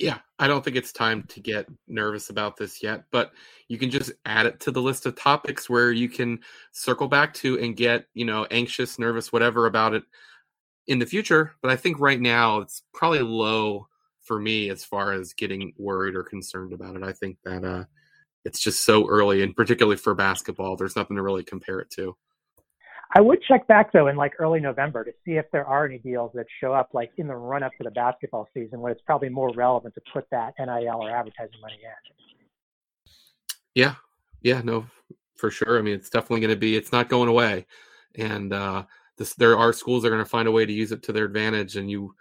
Yeah, 0.00 0.18
I 0.38 0.48
don't 0.48 0.64
think 0.64 0.76
it's 0.76 0.92
time 0.92 1.24
to 1.28 1.40
get 1.40 1.66
nervous 1.86 2.30
about 2.30 2.56
this 2.56 2.82
yet, 2.82 3.04
but 3.12 3.32
you 3.68 3.76
can 3.76 3.90
just 3.90 4.12
add 4.24 4.46
it 4.46 4.58
to 4.60 4.70
the 4.70 4.80
list 4.80 5.04
of 5.04 5.14
topics 5.14 5.68
where 5.68 5.92
you 5.92 6.08
can 6.08 6.40
circle 6.72 7.06
back 7.06 7.34
to 7.34 7.58
and 7.58 7.76
get, 7.76 8.06
you 8.14 8.24
know, 8.24 8.46
anxious, 8.50 8.98
nervous, 8.98 9.30
whatever 9.30 9.66
about 9.66 9.92
it 9.92 10.02
in 10.86 10.98
the 10.98 11.04
future. 11.04 11.52
But 11.60 11.70
I 11.70 11.76
think 11.76 12.00
right 12.00 12.18
now 12.20 12.60
it's 12.60 12.82
probably 12.94 13.20
low 13.20 13.88
for 14.22 14.40
me 14.40 14.70
as 14.70 14.84
far 14.86 15.12
as 15.12 15.34
getting 15.34 15.74
worried 15.76 16.14
or 16.14 16.22
concerned 16.22 16.72
about 16.72 16.96
it. 16.96 17.02
I 17.02 17.12
think 17.12 17.36
that 17.44 17.62
uh 17.62 17.84
it's 18.46 18.60
just 18.60 18.86
so 18.86 19.06
early 19.06 19.42
and 19.42 19.54
particularly 19.54 19.98
for 19.98 20.14
basketball, 20.14 20.76
there's 20.76 20.96
nothing 20.96 21.16
to 21.18 21.22
really 21.22 21.44
compare 21.44 21.80
it 21.80 21.90
to. 21.90 22.16
I 23.12 23.20
would 23.20 23.42
check 23.42 23.66
back 23.66 23.92
though 23.92 24.06
in 24.08 24.16
like 24.16 24.34
early 24.38 24.60
November 24.60 25.04
to 25.04 25.12
see 25.24 25.32
if 25.32 25.46
there 25.52 25.64
are 25.66 25.84
any 25.84 25.98
deals 25.98 26.30
that 26.34 26.46
show 26.60 26.72
up 26.72 26.90
like 26.92 27.10
in 27.16 27.26
the 27.26 27.34
run 27.34 27.62
up 27.62 27.72
to 27.78 27.84
the 27.84 27.90
basketball 27.90 28.48
season 28.54 28.80
when 28.80 28.92
it's 28.92 29.02
probably 29.02 29.28
more 29.28 29.52
relevant 29.54 29.94
to 29.94 30.00
put 30.12 30.26
that 30.30 30.54
NIL 30.58 31.02
or 31.02 31.10
advertising 31.10 31.60
money 31.60 31.78
in. 31.82 33.12
Yeah. 33.74 33.94
Yeah, 34.42 34.62
no, 34.62 34.86
for 35.36 35.50
sure. 35.50 35.78
I 35.78 35.82
mean, 35.82 35.94
it's 35.94 36.08
definitely 36.08 36.40
going 36.40 36.54
to 36.54 36.60
be 36.60 36.76
it's 36.76 36.92
not 36.92 37.08
going 37.08 37.28
away. 37.28 37.66
And 38.16 38.52
uh 38.52 38.84
this 39.16 39.34
there 39.34 39.58
are 39.58 39.72
schools 39.72 40.02
that 40.02 40.08
are 40.08 40.12
going 40.12 40.24
to 40.24 40.30
find 40.30 40.48
a 40.48 40.52
way 40.52 40.64
to 40.64 40.72
use 40.72 40.92
it 40.92 41.02
to 41.04 41.12
their 41.12 41.24
advantage 41.24 41.76
and 41.76 41.90
you 41.90 42.14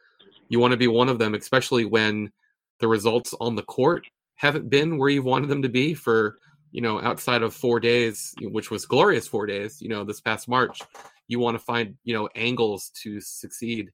you 0.49 0.59
want 0.59 0.71
to 0.71 0.77
be 0.77 0.87
one 0.87 1.07
of 1.07 1.19
them 1.19 1.33
especially 1.33 1.85
when 1.85 2.31
the 2.79 2.87
results 2.87 3.33
on 3.39 3.55
the 3.55 3.63
court 3.63 4.05
haven't 4.39 4.69
been 4.69 4.97
where 4.97 5.09
you've 5.09 5.25
wanted 5.25 5.49
them 5.49 5.61
to 5.61 5.67
be 5.67 5.93
for, 5.93 6.39
you 6.71 6.81
know, 6.81 7.01
outside 7.01 7.41
of 7.41 7.53
4 7.53 7.79
days, 7.79 8.33
which 8.41 8.69
was 8.71 8.85
glorious 8.85 9.27
4 9.27 9.45
days, 9.45 9.81
you 9.81 9.89
know, 9.89 10.03
this 10.03 10.21
past 10.21 10.47
March. 10.47 10.81
You 11.27 11.39
want 11.39 11.57
to 11.57 11.63
find, 11.63 11.95
you 12.03 12.13
know, 12.13 12.29
angles 12.35 12.91
to 13.03 13.19
succeed 13.21 13.91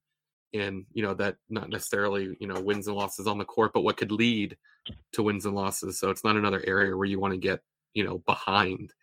in, 0.54 0.86
you 0.94 1.04
know, 1.04 1.14
that 1.16 1.36
not 1.50 1.70
necessarily, 1.70 2.36
you 2.40 2.48
know, 2.48 2.60
wins 2.62 2.88
and 2.88 2.96
losses 2.96 3.28
on 3.28 3.38
the 3.38 3.46
court, 3.46 3.72
but 3.74 3.82
what 3.82 3.98
could 3.98 4.12
lead 4.12 4.56
to 5.14 5.24
wins 5.24 5.46
and 5.46 5.56
losses. 5.56 6.00
So 6.00 6.10
it's 6.10 6.24
not 6.24 6.38
another 6.38 6.64
area 6.66 6.96
where 6.96 7.08
you 7.08 7.20
want 7.20 7.34
to 7.34 7.40
get, 7.40 7.62
you 7.94 8.04
know, 8.04 8.20
behind. 8.20 8.94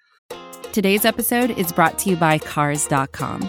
Today's 0.72 1.04
episode 1.04 1.50
is 1.50 1.72
brought 1.72 1.98
to 1.98 2.10
you 2.10 2.16
by 2.16 2.38
Cars.com. 2.38 3.48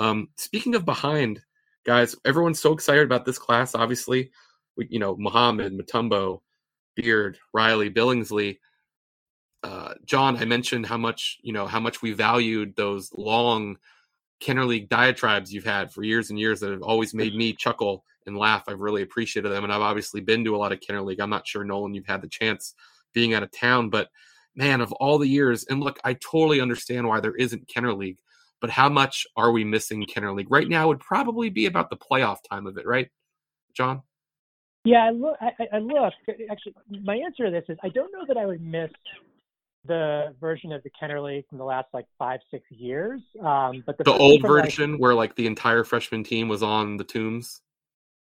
Um, 0.00 0.28
speaking 0.38 0.74
of 0.74 0.86
behind, 0.86 1.42
guys, 1.84 2.16
everyone's 2.24 2.58
so 2.58 2.72
excited 2.72 3.04
about 3.04 3.26
this 3.26 3.38
class. 3.38 3.74
Obviously, 3.74 4.30
we, 4.76 4.88
you 4.90 4.98
know, 4.98 5.14
Mohammed, 5.16 5.74
Mutombo, 5.74 6.40
Beard, 6.96 7.38
Riley, 7.52 7.90
Billingsley. 7.90 8.58
Uh, 9.62 9.92
John, 10.06 10.38
I 10.38 10.46
mentioned 10.46 10.86
how 10.86 10.96
much 10.96 11.36
you 11.42 11.52
know 11.52 11.66
how 11.66 11.80
much 11.80 12.00
we 12.00 12.12
valued 12.12 12.74
those 12.76 13.12
long 13.14 13.76
Kenner 14.40 14.64
League 14.64 14.88
diatribes 14.88 15.52
you've 15.52 15.64
had 15.64 15.92
for 15.92 16.02
years 16.02 16.30
and 16.30 16.38
years 16.38 16.60
that 16.60 16.70
have 16.70 16.82
always 16.82 17.12
made 17.12 17.34
me 17.34 17.52
chuckle 17.52 18.02
and 18.26 18.38
laugh. 18.38 18.64
I've 18.68 18.80
really 18.80 19.02
appreciated 19.02 19.52
them, 19.52 19.64
and 19.64 19.72
I've 19.72 19.82
obviously 19.82 20.22
been 20.22 20.46
to 20.46 20.56
a 20.56 20.58
lot 20.58 20.72
of 20.72 20.80
Kenner 20.80 21.02
League. 21.02 21.20
I'm 21.20 21.28
not 21.28 21.46
sure 21.46 21.62
Nolan, 21.62 21.92
you've 21.92 22.06
had 22.06 22.22
the 22.22 22.28
chance 22.28 22.74
being 23.12 23.34
out 23.34 23.42
of 23.42 23.50
town, 23.52 23.90
but 23.90 24.08
man, 24.54 24.80
of 24.80 24.92
all 24.92 25.18
the 25.18 25.28
years, 25.28 25.64
and 25.64 25.82
look, 25.82 25.98
I 26.04 26.14
totally 26.14 26.62
understand 26.62 27.06
why 27.06 27.20
there 27.20 27.34
isn't 27.34 27.68
Kenner 27.68 27.92
League 27.92 28.18
but 28.60 28.70
how 28.70 28.88
much 28.88 29.26
are 29.36 29.50
we 29.52 29.64
missing 29.64 30.04
Kenner 30.06 30.32
League 30.32 30.50
right 30.50 30.68
now? 30.68 30.88
Would 30.88 31.00
probably 31.00 31.50
be 31.50 31.66
about 31.66 31.90
the 31.90 31.96
playoff 31.96 32.38
time 32.48 32.66
of 32.66 32.76
it, 32.78 32.86
right, 32.86 33.08
John? 33.74 34.02
Yeah, 34.84 35.04
I 35.06 35.10
look. 35.10 35.36
I, 35.40 35.50
I 35.74 35.78
look. 35.78 36.12
Actually, 36.50 36.74
my 37.02 37.16
answer 37.16 37.44
to 37.46 37.50
this 37.50 37.64
is 37.68 37.78
I 37.82 37.88
don't 37.90 38.12
know 38.12 38.24
that 38.26 38.36
I 38.36 38.46
would 38.46 38.62
miss 38.62 38.90
the 39.86 40.34
version 40.40 40.72
of 40.72 40.82
the 40.82 40.90
Kenner 40.98 41.20
League 41.20 41.44
from 41.48 41.58
the 41.58 41.64
last 41.64 41.88
like 41.92 42.06
five, 42.18 42.40
six 42.50 42.64
years. 42.70 43.20
Um, 43.42 43.82
but 43.86 43.98
the, 43.98 44.04
The 44.04 44.12
old 44.12 44.40
from, 44.42 44.50
like- 44.50 44.64
version 44.64 44.98
where 44.98 45.14
like 45.14 45.34
the 45.36 45.46
entire 45.46 45.84
freshman 45.84 46.24
team 46.24 46.48
was 46.48 46.62
on 46.62 46.96
the 46.96 47.04
tombs. 47.04 47.60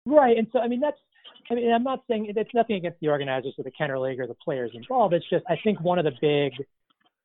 Right, 0.06 0.38
and 0.38 0.48
so 0.52 0.60
I 0.60 0.68
mean 0.68 0.80
that's. 0.80 0.98
I 1.50 1.56
mean, 1.56 1.72
I'm 1.72 1.84
not 1.84 2.04
saying 2.10 2.32
it's 2.36 2.54
nothing 2.54 2.76
against 2.76 3.00
the 3.00 3.08
organizers 3.08 3.54
of 3.58 3.64
the 3.64 3.72
Kenner 3.72 3.98
League 3.98 4.20
or 4.20 4.28
the 4.28 4.34
players 4.34 4.72
involved. 4.74 5.14
It's 5.14 5.30
just 5.30 5.46
I 5.50 5.58
think 5.64 5.80
one 5.80 5.98
of 5.98 6.06
the 6.06 6.12
big 6.20 6.52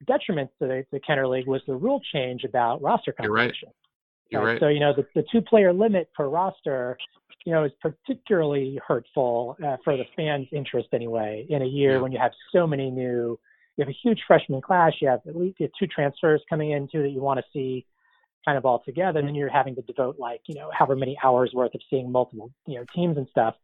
detriments 0.05 0.51
to 0.61 0.67
the, 0.67 0.85
the 0.93 1.01
Kenner 1.01 1.27
League 1.27 1.47
was 1.47 1.62
the 1.67 1.75
rule 1.75 2.01
change 2.12 2.45
about 2.45 2.83
roster 2.83 3.15
You're 3.21 3.33
right. 3.33 3.55
You're 4.31 4.45
right. 4.45 4.61
So 4.61 4.69
you 4.69 4.81
know 4.81 4.93
the, 4.95 5.07
the 5.15 5.25
two 5.31 5.43
player 5.43 5.73
limit 5.73 6.09
per 6.15 6.27
roster, 6.27 6.97
you 7.45 7.53
know, 7.53 7.65
is 7.65 7.73
particularly 7.81 8.81
hurtful 8.87 9.57
uh, 9.65 9.77
for 9.85 9.97
the 9.97 10.05
fans' 10.17 10.49
interest 10.53 10.88
anyway. 10.93 11.47
In 11.49 11.62
a 11.62 11.67
year 11.67 11.97
Yeah. 11.97 12.01
when 12.01 12.12
you 12.12 12.19
have 12.19 12.33
so 12.51 12.67
many 12.67 12.91
new, 12.91 13.38
you 13.77 13.85
have 13.85 13.88
a 13.88 13.97
huge 14.03 14.23
freshman 14.27 14.61
class, 14.62 14.93
you 15.01 15.09
have 15.09 15.21
at 15.27 15.37
least 15.37 15.61
you 15.61 15.65
have 15.65 15.73
two 15.79 15.87
transfers 15.87 16.43
coming 16.49 16.71
in 16.71 16.88
too 16.88 17.03
that 17.03 17.11
you 17.11 17.21
want 17.21 17.38
to 17.41 17.45
see 17.53 17.85
kind 18.45 18.59
of 18.59 18.65
all 18.65 18.83
together, 18.85 19.19
and 19.19 19.29
then 19.29 19.35
you're 19.35 19.49
having 19.51 19.75
to 19.75 19.83
devote 19.83 20.19
like 20.19 20.41
you 20.47 20.55
know 20.55 20.71
however 20.77 20.97
many 20.97 21.17
hours 21.23 21.53
worth 21.55 21.75
of 21.75 21.81
seeing 21.91 22.11
multiple 22.11 22.51
you 22.67 22.77
know 22.77 22.85
teams 22.95 23.17
and 23.19 23.27
stuff. 23.31 23.55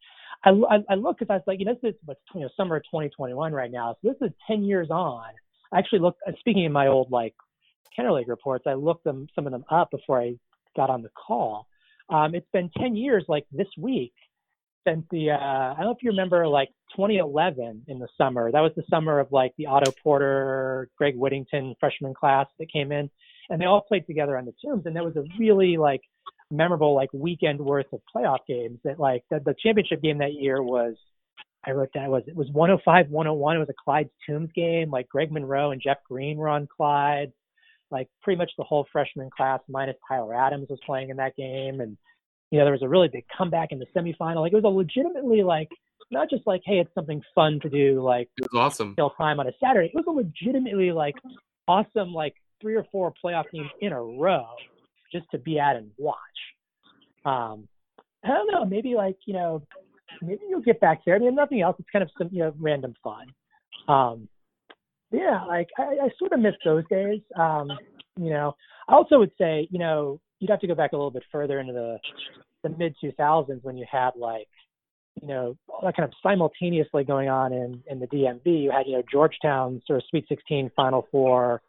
I, 0.45 0.51
I, 0.51 0.77
I 0.91 0.95
look 0.95 1.19
because 1.19 1.33
I 1.33 1.35
was 1.35 1.43
like, 1.49 1.59
you 1.59 1.65
know, 1.65 1.77
this 1.83 1.95
is 1.95 2.01
what's 2.05 2.21
you 2.35 2.43
know 2.43 2.49
summer 2.57 2.77
of 2.77 2.83
2021 2.85 3.53
right 3.53 3.71
now, 3.71 3.97
so 4.03 4.09
this 4.13 4.29
is 4.29 4.35
10 4.47 4.65
years 4.65 4.89
on. 4.91 5.25
I 5.73 5.79
actually 5.79 6.01
looked. 6.01 6.21
Speaking 6.41 6.67
of 6.67 6.73
my 6.73 6.87
old 6.87 7.11
like 7.11 7.35
Kenner 7.95 8.13
League 8.13 8.29
reports, 8.29 8.65
I 8.67 8.75
looked 8.75 9.05
them 9.05 9.29
some 9.35 9.47
of 9.47 9.53
them 9.53 9.65
up 9.71 9.91
before 9.91 10.21
I 10.21 10.35
got 10.77 10.91
on 10.91 11.03
the 11.03 11.11
call. 11.11 11.67
Um, 12.11 12.35
it's 12.35 12.49
been 12.53 12.71
10 12.79 12.97
years, 12.97 13.25
like 13.29 13.45
this 13.53 13.69
week, 13.77 14.15
since 14.87 15.05
the 15.11 15.31
uh, 15.31 15.35
I 15.37 15.75
don't 15.77 15.87
know 15.87 15.91
if 15.91 16.03
you 16.03 16.11
remember, 16.11 16.47
like 16.47 16.69
2011 16.97 17.85
in 17.87 17.99
the 17.99 18.09
summer. 18.17 18.51
That 18.51 18.61
was 18.61 18.73
the 18.77 18.85
summer 18.89 19.21
of 19.21 19.31
like 19.31 19.53
the 19.59 19.67
Otto 19.67 19.93
Porter, 20.03 20.89
Greg 20.97 21.17
Whittington 21.17 21.75
freshman 21.79 22.15
class 22.15 22.47
that 22.59 22.73
came 22.73 22.93
in, 22.93 23.11
and 23.51 23.61
they 23.61 23.67
all 23.67 23.83
played 23.83 24.07
together 24.07 24.39
on 24.39 24.47
the 24.47 24.55
Tombs, 24.65 24.87
and 24.87 24.97
there 24.97 25.05
was 25.05 25.17
a 25.17 25.25
really 25.39 25.77
like 25.77 26.01
memorable 26.51 26.95
like 26.95 27.13
weekend 27.13 27.61
worth 27.61 27.93
of 27.93 28.01
playoff 28.15 28.39
games. 28.47 28.79
That 28.85 28.99
like 28.99 29.25
the, 29.31 29.41
the 29.41 29.55
championship 29.63 30.03
game 30.03 30.19
that 30.19 30.33
year 30.33 30.63
was. 30.63 30.97
I 31.69 31.73
wrote 31.73 31.91
that 31.95 32.09
was 32.09 32.23
it 32.27 32.35
was 32.35 32.49
105 32.51 33.11
101. 33.11 33.57
It 33.57 33.59
was 33.59 33.69
a 33.69 33.75
Clyde's 33.85 34.11
Tombs 34.27 34.51
game. 34.55 34.91
Like 34.91 35.09
Greg 35.09 35.31
Monroe 35.31 35.71
and 35.71 35.81
Jeff 35.83 35.99
Green 36.09 36.37
were 36.39 36.49
on 36.49 36.67
Clyde 36.67 37.33
like 37.91 38.09
pretty 38.23 38.39
much 38.39 38.51
the 38.59 38.65
whole 38.65 38.87
freshman 38.93 39.31
class 39.31 39.61
minus 39.69 39.97
Tyler 40.07 40.35
Adams 40.35 40.69
was 40.69 40.79
playing 40.85 41.11
in 41.11 41.17
that 41.17 41.37
game 41.37 41.81
and 41.81 41.97
you 42.51 42.59
know 42.59 42.65
there 42.65 42.73
was 42.73 42.83
a 42.83 42.89
really 42.89 43.09
big 43.09 43.25
comeback 43.37 43.73
in 43.73 43.79
the 43.79 43.87
semifinal 43.97 44.41
like 44.41 44.53
it 44.53 44.57
was 44.57 44.65
a 44.65 44.69
legitimately 44.69 45.43
like 45.43 45.69
not 46.11 46.29
just 46.31 46.47
like 46.47 46.63
hey 46.65 46.79
it's 46.79 46.95
something 46.95 47.23
fun 47.35 47.59
to 47.61 47.69
do 47.69 48.03
like 48.03 48.29
It 48.39 48.49
was 48.53 48.59
awesome. 48.61 48.95
kill 48.95 49.11
time 49.11 49.41
on 49.41 49.47
a 49.47 49.53
Saturday 49.63 49.89
it 49.89 49.95
was 49.95 50.05
a 50.07 50.11
legitimately 50.11 50.93
like 50.93 51.15
awesome 51.67 52.13
like 52.13 52.35
three 52.61 52.75
or 52.75 52.85
four 52.91 53.13
playoff 53.25 53.45
games 53.53 53.71
in 53.81 53.93
a 53.93 54.03
row 54.03 54.47
just 55.13 55.27
to 55.31 55.39
be 55.39 55.59
at 55.59 55.77
and 55.77 55.91
watch 55.97 56.17
um 57.25 57.69
I 58.25 58.29
don't 58.29 58.51
know 58.53 58.65
maybe 58.65 58.95
like 58.95 59.17
you 59.27 59.35
know 59.35 59.63
maybe 60.23 60.41
you'll 60.49 60.61
get 60.61 60.81
back 60.81 61.01
there 61.05 61.17
I 61.17 61.19
mean 61.19 61.35
nothing 61.35 61.61
else 61.61 61.77
it's 61.79 61.91
kind 61.91 62.03
of 62.03 62.11
some 62.19 62.29
you 62.33 62.41
know 62.41 62.55
random 62.59 62.95
fun 63.03 63.27
um 63.89 64.29
yeah, 65.11 65.45
like 65.45 65.69
I, 65.79 65.83
I 65.83 66.09
sort 66.19 66.33
of 66.33 66.41
miss 66.41 66.55
those 66.65 66.85
days. 66.91 67.21
Um, 67.39 67.71
you 68.17 68.31
know, 68.31 68.55
I 68.89 68.95
also 68.95 69.19
would 69.19 69.33
say, 69.39 69.67
you 69.71 69.79
know, 69.79 70.21
you'd 70.39 70.51
have 70.51 70.61
to 70.61 70.67
go 70.67 70.75
back 70.75 70.93
a 70.93 70.97
little 70.97 71.11
bit 71.11 71.25
further 71.33 71.61
into 71.61 71.73
the 71.73 71.99
the 72.65 72.71
mid 72.71 72.95
2000s 73.03 73.63
when 73.63 73.77
you 73.77 73.87
had 73.91 74.11
like, 74.17 74.49
you 75.23 75.29
know, 75.29 75.57
all 75.69 75.81
that 75.85 75.97
kind 75.97 76.09
of 76.09 76.13
simultaneously 76.23 77.05
going 77.05 77.29
on 77.29 77.53
in 77.53 77.83
in 77.87 78.01
the 78.01 78.07
DMV. 78.07 78.65
You 78.65 78.71
had, 78.71 78.87
you 78.87 78.97
know, 78.97 79.03
Georgetown 79.11 79.81
sort 79.87 79.99
of 79.99 80.05
Sweet 80.11 80.27
16, 80.29 80.71
Final 80.77 81.07
Four, 81.11 81.63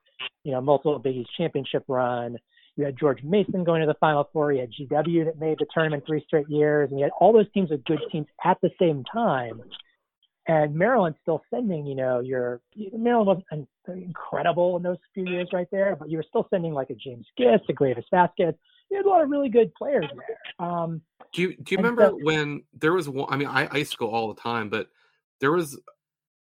you 0.44 0.52
know, 0.52 0.60
multiple 0.60 1.00
Big 1.00 1.16
East 1.16 1.30
championship 1.38 1.86
run. 1.88 2.38
You 2.80 2.86
had 2.86 2.98
George 2.98 3.22
Mason 3.24 3.64
going 3.64 3.82
to 3.82 3.88
the 3.88 3.98
Final 4.00 4.30
Four. 4.32 4.54
You 4.54 4.62
had 4.62 4.72
GW 4.72 5.26
that 5.26 5.38
made 5.38 5.60
the 5.60 5.66
tournament 5.74 6.04
three 6.08 6.24
straight 6.26 6.50
years, 6.50 6.90
and 6.90 7.00
you 7.00 7.04
had 7.04 7.12
all 7.20 7.34
those 7.34 7.52
teams 7.54 7.70
with 7.70 7.84
good 7.84 8.00
teams 8.12 8.28
at 8.46 8.58
the 8.62 8.72
same 8.80 9.04
time 9.04 9.62
and 10.50 10.74
Maryland's 10.74 11.20
still 11.22 11.44
sending, 11.54 11.86
you 11.86 11.94
know, 11.94 12.22
your 12.22 12.60
Maryland 12.92 13.44
wasn't 13.48 13.68
incredible 13.88 14.78
in 14.78 14.84
those 14.84 14.98
few 15.14 15.26
years 15.28 15.48
right 15.54 15.68
there, 15.72 15.96
but 15.96 16.10
you 16.10 16.18
were 16.18 16.26
still 16.28 16.48
sending 16.50 16.74
like 16.74 16.90
a 16.90 16.96
James 16.96 17.28
Gist, 17.38 17.66
a 17.70 17.74
Greivis 17.74 18.04
Vasquez. 18.10 18.56
You 18.90 18.98
had 18.98 19.06
a 19.06 19.10
lot 19.10 19.22
of 19.22 19.30
really 19.30 19.50
good 19.50 19.72
players 19.76 20.08
there. 20.16 20.68
Um, 20.68 21.02
Do 21.34 21.44
you 21.44 21.56
do 21.56 21.76
you 21.76 21.78
remember 21.78 22.08
so- 22.08 22.20
when 22.24 22.64
there 22.74 22.94
was 22.94 23.08
one? 23.08 23.28
I 23.30 23.38
mean, 23.38 23.48
I, 23.48 23.68
I 23.68 23.78
used 23.78 23.92
to 23.92 23.98
go 23.98 24.10
all 24.10 24.34
the 24.34 24.42
time, 24.42 24.70
but 24.70 24.88
there 25.40 25.52
was. 25.52 25.80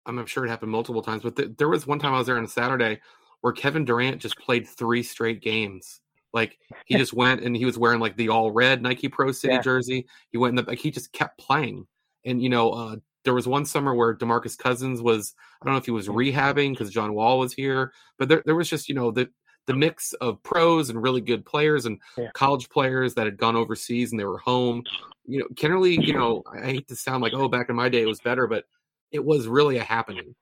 I'm 0.06 0.24
sure 0.24 0.46
it 0.46 0.48
happened 0.48 0.72
multiple 0.72 1.02
times, 1.02 1.22
but 1.22 1.36
th- 1.36 1.50
there 1.58 1.68
was 1.68 1.86
one 1.86 1.98
time 1.98 2.14
I 2.14 2.18
was 2.18 2.26
there 2.26 2.38
on 2.38 2.44
a 2.44 2.48
Saturday 2.48 3.00
where 3.42 3.52
Kevin 3.52 3.84
Durant 3.84 4.22
just 4.22 4.38
played 4.38 4.66
three 4.66 5.02
straight 5.02 5.42
games. 5.42 6.00
Like 6.32 6.58
he 6.86 6.96
just 6.98 7.12
went 7.12 7.42
and 7.42 7.56
he 7.56 7.64
was 7.64 7.78
wearing 7.78 8.00
like 8.00 8.16
the 8.16 8.28
all 8.28 8.50
red 8.52 8.82
Nike 8.82 9.08
Pro 9.08 9.32
City 9.32 9.54
Yeah. 9.54 9.60
jersey. 9.60 10.06
He 10.30 10.38
went 10.38 10.58
in 10.58 10.64
the 10.64 10.70
like 10.70 10.78
he 10.78 10.90
just 10.90 11.12
kept 11.12 11.38
playing. 11.38 11.86
And 12.24 12.42
you 12.42 12.48
know, 12.48 12.70
uh, 12.70 12.96
there 13.24 13.34
was 13.34 13.46
one 13.48 13.64
summer 13.64 13.94
where 13.94 14.14
Demarcus 14.16 14.56
Cousins 14.56 15.02
was 15.02 15.34
I 15.60 15.64
don't 15.66 15.74
know 15.74 15.78
if 15.78 15.84
he 15.84 15.90
was 15.90 16.08
rehabbing 16.08 16.72
because 16.72 16.90
John 16.90 17.14
Wall 17.14 17.38
was 17.38 17.52
here, 17.52 17.92
but 18.18 18.28
there 18.28 18.42
there 18.46 18.54
was 18.56 18.68
just 18.68 18.88
you 18.88 18.94
know 18.94 19.10
the 19.10 19.28
the 19.66 19.74
mix 19.74 20.12
of 20.14 20.42
pros 20.42 20.88
and 20.90 21.02
really 21.02 21.20
good 21.20 21.44
players 21.44 21.86
and 21.86 21.98
Yeah. 22.16 22.30
college 22.34 22.68
players 22.70 23.14
that 23.14 23.26
had 23.26 23.36
gone 23.36 23.56
overseas 23.56 24.10
and 24.10 24.18
they 24.18 24.24
were 24.24 24.38
home. 24.38 24.82
You 25.26 25.40
know, 25.40 25.46
Kenner 25.56 25.78
League, 25.78 26.02
you 26.08 26.14
know, 26.14 26.42
I 26.50 26.60
hate 26.66 26.88
to 26.88 26.96
sound 26.96 27.22
like, 27.22 27.34
oh, 27.34 27.46
back 27.48 27.68
in 27.68 27.76
my 27.76 27.88
day 27.88 28.00
it 28.02 28.08
was 28.08 28.20
better, 28.20 28.46
but 28.46 28.64
it 29.12 29.24
was 29.24 29.46
really 29.46 29.76
a 29.76 29.84
happening. 29.84 30.34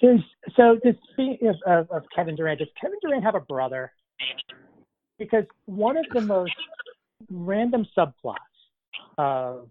there's 0.00 0.20
so 0.56 0.78
this 0.82 0.96
speaking 1.12 1.48
of, 1.48 1.56
of, 1.66 1.90
of 1.90 2.02
Kevin 2.14 2.34
Durant, 2.34 2.58
does 2.60 2.68
Kevin 2.80 2.98
Durant 3.02 3.24
have 3.24 3.34
a 3.34 3.40
brother? 3.40 3.92
Because 5.18 5.44
one 5.66 5.96
of 5.96 6.04
the 6.12 6.20
most 6.20 6.52
random 7.30 7.86
subplots 7.96 8.36
of 9.18 9.68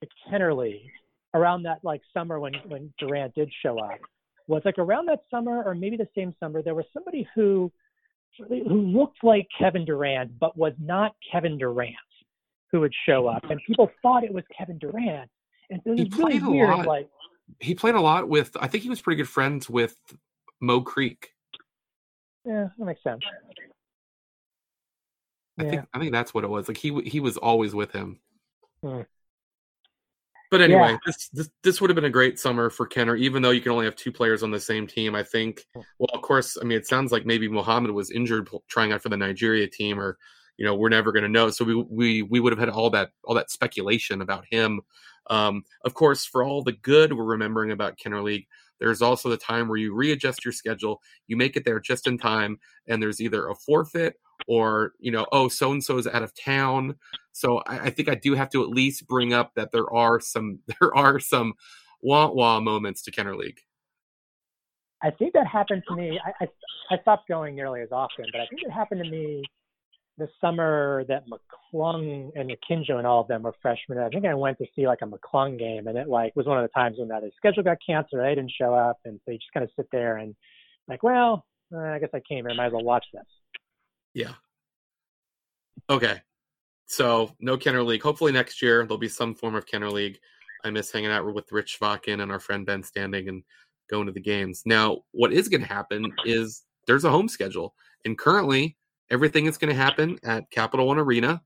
the 0.00 0.08
Kenner 0.28 0.52
League 0.54 0.90
around 1.34 1.64
that 1.64 1.78
like 1.82 2.02
summer 2.12 2.38
when 2.38 2.54
when 2.68 2.92
Durant 2.98 3.34
did 3.34 3.50
show 3.62 3.78
up 3.78 3.98
was 4.46 4.62
like 4.64 4.78
around 4.78 5.06
that 5.06 5.20
summer 5.30 5.62
or 5.64 5.74
maybe 5.74 5.96
the 5.96 6.08
same 6.14 6.34
summer 6.38 6.62
there 6.62 6.74
was 6.74 6.84
somebody 6.92 7.26
who 7.34 7.72
who 8.38 8.80
looked 8.80 9.22
like 9.22 9.48
Kevin 9.58 9.84
Durant 9.84 10.38
but 10.38 10.56
was 10.56 10.72
not 10.78 11.14
Kevin 11.30 11.58
Durant 11.58 11.94
who 12.70 12.80
would 12.80 12.94
show 13.06 13.26
up 13.26 13.44
and 13.50 13.60
people 13.66 13.90
thought 14.02 14.24
it 14.24 14.32
was 14.32 14.44
Kevin 14.56 14.78
Durant 14.78 15.30
and 15.70 15.80
so 15.84 15.92
it 15.92 15.98
He 15.98 16.04
was 16.04 16.18
really 16.18 16.38
played 16.38 16.42
a 16.42 16.50
weird 16.50 16.70
lot. 16.70 16.86
like 16.86 17.08
He 17.60 17.74
played 17.74 17.94
a 17.94 18.00
lot 18.00 18.28
with 18.28 18.56
I 18.60 18.66
think 18.68 18.82
he 18.82 18.90
was 18.90 19.00
pretty 19.00 19.16
good 19.16 19.28
friends 19.28 19.68
with 19.70 19.96
Mo 20.60 20.80
Creek. 20.80 21.30
Yeah 22.44 22.68
that 22.78 22.84
makes 22.84 23.02
sense 23.02 23.22
I 25.58 25.64
yeah 25.64 25.70
think 25.70 25.84
I 25.94 25.98
think 25.98 26.12
that's 26.12 26.34
what 26.34 26.44
it 26.44 26.50
was. 26.50 26.66
Like 26.66 26.76
he 26.76 27.00
he 27.02 27.20
was 27.20 27.36
always 27.36 27.74
with 27.74 27.92
him. 27.92 28.18
Hmm. 28.82 29.02
But 30.50 30.60
anyway, 30.60 30.90
Yeah. 30.92 30.98
this, 31.06 31.28
this 31.32 31.50
this 31.62 31.80
would 31.80 31.90
have 31.90 31.94
been 31.94 32.04
a 32.04 32.10
great 32.10 32.38
summer 32.38 32.70
for 32.70 32.86
Kenner, 32.86 33.16
even 33.16 33.42
though 33.42 33.50
you 33.50 33.60
can 33.60 33.72
only 33.72 33.86
have 33.86 33.96
two 33.96 34.12
players 34.12 34.42
on 34.42 34.50
the 34.50 34.60
same 34.60 34.86
team. 34.86 35.14
I 35.14 35.22
think. 35.22 35.64
Hmm. 35.74 35.80
Well, 35.98 36.10
of 36.12 36.22
course, 36.22 36.56
I 36.60 36.64
mean, 36.64 36.76
it 36.76 36.86
sounds 36.86 37.12
like 37.12 37.24
maybe 37.24 37.48
Mohammed 37.48 37.92
was 37.92 38.10
injured 38.10 38.48
trying 38.68 38.92
out 38.92 39.02
for 39.02 39.08
the 39.10 39.16
Nigeria 39.16 39.68
team, 39.68 39.98
or 40.00 40.18
you 40.56 40.64
know, 40.64 40.74
we're 40.74 40.88
never 40.88 41.12
going 41.12 41.22
to 41.22 41.28
know. 41.28 41.50
So 41.50 41.64
we 41.64 41.74
we 41.74 42.22
we 42.22 42.40
would 42.40 42.52
have 42.52 42.58
had 42.60 42.68
all 42.68 42.90
that 42.90 43.10
all 43.24 43.34
that 43.36 43.50
speculation 43.50 44.22
about 44.22 44.44
him. 44.50 44.80
Um, 45.30 45.64
of 45.84 45.94
course, 45.94 46.24
for 46.24 46.42
all 46.42 46.62
the 46.62 46.72
good 46.72 47.12
we're 47.12 47.24
remembering 47.24 47.70
about 47.70 47.96
Kenner 47.96 48.22
League, 48.22 48.46
there's 48.84 49.00
also 49.00 49.30
the 49.30 49.36
time 49.38 49.66
where 49.66 49.78
you 49.78 49.94
readjust 49.94 50.44
your 50.44 50.52
schedule, 50.52 51.00
you 51.26 51.38
make 51.38 51.56
it 51.56 51.64
there 51.64 51.80
just 51.80 52.06
in 52.06 52.18
time, 52.18 52.58
and 52.86 53.02
there's 53.02 53.18
either 53.18 53.48
a 53.48 53.54
forfeit 53.54 54.16
or 54.46 54.92
you 54.98 55.10
know, 55.10 55.26
oh, 55.32 55.48
so 55.48 55.72
and 55.72 55.82
so's 55.82 56.06
out 56.06 56.22
of 56.22 56.34
town. 56.34 56.94
So 57.32 57.62
I, 57.66 57.78
I 57.78 57.90
think 57.90 58.10
I 58.10 58.14
do 58.14 58.34
have 58.34 58.50
to 58.50 58.62
at 58.62 58.68
least 58.68 59.06
bring 59.06 59.32
up 59.32 59.52
that 59.56 59.72
there 59.72 59.90
are 59.90 60.20
some 60.20 60.58
there 60.80 60.94
are 60.94 61.18
some 61.18 61.54
wah 62.02 62.30
wah 62.30 62.60
moments 62.60 63.00
to 63.04 63.10
Kenner 63.10 63.34
League. 63.34 63.60
I 65.02 65.10
think 65.10 65.32
that 65.32 65.46
happened 65.46 65.82
to 65.88 65.96
me. 65.96 66.20
I, 66.22 66.44
I 66.44 66.48
I 66.90 67.00
stopped 67.00 67.26
going 67.26 67.54
nearly 67.54 67.80
as 67.80 67.90
often, 67.90 68.26
but 68.32 68.42
I 68.42 68.46
think 68.48 68.62
it 68.64 68.70
happened 68.70 69.02
to 69.02 69.10
me 69.10 69.42
the 70.18 70.28
summer 70.40 71.04
that 71.08 71.24
McClung 71.26 72.30
and 72.36 72.50
Akinjo 72.50 72.98
and 72.98 73.06
all 73.06 73.20
of 73.20 73.28
them 73.28 73.42
were 73.42 73.54
freshmen. 73.60 73.98
I 73.98 74.08
think 74.08 74.24
I 74.24 74.34
went 74.34 74.58
to 74.58 74.66
see 74.76 74.86
like 74.86 75.00
a 75.02 75.06
McClung 75.06 75.58
game, 75.58 75.88
and 75.88 75.98
it 75.98 76.08
like 76.08 76.34
was 76.36 76.46
one 76.46 76.58
of 76.58 76.62
the 76.62 76.72
times 76.72 76.98
when 76.98 77.08
that 77.08 77.22
his 77.22 77.32
schedule 77.36 77.62
got 77.62 77.78
canceled. 77.84 78.22
They 78.22 78.34
didn't 78.34 78.52
show 78.52 78.74
up, 78.74 78.98
and 79.04 79.20
so 79.24 79.32
you 79.32 79.38
just 79.38 79.52
kind 79.52 79.64
of 79.64 79.70
sit 79.76 79.88
there 79.90 80.18
and 80.18 80.34
like, 80.86 81.02
well, 81.02 81.44
uh, 81.74 81.78
I 81.78 81.98
guess 81.98 82.10
I 82.14 82.20
came 82.20 82.46
here. 82.46 82.54
Might 82.54 82.66
as 82.66 82.72
well 82.72 82.84
watch 82.84 83.04
this. 83.12 83.24
Yeah. 84.14 84.34
Okay. 85.90 86.20
So 86.86 87.32
no 87.40 87.56
Kenner 87.56 87.82
League. 87.82 88.02
Hopefully 88.02 88.30
next 88.30 88.62
year 88.62 88.84
there'll 88.84 88.98
be 88.98 89.08
some 89.08 89.34
form 89.34 89.56
of 89.56 89.66
Kenner 89.66 89.90
League. 89.90 90.18
I 90.64 90.70
miss 90.70 90.92
hanging 90.92 91.10
out 91.10 91.32
with 91.34 91.50
Rich 91.50 91.78
Vakin 91.80 92.22
and 92.22 92.30
our 92.30 92.40
friend 92.40 92.64
Ben 92.64 92.82
Standing 92.82 93.28
and 93.28 93.42
going 93.90 94.06
to 94.06 94.12
the 94.12 94.20
games. 94.20 94.62
Now, 94.64 95.00
what 95.12 95.32
is 95.32 95.48
going 95.48 95.60
to 95.60 95.66
happen 95.66 96.12
is 96.24 96.62
there's 96.86 97.04
a 97.04 97.10
home 97.10 97.28
schedule, 97.28 97.74
and 98.04 98.16
currently 98.16 98.76
everything 99.10 99.46
is 99.46 99.58
going 99.58 99.74
to 99.74 99.80
happen 99.80 100.18
at 100.24 100.50
Capital 100.50 100.86
One 100.86 100.98
Arena. 100.98 101.42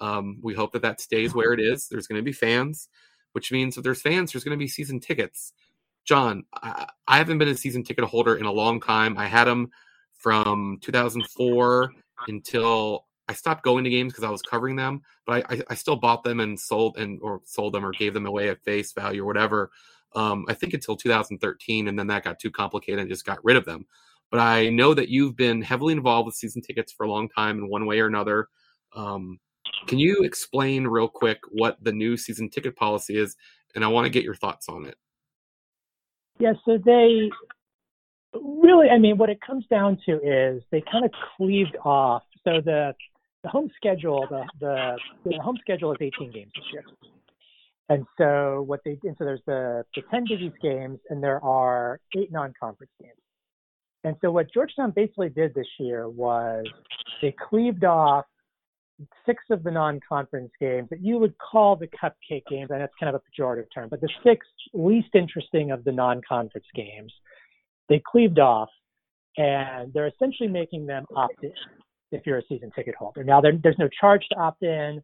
Um, 0.00 0.38
we 0.42 0.54
hope 0.54 0.72
that 0.72 0.82
that 0.82 1.00
stays 1.00 1.34
where 1.34 1.52
it 1.54 1.60
is. 1.60 1.88
There's 1.88 2.06
going 2.06 2.18
to 2.18 2.24
be 2.24 2.32
fans, 2.32 2.88
which 3.32 3.52
means 3.52 3.76
if 3.76 3.84
there's 3.84 4.02
fans, 4.02 4.32
there's 4.32 4.44
going 4.44 4.58
to 4.58 4.62
be 4.62 4.68
season 4.68 5.00
tickets. 5.00 5.52
John, 6.04 6.44
I, 6.54 6.86
I 7.06 7.18
haven't 7.18 7.38
been 7.38 7.48
a 7.48 7.54
season 7.54 7.84
ticket 7.84 8.04
holder 8.04 8.36
in 8.36 8.46
a 8.46 8.52
long 8.52 8.80
time. 8.80 9.18
I 9.18 9.26
had 9.26 9.44
them 9.44 9.70
from 10.14 10.78
2004 10.82 11.92
until 12.28 13.06
I 13.28 13.32
stopped 13.32 13.62
going 13.62 13.84
to 13.84 13.90
games 13.90 14.12
because 14.12 14.24
I 14.24 14.30
was 14.30 14.42
covering 14.42 14.76
them, 14.76 15.02
but 15.24 15.44
I, 15.48 15.54
I, 15.54 15.62
I 15.70 15.74
still 15.74 15.96
bought 15.96 16.24
them 16.24 16.40
and 16.40 16.58
sold 16.58 16.98
and 16.98 17.20
or 17.22 17.40
sold 17.44 17.74
them 17.74 17.86
or 17.86 17.92
gave 17.92 18.12
them 18.12 18.26
away 18.26 18.48
at 18.48 18.64
face 18.64 18.92
value 18.92 19.22
or 19.22 19.26
whatever. 19.26 19.70
Um, 20.14 20.44
I 20.48 20.54
think 20.54 20.74
until 20.74 20.96
2013, 20.96 21.86
and 21.86 21.98
then 21.98 22.08
that 22.08 22.24
got 22.24 22.40
too 22.40 22.50
complicated 22.50 22.98
and 22.98 23.08
just 23.08 23.24
got 23.24 23.44
rid 23.44 23.56
of 23.56 23.64
them. 23.64 23.86
But 24.30 24.40
I 24.40 24.68
know 24.68 24.94
that 24.94 25.08
you've 25.08 25.36
been 25.36 25.62
heavily 25.62 25.92
involved 25.92 26.26
with 26.26 26.34
season 26.34 26.62
tickets 26.62 26.92
for 26.92 27.04
a 27.04 27.10
long 27.10 27.28
time 27.28 27.58
in 27.58 27.68
one 27.68 27.86
way 27.86 28.00
or 28.00 28.06
another. 28.06 28.48
Um, 28.94 29.38
can 29.86 29.98
you 29.98 30.22
explain 30.22 30.86
real 30.86 31.08
quick 31.08 31.38
what 31.50 31.82
the 31.82 31.92
new 31.92 32.16
season 32.16 32.48
ticket 32.48 32.76
policy 32.76 33.16
is? 33.16 33.36
And 33.74 33.84
I 33.84 33.88
want 33.88 34.06
to 34.06 34.10
get 34.10 34.24
your 34.24 34.34
thoughts 34.34 34.68
on 34.68 34.86
it. 34.86 34.96
Yeah, 36.38 36.54
so 36.64 36.78
they 36.84 37.30
really, 38.34 38.88
I 38.88 38.98
mean, 38.98 39.18
what 39.18 39.30
it 39.30 39.40
comes 39.40 39.66
down 39.68 39.98
to 40.06 40.12
is 40.22 40.62
they 40.70 40.82
kind 40.90 41.04
of 41.04 41.12
cleaved 41.36 41.76
off. 41.84 42.22
So 42.44 42.60
the 42.64 42.94
the 43.42 43.48
home 43.48 43.70
schedule, 43.76 44.26
the 44.28 44.44
the, 44.60 44.98
the 45.24 45.38
home 45.42 45.56
schedule 45.60 45.92
is 45.92 45.98
18 46.00 46.32
games 46.32 46.52
this 46.54 46.64
year. 46.72 46.84
And 47.88 48.06
so 48.18 48.62
what 48.66 48.80
they 48.84 48.98
and 49.02 49.16
so 49.18 49.24
there's 49.24 49.42
the 49.46 49.84
the 49.94 50.02
10 50.10 50.24
Big 50.28 50.40
East 50.40 50.56
games 50.62 50.98
and 51.10 51.22
there 51.22 51.42
are 51.44 52.00
eight 52.16 52.30
non-conference 52.32 52.92
games. 53.00 53.19
And 54.04 54.16
so 54.20 54.30
what 54.30 54.52
Georgetown 54.52 54.92
basically 54.94 55.28
did 55.28 55.54
this 55.54 55.66
year 55.78 56.08
was 56.08 56.64
they 57.20 57.34
cleaved 57.48 57.84
off 57.84 58.24
six 59.26 59.42
of 59.50 59.62
the 59.62 59.70
non-conference 59.70 60.50
games 60.60 60.88
that 60.90 61.02
you 61.02 61.18
would 61.18 61.34
call 61.38 61.76
the 61.76 61.86
cupcake 61.88 62.44
games, 62.50 62.70
and 62.70 62.80
that's 62.80 62.92
kind 63.00 63.14
of 63.14 63.20
a 63.20 63.42
pejorative 63.42 63.66
term, 63.74 63.88
but 63.88 64.00
the 64.00 64.08
six 64.24 64.46
least 64.72 65.08
interesting 65.14 65.70
of 65.70 65.84
the 65.84 65.92
non-conference 65.92 66.66
games, 66.74 67.12
they 67.88 68.02
cleaved 68.10 68.38
off, 68.38 68.68
and 69.36 69.92
they're 69.92 70.08
essentially 70.08 70.48
making 70.48 70.86
them 70.86 71.04
opt 71.14 71.42
in 71.42 71.52
if 72.12 72.26
you're 72.26 72.38
a 72.38 72.42
season 72.48 72.70
ticket 72.74 72.94
holder. 72.94 73.22
Now, 73.22 73.40
there, 73.40 73.52
there's 73.62 73.78
no 73.78 73.88
charge 74.00 74.22
to 74.32 74.38
opt 74.38 74.62
in, 74.62 75.00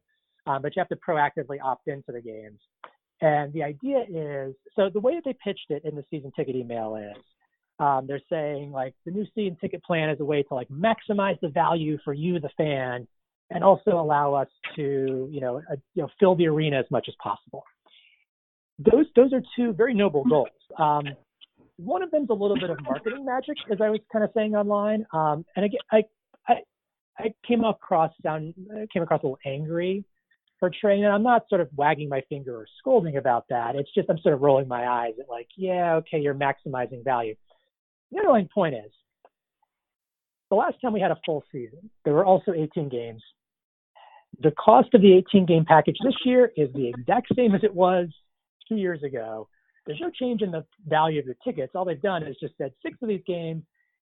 um, 0.46 0.60
but 0.60 0.74
you 0.74 0.80
have 0.80 0.88
to 0.88 0.96
proactively 0.96 1.58
opt 1.62 1.88
into 1.88 2.12
the 2.12 2.20
games. 2.20 2.58
And 3.20 3.52
the 3.52 3.62
idea 3.62 4.04
is, 4.08 4.54
so 4.74 4.90
the 4.92 5.00
way 5.00 5.14
that 5.14 5.24
they 5.24 5.36
pitched 5.42 5.70
it 5.70 5.84
in 5.84 5.94
the 5.94 6.04
season 6.10 6.32
ticket 6.36 6.56
email 6.56 6.96
is, 6.96 7.22
um, 7.78 8.06
they're 8.06 8.22
saying 8.30 8.72
like 8.72 8.94
the 9.04 9.10
new 9.10 9.26
season 9.34 9.56
ticket 9.60 9.82
plan 9.84 10.08
is 10.10 10.20
a 10.20 10.24
way 10.24 10.42
to 10.42 10.54
like 10.54 10.68
maximize 10.68 11.38
the 11.40 11.48
value 11.48 11.98
for 12.04 12.12
you, 12.14 12.40
the 12.40 12.48
fan, 12.56 13.06
and 13.50 13.62
also 13.62 13.92
allow 13.92 14.34
us 14.34 14.48
to, 14.76 15.28
you 15.30 15.40
know, 15.40 15.58
uh, 15.70 15.76
you 15.94 16.02
know, 16.02 16.08
fill 16.18 16.34
the 16.34 16.46
arena 16.46 16.78
as 16.78 16.86
much 16.90 17.06
as 17.08 17.14
possible. 17.22 17.64
Those 18.78 19.06
those 19.14 19.32
are 19.32 19.42
two 19.56 19.72
very 19.72 19.94
noble 19.94 20.24
goals. 20.24 20.48
Um, 20.78 21.04
one 21.76 22.02
of 22.02 22.10
them's 22.10 22.30
a 22.30 22.34
little 22.34 22.58
bit 22.58 22.70
of 22.70 22.78
marketing 22.82 23.24
magic, 23.24 23.56
as 23.70 23.78
I 23.80 23.90
was 23.90 24.00
kind 24.10 24.24
of 24.24 24.30
saying 24.34 24.54
online. 24.54 25.06
Um, 25.12 25.44
and 25.54 25.64
again, 25.64 25.80
I, 25.92 26.02
I 26.48 26.54
I 27.18 27.34
came 27.46 27.64
across 27.64 28.12
sound 28.22 28.54
came 28.92 29.02
across 29.02 29.22
a 29.22 29.26
little 29.26 29.38
angry 29.44 30.04
for 30.58 30.70
Trey, 30.80 31.00
and 31.00 31.12
I'm 31.12 31.22
not 31.22 31.48
sort 31.48 31.60
of 31.60 31.68
wagging 31.76 32.08
my 32.08 32.22
finger 32.28 32.56
or 32.56 32.66
scolding 32.78 33.16
about 33.16 33.44
that. 33.50 33.76
It's 33.76 33.92
just 33.94 34.08
I'm 34.08 34.18
sort 34.18 34.34
of 34.34 34.40
rolling 34.40 34.68
my 34.68 34.86
eyes 34.88 35.12
at 35.20 35.28
like, 35.28 35.48
yeah, 35.56 35.96
okay, 35.96 36.18
you're 36.18 36.34
maximizing 36.34 37.04
value. 37.04 37.34
The 38.10 38.18
underlying 38.18 38.48
point 38.52 38.74
is 38.74 38.92
the 40.50 40.56
last 40.56 40.76
time 40.80 40.92
we 40.92 41.00
had 41.00 41.10
a 41.10 41.18
full 41.24 41.44
season, 41.50 41.90
there 42.04 42.14
were 42.14 42.24
also 42.24 42.52
18 42.52 42.88
games. 42.88 43.22
The 44.40 44.52
cost 44.52 44.92
of 44.94 45.00
the 45.00 45.12
18 45.14 45.46
game 45.46 45.64
package 45.64 45.96
this 46.04 46.14
year 46.24 46.52
is 46.56 46.72
the 46.74 46.88
exact 46.88 47.28
same 47.34 47.54
as 47.54 47.64
it 47.64 47.74
was 47.74 48.08
two 48.68 48.76
years 48.76 49.02
ago. 49.02 49.48
There's 49.86 50.00
no 50.00 50.10
change 50.10 50.42
in 50.42 50.50
the 50.50 50.64
value 50.86 51.20
of 51.20 51.26
the 51.26 51.36
tickets. 51.44 51.72
All 51.74 51.84
they've 51.84 52.00
done 52.00 52.22
is 52.24 52.36
just 52.40 52.56
said 52.58 52.72
six 52.82 52.98
of 53.02 53.08
these 53.08 53.22
games, 53.26 53.62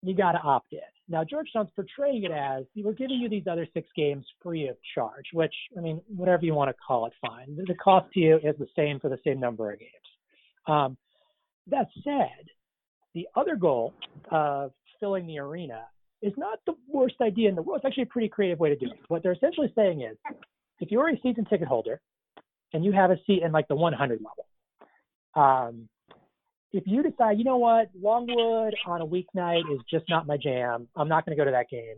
you 0.02 0.16
got 0.16 0.34
to 0.34 0.40
opt 0.40 0.74
in. 0.74 0.80
Now, 1.10 1.24
Georgetown's 1.24 1.70
portraying 1.76 2.24
it 2.24 2.32
as 2.32 2.66
we're 2.76 2.94
giving 2.94 3.20
you 3.20 3.30
these 3.30 3.48
other 3.50 3.68
six 3.74 3.88
games 3.96 4.26
free 4.42 4.68
of 4.68 4.78
charge, 4.94 5.26
which, 5.34 5.54
I 5.78 5.82
mean, 5.82 6.02
whatever 6.08 6.46
you 6.46 6.54
want 6.54 6.70
to 6.70 6.76
call 6.86 7.06
it, 7.08 7.14
fine. 7.22 7.56
The 7.56 7.76
cost 7.76 8.12
to 8.14 8.20
you 8.20 8.36
is 8.38 8.56
the 8.60 8.68
same 8.76 9.00
for 9.00 9.10
the 9.10 9.20
same 9.26 9.40
number 9.40 9.72
of 9.72 9.80
games. 9.80 9.92
Um, 10.68 10.98
that 11.68 11.88
said, 12.04 12.48
the 13.14 13.28
other 13.36 13.56
goal 13.56 13.94
of 14.32 14.72
filling 15.00 15.28
the 15.28 15.40
arena 15.40 15.84
is 16.22 16.34
not 16.38 16.60
the 16.66 16.74
worst 16.88 17.16
idea 17.22 17.50
in 17.50 17.56
the 17.56 17.62
world. 17.62 17.82
It's 17.84 17.86
actually 17.86 18.04
a 18.04 18.08
pretty 18.08 18.30
creative 18.30 18.60
way 18.60 18.70
to 18.70 18.76
do 18.76 18.86
it. 18.86 19.00
What 19.10 19.24
they're 19.24 19.34
essentially 19.34 19.72
saying 19.76 20.02
is 20.02 20.18
if 20.80 20.90
you're 20.90 21.10
a 21.10 21.20
season 21.22 21.46
ticket 21.46 21.68
holder 21.68 22.02
and 22.72 22.84
you 22.84 22.92
have 22.94 23.12
a 23.12 23.18
seat 23.28 23.44
in 23.44 23.52
like 23.52 23.68
the 23.68 23.76
100 23.76 24.20
level, 24.20 24.46
um, 25.36 25.90
if 26.72 26.84
you 26.88 27.04
decide, 27.04 27.38
you 27.38 27.44
know 27.44 27.58
what, 27.58 27.90
Longwood 28.02 28.74
on 28.88 29.02
a 29.02 29.06
weeknight 29.06 29.62
is 29.72 29.80
just 29.92 30.06
not 30.10 30.26
my 30.26 30.38
jam, 30.38 30.88
I'm 30.96 31.08
not 31.08 31.26
going 31.26 31.38
to 31.38 31.42
go 31.42 31.46
to 31.46 31.52
that 31.52 31.70
game, 31.70 31.98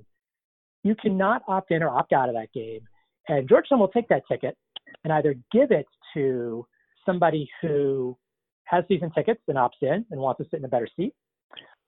you 0.83 0.95
cannot 0.95 1.43
opt 1.47 1.71
in 1.71 1.81
or 1.81 1.89
opt 1.89 2.11
out 2.11 2.27
of 2.27 2.35
that 2.35 2.51
game. 2.53 2.81
And 3.27 3.47
Georgetown 3.47 3.79
will 3.79 3.87
take 3.87 4.09
that 4.09 4.23
ticket 4.29 4.57
and 5.03 5.13
either 5.13 5.35
give 5.51 5.71
it 5.71 5.87
to 6.13 6.65
somebody 7.05 7.49
who 7.61 8.17
has 8.65 8.83
season 8.87 9.11
tickets 9.11 9.41
and 9.47 9.57
opts 9.57 9.81
in 9.81 10.05
and 10.11 10.19
wants 10.19 10.39
to 10.39 10.45
sit 10.49 10.59
in 10.59 10.65
a 10.65 10.69
better 10.69 10.87
seat. 10.95 11.13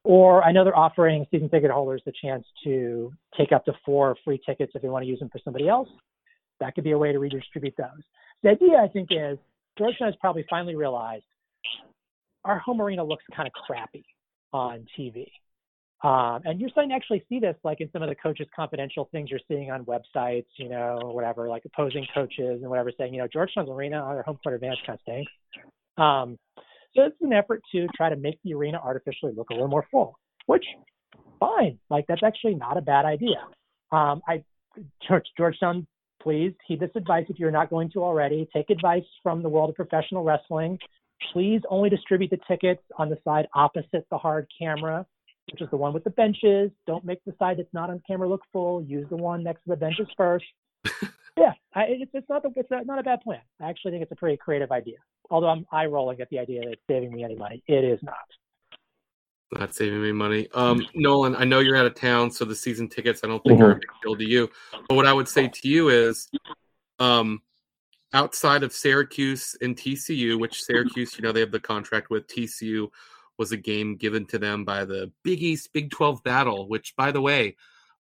Or 0.04 0.44
I 0.44 0.52
know 0.52 0.64
they're 0.64 0.78
offering 0.78 1.26
season 1.32 1.50
ticket 1.50 1.72
holders 1.72 2.02
the 2.06 2.14
chance 2.22 2.46
to 2.64 3.12
take 3.38 3.52
up 3.52 3.66
to 3.66 3.74
four 3.86 4.16
free 4.24 4.40
tickets 4.46 4.72
if 4.74 4.82
they 4.82 4.88
want 4.90 5.04
to 5.04 5.10
use 5.10 5.20
them 5.20 5.30
for 5.30 5.40
somebody 5.44 5.68
else. 5.68 5.90
That 6.60 6.76
could 6.76 6.84
be 6.84 6.92
a 6.92 6.98
way 6.98 7.12
to 7.12 7.20
redistribute 7.20 7.76
those. 7.78 8.04
The 8.44 8.50
idea, 8.50 8.78
I 8.78 8.88
think, 8.88 9.10
is 9.12 9.38
Georgetown 9.78 10.08
has 10.08 10.16
probably 10.22 10.46
finally 10.50 10.76
realized 10.76 11.26
our 12.46 12.60
home 12.60 12.82
arena 12.82 13.04
looks 13.04 13.24
kind 13.36 13.48
of 13.48 13.54
crappy 13.54 14.06
on 14.54 14.86
TV. 14.98 15.28
Um, 16.04 16.42
and 16.46 16.60
you're 16.60 16.70
starting 16.70 16.92
to 16.92 16.96
actually 16.96 17.26
see 17.28 17.40
this 17.40 17.56
like 17.64 17.82
in 17.82 17.90
some 17.92 18.04
of 18.04 18.10
the 18.10 18.16
coaches 18.16 18.48
confidential 18.56 19.10
things 19.12 19.32
you're 19.32 19.40
seeing 19.48 19.72
on 19.72 19.84
websites, 19.86 20.46
you 20.58 20.70
know, 20.70 21.00
whatever, 21.04 21.50
like 21.50 21.64
opposing 21.66 22.06
coaches 22.14 22.60
and 22.62 22.70
whatever 22.70 22.92
saying, 22.98 23.14
you 23.14 23.20
know, 23.20 23.28
Georgetown's 23.28 23.70
arena 23.70 23.98
on 23.98 24.14
their 24.14 24.24
home 24.24 24.38
court 24.44 24.56
advantage 24.56 24.80
kind 24.86 25.00
of 25.00 25.02
stinks. 25.02 25.32
Um, 25.98 26.38
so 26.96 27.04
it's 27.04 27.16
an 27.22 27.34
effort 27.34 27.62
to 27.74 27.88
try 27.96 28.10
to 28.10 28.16
make 28.16 28.40
the 28.44 28.54
arena 28.54 28.80
artificially 28.84 29.34
look 29.36 29.50
a 29.50 29.54
little 29.54 29.68
more 29.68 29.86
full, 29.92 30.18
which 30.46 30.66
fine. 31.40 31.80
Like 31.90 32.06
that's 32.08 32.24
actually 32.24 32.56
not 32.56 32.78
a 32.78 32.82
bad 32.82 33.06
idea. 33.06 33.46
Um, 33.92 34.22
I 34.28 34.44
George, 35.08 35.26
Georgetown, 35.38 35.88
please 36.22 36.54
heed 36.68 36.80
this 36.80 36.92
advice 36.96 37.26
if 37.30 37.40
you're 37.40 37.52
not 37.52 37.70
going 37.70 37.90
to 37.92 38.04
already. 38.04 38.48
Take 38.54 38.70
advice 38.70 39.04
from 39.24 39.42
the 39.42 39.50
world 39.50 39.70
of 39.70 39.76
professional 39.76 40.24
wrestling. 40.24 40.78
Please 41.34 41.62
only 41.70 41.90
distribute 41.90 42.30
the 42.30 42.40
tickets 42.48 42.84
on 42.98 43.10
the 43.10 43.18
side 43.24 43.48
opposite 43.56 44.06
the 44.12 44.18
hard 44.18 44.48
camera, 44.60 45.06
which 45.52 45.62
is 45.62 45.70
the 45.72 45.78
one 45.78 45.94
with 45.94 46.04
the 46.04 46.12
benches. 46.12 46.72
Don't 46.86 47.06
make 47.06 47.24
the 47.26 47.34
side 47.40 47.58
that's 47.58 47.74
not 47.74 47.90
on 47.90 48.02
camera 48.08 48.28
look 48.28 48.42
full. 48.52 48.84
Use 48.84 49.08
the 49.10 49.16
one 49.18 49.44
next 49.44 49.64
to 49.64 49.70
the 49.70 49.76
benches 49.76 50.08
first. 50.16 50.46
yeah, 51.38 51.54
I, 51.74 51.84
it's, 51.84 52.12
it's 52.14 52.30
not 52.30 52.44
the, 52.44 52.52
it's 52.56 52.70
not 52.70 53.00
a 53.00 53.04
bad 53.04 53.22
plan. 53.22 53.42
I 53.62 53.70
actually 53.70 53.92
think 53.92 54.04
it's 54.04 54.12
a 54.12 54.16
pretty 54.16 54.38
creative 54.38 54.72
idea. 54.72 54.98
Although 55.30 55.50
I'm 55.50 55.66
eye 55.72 55.86
rolling 55.86 56.20
at 56.22 56.30
the 56.30 56.40
idea 56.40 56.62
that 56.62 56.72
it's 56.72 56.82
saving 56.90 57.12
me 57.12 57.24
any 57.24 57.36
money, 57.36 57.64
it 57.68 57.84
is 57.84 58.00
not. 58.02 58.16
Not 59.52 59.74
saving 59.74 60.02
me 60.02 60.12
money. 60.12 60.48
Um, 60.54 60.86
Nolan, 60.94 61.36
I 61.36 61.46
know 61.46 61.60
you're 61.60 61.78
out 61.78 61.86
of 61.86 61.96
town, 61.96 62.32
so 62.32 62.44
the 62.44 62.56
season 62.56 62.90
tickets 62.90 63.22
I 63.24 63.28
don't 63.28 63.42
think 63.44 63.60
mm-hmm. 63.60 63.68
are 63.68 63.72
a 63.72 63.76
big 63.76 63.90
deal 64.04 64.16
to 64.16 64.28
you. 64.28 64.50
But 64.90 64.96
what 64.96 65.06
I 65.06 65.14
would 65.14 65.28
say 65.28 65.48
to 65.48 65.68
you 65.68 65.90
is, 65.90 66.30
um, 67.00 67.42
outside 68.14 68.64
of 68.64 68.74
Syracuse 68.74 69.56
and 69.62 69.76
TCU, 69.76 70.40
which 70.40 70.64
Syracuse, 70.64 71.18
you 71.18 71.24
know, 71.24 71.32
they 71.32 71.40
have 71.40 71.52
the 71.52 71.60
contract 71.60 72.10
with 72.10 72.28
TCU, 72.28 72.90
was 73.38 73.52
a 73.52 73.58
game 73.58 73.96
given 73.96 74.26
to 74.26 74.40
them 74.40 74.66
by 74.66 74.84
the 74.84 75.12
Big 75.24 75.42
East 75.42 75.72
Big 75.72 75.92
12 75.92 76.24
battle, 76.24 76.68
which, 76.68 76.96
by 76.96 77.12
the 77.12 77.22
way, 77.22 77.56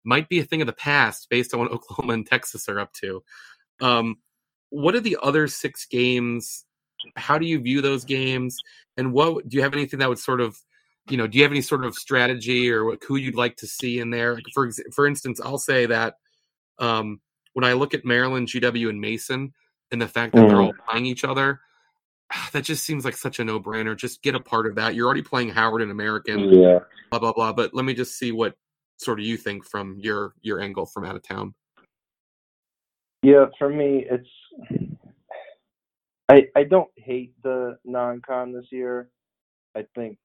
might 0.07 0.29
be 0.29 0.39
a 0.39 0.45
thing 0.45 0.61
of 0.61 0.67
the 0.67 0.73
past 0.73 1.29
based 1.29 1.53
on 1.53 1.61
what 1.61 1.71
Oklahoma 1.73 2.15
and 2.15 2.27
Texas 2.27 2.69
are 2.69 2.79
up 2.79 2.93
to. 2.95 3.23
Um, 3.81 4.17
what 4.71 4.95
are 4.95 5.01
the 5.01 5.19
other 5.23 5.49
six 5.49 5.87
games? 5.87 6.65
How 7.17 7.39
do 7.39 7.47
you 7.47 7.61
view 7.61 7.81
those 7.81 8.05
games? 8.05 8.57
And 8.97 9.13
what 9.13 9.49
do 9.49 9.57
you 9.57 9.63
have 9.63 9.75
anything 9.75 10.01
that 10.01 10.09
would 10.09 10.19
sort 10.19 10.41
of, 10.41 10.59
you 11.09 11.17
know, 11.17 11.27
do 11.27 11.39
you 11.39 11.45
have 11.45 11.53
any 11.53 11.61
sort 11.61 11.85
of 11.85 11.95
strategy 11.95 12.71
or 12.71 12.85
what, 12.85 13.03
who 13.07 13.17
you'd 13.17 13.37
like 13.37 13.57
to 13.57 13.67
see 13.67 14.01
in 14.01 14.11
there? 14.11 14.35
Like 14.35 14.45
for 14.53 14.71
for 14.93 15.07
instance, 15.07 15.41
I'll 15.41 15.59
say 15.59 15.87
that 15.87 16.15
um, 16.79 17.21
when 17.53 17.65
I 17.65 17.75
look 17.75 17.95
at 17.95 18.05
Maryland, 18.05 18.49
GW, 18.49 18.89
and 18.89 19.01
Mason, 19.01 19.53
and 19.93 20.03
the 20.03 20.09
fact 20.09 20.35
that 20.35 20.41
mm. 20.41 20.49
they're 20.49 20.61
all 20.61 20.75
playing 20.89 21.07
each 21.07 21.25
other, 21.25 21.61
that 22.53 22.65
just 22.65 22.85
seems 22.85 23.05
like 23.05 23.17
such 23.17 23.39
a 23.39 23.45
no 23.45 23.61
brainer. 23.61 23.97
Just 23.97 24.23
get 24.23 24.35
a 24.35 24.41
part 24.41 24.67
of 24.67 24.75
that. 24.77 24.95
You're 24.95 25.07
already 25.07 25.23
playing 25.23 25.51
Howard 25.51 25.83
and 25.83 25.91
American, 25.91 26.53
yeah. 26.53 26.81
blah 27.11 27.21
blah 27.21 27.33
blah. 27.33 27.53
But 27.53 27.73
let 27.73 27.85
me 27.85 27.95
just 27.95 28.19
see 28.19 28.33
what 28.33 28.57
sort 28.99 29.21
of 29.21 29.27
you 29.27 29.37
think 29.37 29.65
from 29.65 29.99
your 30.01 30.35
your 30.43 30.61
angle 30.61 30.87
from 30.87 31.05
out 31.05 31.17
of 31.17 31.23
town. 31.23 31.55
Yeah, 33.23 33.47
for 33.59 33.69
me, 33.69 34.07
it's 34.11 34.29
I 36.29 36.47
I 36.55 36.65
don't 36.65 36.91
hate 36.97 37.35
the 37.43 37.79
non-con 37.85 38.53
this 38.53 38.67
year. 38.71 39.09
I 39.75 39.85
think 39.95 40.19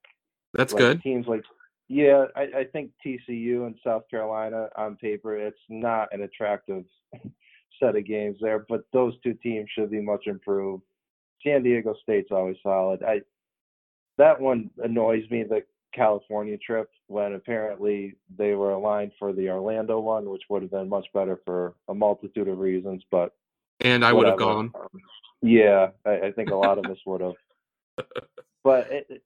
that's 0.53 0.74
like, 0.74 0.80
good. 0.80 1.01
Teams 1.01 1.28
like 1.28 1.43
yeah, 1.88 2.26
I, 2.38 2.41
I 2.59 2.63
think 2.72 2.91
TCU 3.05 3.65
and 3.65 3.76
South 3.84 4.03
Carolina 4.09 4.69
on 4.78 4.95
paper, 4.95 5.36
it's 5.36 5.59
not 5.67 6.07
an 6.13 6.22
attractive 6.22 6.86
set 7.82 7.97
of 7.97 8.05
games 8.05 8.38
there, 8.39 8.65
but 8.69 8.86
those 8.93 9.13
two 9.22 9.34
teams 9.34 9.69
should 9.76 9.91
be 9.91 9.99
much 9.99 10.28
improved. 10.28 10.84
San 11.43 11.63
Diego 11.63 11.93
State's 12.01 12.32
always 12.32 12.55
solid. 12.63 13.03
I 13.03 13.22
that 14.17 14.39
one 14.39 14.69
annoys 14.84 15.30
me. 15.30 15.43
The 15.43 15.63
California 15.94 16.58
trip 16.58 16.89
when 17.08 17.34
apparently 17.34 18.16
they 18.38 18.54
were 18.54 18.72
aligned 18.72 19.12
for 19.20 19.34
the 19.34 19.50
Orlando 19.50 20.00
one, 20.00 20.30
which 20.30 20.44
would 20.50 20.62
have 20.62 20.72
been 20.72 20.89
much 20.89 21.08
better 21.14 21.39
for 21.46 21.76
a 21.88 21.94
multitude 21.94 22.48
of 22.48 22.60
reasons. 22.60 23.04
But 23.12 23.34
and 23.82 24.06
I 24.06 24.14
would 24.14 24.28
have 24.28 24.39
gone. 24.39 24.72
Yeah, 25.42 25.88
I, 26.06 26.28
I, 26.28 26.32
think 26.32 26.52
a 26.52 26.56
lot 26.56 26.78
of 26.78 26.86
us 26.92 26.98
would 27.06 27.22
have. 27.22 27.34
But 28.64 28.92
it, 28.92 29.24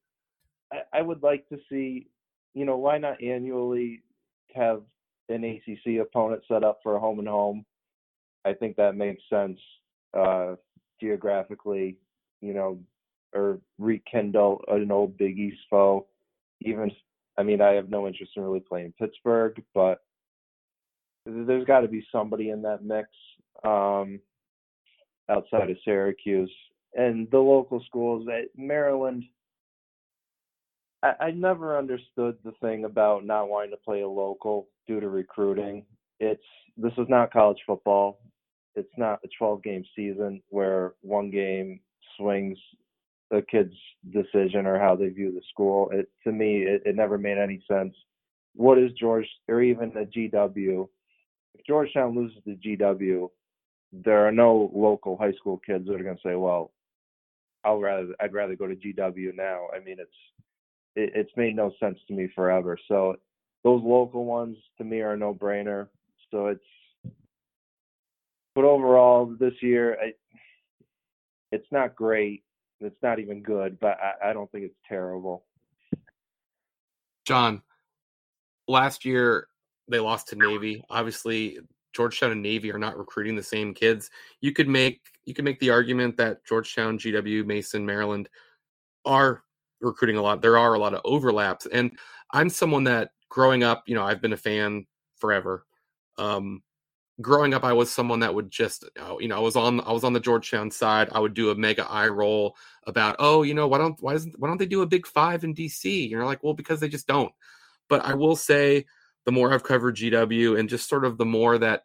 I, 0.72 0.78
I 0.94 1.02
would 1.02 1.22
like 1.22 1.48
to 1.50 1.60
see 1.70 2.08
you 2.56 2.66
know, 2.66 2.78
why 2.78 2.98
not 2.98 3.22
annually 3.22 4.02
have 4.56 4.82
an 5.30 5.44
ACC 5.44 6.00
opponent 6.02 6.42
set 6.48 6.64
up 6.64 6.80
for 6.82 6.96
a 6.96 7.00
home 7.00 7.20
and 7.20 7.28
home? 7.28 7.66
I 8.46 8.54
think 8.54 8.78
that 8.78 8.96
makes 8.96 9.22
sense 9.30 9.60
uh, 10.18 10.56
geographically, 11.00 11.98
you 12.42 12.54
know, 12.54 12.80
or 13.34 13.60
rekindle 13.78 14.64
an 14.70 14.92
old 14.92 15.18
Big 15.18 15.38
East 15.38 15.60
foe. 15.70 16.08
Even, 16.62 16.92
I 17.38 17.44
mean, 17.44 17.62
I 17.62 17.74
have 17.74 17.90
no 17.90 18.08
interest 18.08 18.34
in 18.36 18.44
really 18.44 18.60
playing 18.60 18.94
Pittsburgh, 19.00 19.62
but 19.74 20.00
there's 21.26 21.66
got 21.66 21.82
to 21.82 21.88
be 21.88 22.06
somebody 22.12 22.50
in 22.50 22.62
that 22.64 22.84
mix 22.84 23.10
um, 23.64 24.20
outside 25.30 25.70
of 25.70 25.78
Syracuse 25.84 26.52
and 26.94 27.30
the 27.32 27.40
local 27.40 27.84
schools. 27.86 28.28
Maryland, 28.56 29.24
I, 31.04 31.14
I 31.20 31.32
never 31.32 31.78
understood 31.78 32.38
the 32.44 32.54
thing 32.62 32.86
about 32.86 33.26
not 33.26 33.50
wanting 33.50 33.72
to 33.72 33.78
play 33.78 34.02
a 34.02 34.08
local 34.08 34.68
due 34.88 35.00
to 35.00 35.10
recruiting. 35.10 35.86
It's 36.20 36.44
this 36.78 36.94
is 36.98 37.08
not 37.10 37.34
college 37.34 37.60
football. 37.66 38.20
It's 38.76 38.92
not 38.98 39.20
a 39.24 39.30
12 39.38 39.64
game 39.64 39.84
season 39.96 40.42
where 40.50 40.94
one 41.02 41.32
game 41.32 41.80
swings 42.18 42.58
a 43.32 43.42
kid's 43.42 43.76
decision 44.12 44.66
or 44.66 44.80
how 44.80 44.96
they 44.96 45.10
view 45.10 45.32
the 45.32 45.42
school. 45.52 45.90
It 45.92 46.10
to 46.24 46.32
me, 46.32 46.64
it, 46.64 46.84
it 46.86 46.96
never 46.96 47.18
made 47.18 47.38
any 47.38 47.64
sense. 47.68 47.96
What 48.56 48.78
is 48.78 48.92
George 49.00 49.28
or 49.48 49.62
even 49.62 49.92
the 49.94 50.06
GW? 50.06 50.88
If 51.56 51.66
Georgetown 51.66 52.16
loses 52.16 52.38
to 52.46 52.56
GW, 52.56 53.30
there 53.92 54.28
are 54.28 54.32
no 54.32 54.72
local 54.74 55.18
high 55.18 55.34
school 55.34 55.62
kids 55.66 55.88
that 55.88 56.00
are 56.00 56.04
going 56.04 56.16
to 56.16 56.22
say, 56.28 56.36
"Well, 56.36 56.72
I'll 57.64 57.80
rather 57.80 58.16
I'd 58.20 58.34
rather 58.34 58.56
go 58.56 58.68
to 58.68 58.76
GW 58.76 59.36
now." 59.36 59.68
I 59.76 59.80
mean, 59.80 59.98
it's 60.00 60.12
it, 60.96 61.12
it's 61.16 61.32
made 61.36 61.56
no 61.56 61.72
sense 61.80 62.00
to 62.08 62.14
me 62.14 62.30
forever. 62.36 62.78
So 62.88 63.16
those 63.64 63.82
local 63.84 64.26
ones 64.26 64.58
to 64.78 64.84
me 64.84 65.02
are 65.02 65.14
a 65.14 65.18
no-brainer. 65.18 65.88
So 66.32 66.48
it's 66.48 66.64
but 68.54 68.64
overall 68.64 69.36
this 69.38 69.54
year 69.62 69.98
I, 70.02 70.14
it's 71.52 71.68
not 71.72 71.96
great. 71.96 72.44
It's 72.82 73.02
not 73.02 73.20
even 73.20 73.42
good, 73.42 73.80
but 73.80 73.98
I, 74.00 74.30
I 74.30 74.34
don't 74.34 74.52
think 74.52 74.66
it's 74.66 74.80
terrible. 74.88 75.46
John, 77.26 77.62
last 78.68 79.06
year 79.06 79.48
they 79.88 80.00
lost 80.00 80.28
to 80.30 80.36
Navy. 80.36 80.84
Obviously, 80.90 81.60
Georgetown 81.94 82.32
and 82.32 82.42
Navy 82.42 82.72
are 82.72 82.78
not 82.78 82.98
recruiting 82.98 83.36
the 83.36 83.44
same 83.44 83.74
kids. 83.74 84.10
You 84.42 84.52
could 84.52 84.68
make 84.68 85.02
you 85.26 85.34
could 85.34 85.46
make 85.46 85.60
the 85.60 85.70
argument 85.70 86.18
that 86.18 86.46
Georgetown, 86.46 87.00
GW, 87.00 87.46
Mason, 87.46 87.86
Maryland 87.86 88.30
are 89.06 89.44
recruiting 89.82 90.18
a 90.18 90.22
lot. 90.22 90.42
There 90.42 90.58
are 90.58 90.74
a 90.74 90.80
lot 90.80 90.94
of 90.94 91.02
overlaps, 91.06 91.66
and 91.68 91.98
I'm 92.32 92.50
someone 92.50 92.84
that 92.84 93.12
growing 93.30 93.64
up, 93.64 93.84
you 93.88 93.96
know, 93.96 94.04
I've 94.04 94.22
been 94.22 94.34
a 94.34 94.38
fan 94.38 94.86
forever. 95.18 95.66
Um, 96.18 96.62
growing 97.22 97.54
up, 97.54 97.64
I 97.64 97.74
was 97.74 97.92
someone 97.92 98.20
that 98.20 98.34
would 98.34 98.50
just, 98.50 98.86
oh, 99.00 99.20
you 99.20 99.28
know, 99.28 99.38
I 99.38 99.40
was 99.40 99.56
on 99.56 99.80
I 99.82 99.92
was 99.92 100.04
on 100.04 100.14
the 100.14 100.20
Georgetown 100.20 100.72
side. 100.72 101.10
I 101.12 101.20
would 101.20 101.34
do 101.34 101.52
a 101.52 101.56
mega 101.56 101.90
eye 101.90 102.08
roll 102.08 102.56
about, 102.86 103.16
oh, 103.20 103.44
you 103.44 103.54
know, 103.54 103.68
why 103.68 103.78
don't 103.78 104.02
why 104.02 104.14
doesn't 104.14 104.40
why 104.40 104.48
don't 104.48 104.58
they 104.58 104.66
do 104.66 104.82
a 104.82 104.88
Big 104.88 105.08
Five 105.08 105.44
in 105.44 105.54
DC? 105.54 106.10
You're 106.10 106.26
like, 106.26 106.44
well, 106.44 106.54
because 106.54 106.80
they 106.80 106.90
just 106.90 107.08
don't. 107.08 107.34
But 107.88 108.04
I 108.04 108.14
will 108.14 108.36
say, 108.36 108.86
the 109.26 109.32
more 109.32 109.54
I've 109.54 109.64
covered 109.64 109.96
GW, 109.96 110.60
and 110.60 110.70
just 110.70 110.90
sort 110.90 111.06
of 111.06 111.18
the 111.18 111.26
more 111.26 111.58
that 111.58 111.84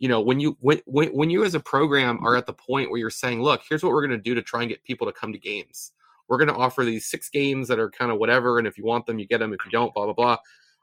you 0.00 0.08
know 0.08 0.20
when 0.20 0.40
you 0.40 0.56
when, 0.60 0.80
when 0.86 1.08
when 1.10 1.30
you 1.30 1.44
as 1.44 1.54
a 1.54 1.60
program 1.60 2.18
are 2.24 2.30
mm-hmm. 2.30 2.38
at 2.38 2.46
the 2.46 2.52
point 2.52 2.90
where 2.90 2.98
you're 2.98 3.10
saying 3.10 3.40
look 3.40 3.60
here's 3.68 3.84
what 3.84 3.92
we're 3.92 4.04
going 4.04 4.18
to 4.18 4.22
do 4.22 4.34
to 4.34 4.42
try 4.42 4.62
and 4.62 4.70
get 4.70 4.82
people 4.82 5.06
to 5.06 5.12
come 5.12 5.30
to 5.32 5.38
games 5.38 5.92
we're 6.26 6.38
going 6.38 6.48
to 6.48 6.54
offer 6.54 6.84
these 6.84 7.06
six 7.06 7.28
games 7.28 7.68
that 7.68 7.78
are 7.78 7.90
kind 7.90 8.10
of 8.10 8.18
whatever 8.18 8.58
and 8.58 8.66
if 8.66 8.78
you 8.78 8.84
want 8.84 9.06
them 9.06 9.18
you 9.18 9.26
get 9.26 9.38
them 9.38 9.52
if 9.52 9.60
you 9.64 9.70
don't 9.70 9.94
blah 9.94 10.06
blah 10.06 10.14
blah 10.14 10.36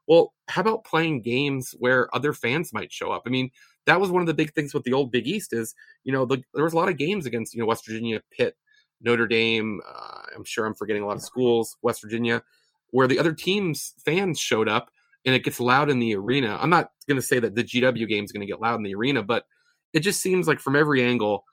well 0.08 0.34
how 0.48 0.62
about 0.62 0.86
playing 0.86 1.22
games 1.22 1.76
where 1.80 2.14
other 2.16 2.34
fans 2.34 2.74
might 2.74 2.92
show 2.92 3.12
up? 3.12 3.24
I 3.26 3.30
mean 3.30 3.52
that 3.88 4.02
was 4.02 4.12
one 4.12 4.22
of 4.22 4.28
the 4.28 4.34
big 4.34 4.54
things 4.54 4.74
with 4.74 4.84
the 4.84 4.94
old 4.94 5.12
big 5.12 5.26
east 5.26 5.54
is 5.54 5.74
you 6.04 6.14
know 6.14 6.26
the, 6.26 6.44
there 6.54 6.64
was 6.64 6.74
a 6.74 6.78
lot 6.78 6.90
of 6.90 6.98
games 6.98 7.26
against 7.26 7.56
you 7.56 7.60
know 7.60 7.66
west 7.66 7.86
virginia 7.88 8.22
pitt 8.32 8.56
notre 9.02 9.28
dame 9.28 9.82
uh, 9.88 10.22
i'm 10.36 10.44
sure 10.44 10.66
i'm 10.66 10.76
forgetting 10.76 11.02
a 11.02 11.08
lot 11.08 11.16
of 11.16 11.24
schools 11.24 11.78
west 11.82 12.02
virginia 12.02 12.44
where 12.92 13.08
the 13.08 13.18
other 13.18 13.34
teams 13.34 13.94
fans 14.06 14.40
showed 14.40 14.70
up 14.70 14.90
and 15.26 15.34
it 15.36 15.44
gets 15.44 15.60
loud 15.60 15.90
in 15.90 16.00
the 16.00 16.16
arena. 16.16 16.58
I'm 16.62 16.70
not 16.70 16.92
going 17.08 17.20
to 17.20 17.26
say 17.26 17.40
that 17.40 17.56
the 17.56 17.64
gw 17.64 18.08
game 18.08 18.24
is 18.24 18.32
going 18.32 18.42
to 18.42 18.48
get 18.48 18.62
loud 18.62 18.76
in 18.76 18.84
the 18.84 18.96
arena 18.96 19.24
but 19.24 19.46
it 19.94 20.02
just 20.02 20.22
seems 20.22 20.48
like 20.48 20.60
from 20.60 20.76
every 20.76 21.04
angle 21.04 21.46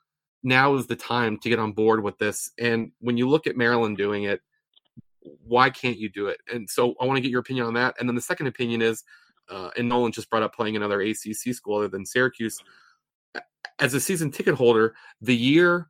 now 0.43 0.75
is 0.75 0.87
the 0.87 0.97
time 0.97 1.39
to 1.39 1.49
get 1.49 1.59
on 1.59 1.73
board 1.73 2.03
with 2.03 2.19
this. 2.19 2.51
And 2.59 2.93
when 3.01 3.17
you 3.17 3.29
look 3.29 3.47
at 3.47 3.57
maryland 3.57 3.97
doing 3.97 4.25
it 4.25 4.41
why 5.47 5.70
can't 5.70 5.99
you 5.99 6.09
do 6.09 6.27
it 6.27 6.39
and 6.53 6.68
so 6.68 6.95
i 7.01 7.05
want 7.05 7.16
to 7.16 7.20
get 7.20 7.31
your 7.31 7.41
opinion 7.41 7.66
on 7.66 7.75
that 7.75 7.95
and 7.99 8.09
then 8.09 8.14
the 8.14 8.20
second 8.20 8.47
opinion 8.47 8.83
is 8.83 9.05
uh, 9.49 9.70
and 9.77 9.89
Nolan 9.89 10.12
just 10.12 10.31
brought 10.31 10.43
up 10.43 10.55
playing 10.55 10.77
another 10.77 11.01
ACC 11.01 11.55
school 11.55 11.79
other 11.79 11.89
than 11.89 12.07
Syracuse. 12.07 12.59
As 13.81 13.95
a 13.95 14.01
season 14.01 14.31
ticket 14.31 14.55
holder, 14.55 14.95
the 15.20 15.37
year 15.37 15.89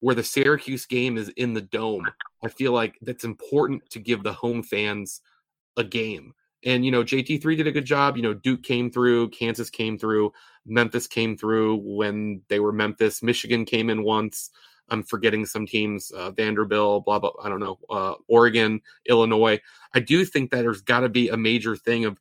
where 0.00 0.14
the 0.14 0.24
Syracuse 0.24 0.86
game 0.86 1.16
is 1.16 1.28
in 1.30 1.54
the 1.54 1.60
dome, 1.60 2.06
I 2.44 2.48
feel 2.48 2.72
like 2.72 2.98
that's 3.02 3.24
important 3.24 3.88
to 3.90 3.98
give 3.98 4.22
the 4.22 4.32
home 4.32 4.62
fans 4.62 5.20
a 5.76 5.84
game. 5.84 6.32
And 6.64 6.84
you 6.84 6.90
know, 6.90 7.04
JT3 7.04 7.56
did 7.56 7.66
a 7.66 7.72
good 7.72 7.84
job. 7.84 8.16
You 8.16 8.22
know, 8.22 8.34
Duke 8.34 8.62
came 8.62 8.90
through, 8.90 9.28
Kansas 9.30 9.70
came 9.70 9.98
through, 9.98 10.32
Memphis 10.66 11.06
came 11.06 11.36
through 11.36 11.76
when 11.76 12.42
they 12.48 12.58
were 12.58 12.72
Memphis. 12.72 13.22
Michigan 13.22 13.64
came 13.64 13.90
in 13.90 14.02
once. 14.02 14.50
I'm 14.90 15.02
forgetting 15.02 15.46
some 15.46 15.66
teams, 15.66 16.10
uh, 16.10 16.30
Vanderbilt, 16.30 17.04
blah 17.04 17.18
blah. 17.18 17.32
I 17.42 17.48
don't 17.48 17.60
know, 17.60 17.78
uh, 17.90 18.14
Oregon, 18.28 18.80
Illinois. 19.08 19.60
I 19.94 20.00
do 20.00 20.24
think 20.24 20.50
that 20.50 20.62
there's 20.62 20.82
got 20.82 21.00
to 21.00 21.08
be 21.08 21.28
a 21.28 21.36
major 21.36 21.76
thing 21.76 22.04
of 22.04 22.18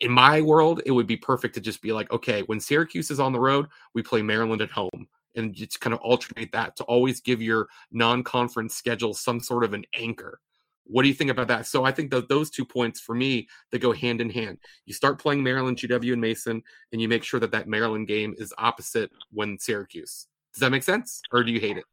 in 0.00 0.10
my 0.10 0.40
world, 0.40 0.80
it 0.86 0.90
would 0.90 1.06
be 1.06 1.16
perfect 1.16 1.54
to 1.54 1.60
just 1.60 1.82
be 1.82 1.92
like, 1.92 2.10
okay, 2.10 2.42
when 2.42 2.58
Syracuse 2.58 3.10
is 3.10 3.20
on 3.20 3.32
the 3.32 3.40
road, 3.40 3.66
we 3.94 4.02
play 4.02 4.22
Maryland 4.22 4.62
at 4.62 4.70
home 4.70 5.06
and 5.36 5.54
just 5.54 5.80
kind 5.80 5.94
of 5.94 6.00
alternate 6.00 6.50
that 6.52 6.74
to 6.76 6.84
always 6.84 7.20
give 7.20 7.40
your 7.40 7.68
non-conference 7.92 8.74
schedule 8.74 9.14
some 9.14 9.40
sort 9.40 9.62
of 9.62 9.74
an 9.74 9.84
anchor. 9.94 10.40
What 10.84 11.02
do 11.02 11.08
you 11.08 11.14
think 11.14 11.30
about 11.30 11.48
that? 11.48 11.66
So 11.66 11.84
I 11.84 11.92
think 11.92 12.10
that 12.10 12.28
those 12.28 12.50
two 12.50 12.64
points 12.64 12.98
for 12.98 13.14
me 13.14 13.46
that 13.70 13.78
go 13.78 13.92
hand 13.92 14.20
in 14.20 14.30
hand. 14.30 14.58
You 14.86 14.94
start 14.94 15.20
playing 15.20 15.42
Maryland, 15.42 15.76
GW, 15.76 16.12
and 16.12 16.20
Mason, 16.20 16.62
and 16.92 17.00
you 17.00 17.06
make 17.06 17.22
sure 17.22 17.38
that 17.38 17.52
that 17.52 17.68
Maryland 17.68 18.08
game 18.08 18.34
is 18.38 18.52
opposite 18.58 19.10
when 19.30 19.58
Syracuse. 19.58 20.26
Does 20.54 20.60
that 20.60 20.70
make 20.70 20.82
sense, 20.82 21.22
or 21.32 21.44
do 21.44 21.52
you 21.52 21.60
hate 21.60 21.76
it? 21.76 21.84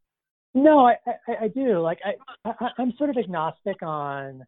No, 0.54 0.86
I 0.86 0.96
I, 1.06 1.36
I 1.42 1.48
do. 1.48 1.78
Like 1.78 2.00
I, 2.04 2.14
I 2.44 2.70
I'm 2.78 2.92
sort 2.98 3.10
of 3.10 3.16
agnostic 3.16 3.82
on 3.82 4.42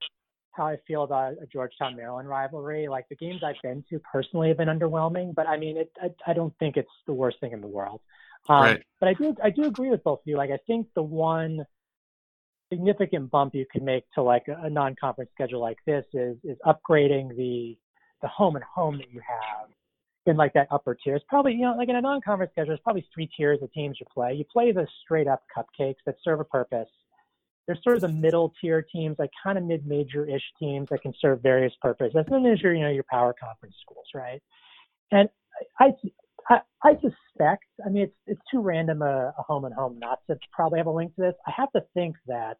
how 0.52 0.66
I 0.66 0.76
feel 0.86 1.04
about 1.04 1.34
a 1.34 1.46
Georgetown 1.46 1.96
Maryland 1.96 2.28
rivalry. 2.28 2.88
Like 2.88 3.08
the 3.08 3.16
games 3.16 3.42
I've 3.44 3.60
been 3.62 3.84
to 3.90 4.00
personally 4.12 4.48
have 4.48 4.56
been 4.56 4.68
underwhelming, 4.68 5.34
but 5.34 5.46
I 5.46 5.56
mean, 5.56 5.76
it, 5.76 5.92
I, 6.02 6.10
I 6.26 6.34
don't 6.34 6.54
think 6.58 6.76
it's 6.76 6.90
the 7.06 7.12
worst 7.12 7.38
thing 7.40 7.52
in 7.52 7.60
the 7.60 7.68
world. 7.68 8.00
Um, 8.48 8.62
right. 8.62 8.82
But 8.98 9.08
I 9.10 9.14
do 9.14 9.34
I 9.42 9.50
do 9.50 9.64
agree 9.64 9.90
with 9.90 10.02
both 10.02 10.20
of 10.20 10.26
you. 10.26 10.36
Like 10.36 10.50
I 10.50 10.58
think 10.66 10.88
the 10.94 11.02
one 11.02 11.64
significant 12.72 13.30
bump 13.30 13.54
you 13.54 13.66
can 13.70 13.84
make 13.84 14.04
to 14.14 14.22
like 14.22 14.44
a, 14.48 14.66
a 14.66 14.70
non-conference 14.70 15.30
schedule 15.34 15.60
like 15.60 15.78
this 15.86 16.04
is 16.14 16.36
is 16.44 16.56
upgrading 16.66 17.36
the 17.36 17.76
the 18.22 18.28
home 18.28 18.56
and 18.56 18.64
home 18.64 18.98
that 18.98 19.10
you 19.10 19.20
have 19.20 19.68
in 20.26 20.36
like 20.36 20.52
that 20.52 20.68
upper 20.70 20.94
tier. 20.94 21.16
It's 21.16 21.24
probably 21.28 21.52
you 21.52 21.62
know 21.62 21.74
like 21.76 21.88
in 21.88 21.96
a 21.96 22.00
non-conference 22.00 22.52
schedule, 22.52 22.68
there's 22.68 22.80
probably 22.80 23.06
three 23.14 23.28
tiers 23.36 23.58
of 23.62 23.72
teams 23.72 23.98
you 24.00 24.06
play. 24.12 24.34
You 24.34 24.44
play 24.50 24.72
the 24.72 24.86
straight 25.02 25.28
up 25.28 25.42
cupcakes 25.56 25.96
that 26.06 26.16
serve 26.22 26.40
a 26.40 26.44
purpose 26.44 26.88
there's 27.70 27.82
sort 27.84 27.94
of 27.94 28.02
the 28.02 28.08
middle 28.08 28.52
tier 28.60 28.82
teams, 28.82 29.14
like 29.20 29.30
kind 29.40 29.56
of 29.56 29.62
mid-major 29.62 30.26
ish 30.26 30.42
teams 30.58 30.88
that 30.90 31.02
can 31.02 31.14
serve 31.20 31.40
various 31.40 31.72
purposes. 31.80 32.16
And 32.16 32.26
then 32.28 32.42
there's 32.42 32.60
your, 32.60 32.74
you 32.74 32.82
know, 32.82 32.90
your 32.90 33.04
power 33.08 33.32
conference 33.32 33.76
schools, 33.80 34.06
right? 34.12 34.42
And 35.12 35.28
I, 35.78 35.92
I, 36.48 36.60
I 36.82 36.94
suspect, 36.94 37.66
I 37.86 37.88
mean, 37.88 38.02
it's 38.02 38.16
it's 38.26 38.40
too 38.50 38.60
random 38.60 39.02
a, 39.02 39.32
a 39.38 39.42
home 39.42 39.66
and 39.66 39.74
home 39.74 40.00
not 40.00 40.18
to 40.28 40.36
probably 40.52 40.80
have 40.80 40.88
a 40.88 40.90
link 40.90 41.14
to 41.14 41.22
this. 41.22 41.34
I 41.46 41.52
have 41.56 41.70
to 41.72 41.82
think 41.94 42.16
that 42.26 42.56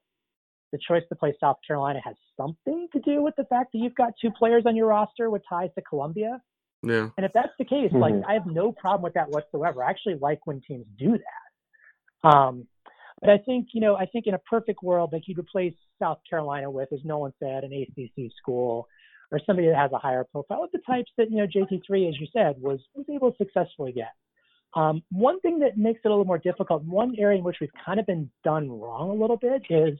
the 0.70 0.78
choice 0.86 1.02
to 1.08 1.16
play 1.16 1.34
South 1.40 1.56
Carolina 1.66 2.00
has 2.04 2.14
something 2.36 2.86
to 2.92 3.00
do 3.00 3.20
with 3.20 3.34
the 3.36 3.44
fact 3.46 3.72
that 3.72 3.78
you've 3.78 3.96
got 3.96 4.12
two 4.22 4.30
players 4.30 4.62
on 4.64 4.76
your 4.76 4.86
roster 4.86 5.28
with 5.28 5.42
ties 5.48 5.70
to 5.74 5.82
Columbia. 5.82 6.40
Yeah. 6.82 7.08
And 7.16 7.26
if 7.26 7.32
that's 7.32 7.52
the 7.58 7.64
case, 7.64 7.90
mm-hmm. 7.90 7.98
like 7.98 8.14
I 8.26 8.34
have 8.34 8.46
no 8.46 8.72
problem 8.72 9.02
with 9.02 9.14
that 9.14 9.30
whatsoever. 9.30 9.84
I 9.84 9.90
actually 9.90 10.16
like 10.20 10.46
when 10.46 10.60
teams 10.60 10.86
do 10.98 11.18
that. 11.18 12.28
Um, 12.28 12.66
but 13.20 13.30
I 13.30 13.38
think, 13.38 13.68
you 13.74 13.80
know, 13.80 13.96
I 13.96 14.06
think 14.06 14.26
in 14.26 14.34
a 14.34 14.38
perfect 14.38 14.82
world, 14.82 15.10
like 15.12 15.22
you'd 15.26 15.38
replace 15.38 15.74
South 15.98 16.18
Carolina 16.28 16.70
with, 16.70 16.90
as 16.92 17.00
Nolan 17.04 17.32
said, 17.38 17.64
an 17.64 17.72
ACC 17.72 18.30
school 18.40 18.88
or 19.30 19.40
somebody 19.46 19.68
that 19.68 19.76
has 19.76 19.92
a 19.92 19.98
higher 19.98 20.24
profile 20.24 20.64
of 20.64 20.70
the 20.72 20.80
types 20.86 21.10
that, 21.18 21.30
you 21.30 21.36
know, 21.36 21.46
JT3, 21.46 22.08
as 22.08 22.18
you 22.18 22.26
said, 22.32 22.56
was, 22.58 22.80
was 22.94 23.06
able 23.14 23.30
to 23.30 23.36
successfully 23.38 23.92
get. 23.92 24.12
Um, 24.74 25.02
one 25.10 25.40
thing 25.40 25.58
that 25.60 25.76
makes 25.76 26.00
it 26.04 26.08
a 26.08 26.10
little 26.10 26.24
more 26.24 26.38
difficult, 26.38 26.82
one 26.84 27.14
area 27.18 27.38
in 27.38 27.44
which 27.44 27.56
we've 27.60 27.70
kind 27.84 28.00
of 28.00 28.06
been 28.06 28.30
done 28.44 28.70
wrong 28.70 29.10
a 29.10 29.14
little 29.14 29.36
bit 29.36 29.62
is, 29.68 29.94
is 29.94 29.98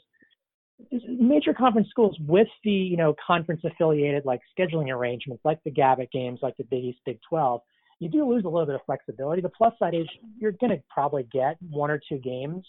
major 1.09 1.55
conference 1.55 1.89
schools 1.91 2.17
with 2.27 2.49
the, 2.65 2.71
you 2.71 2.97
know, 2.97 3.15
conference 3.25 3.63
affiliated 3.65 4.25
like 4.25 4.41
scheduling 4.59 4.91
arrangements, 4.95 5.45
like 5.45 5.63
the 5.65 5.71
Gavitt 5.71 6.11
games, 6.13 6.41
like 6.43 6.57
the 6.57 6.65
Big 6.65 6.85
East, 6.85 6.99
Big 7.05 7.19
12, 7.29 7.61
you 7.99 8.09
do 8.09 8.29
lose 8.29 8.45
a 8.45 8.49
little 8.49 8.67
bit 8.67 8.75
of 8.75 8.81
flexibility. 8.87 9.43
The 9.43 9.51
plus 9.51 9.75
side 9.79 9.95
is 9.95 10.07
you're 10.39 10.53
going 10.53 10.71
to 10.71 10.83
probably 10.89 11.27
get 11.33 11.57
one 11.71 11.91
or 11.91 12.01
two 12.09 12.19
games 12.19 12.67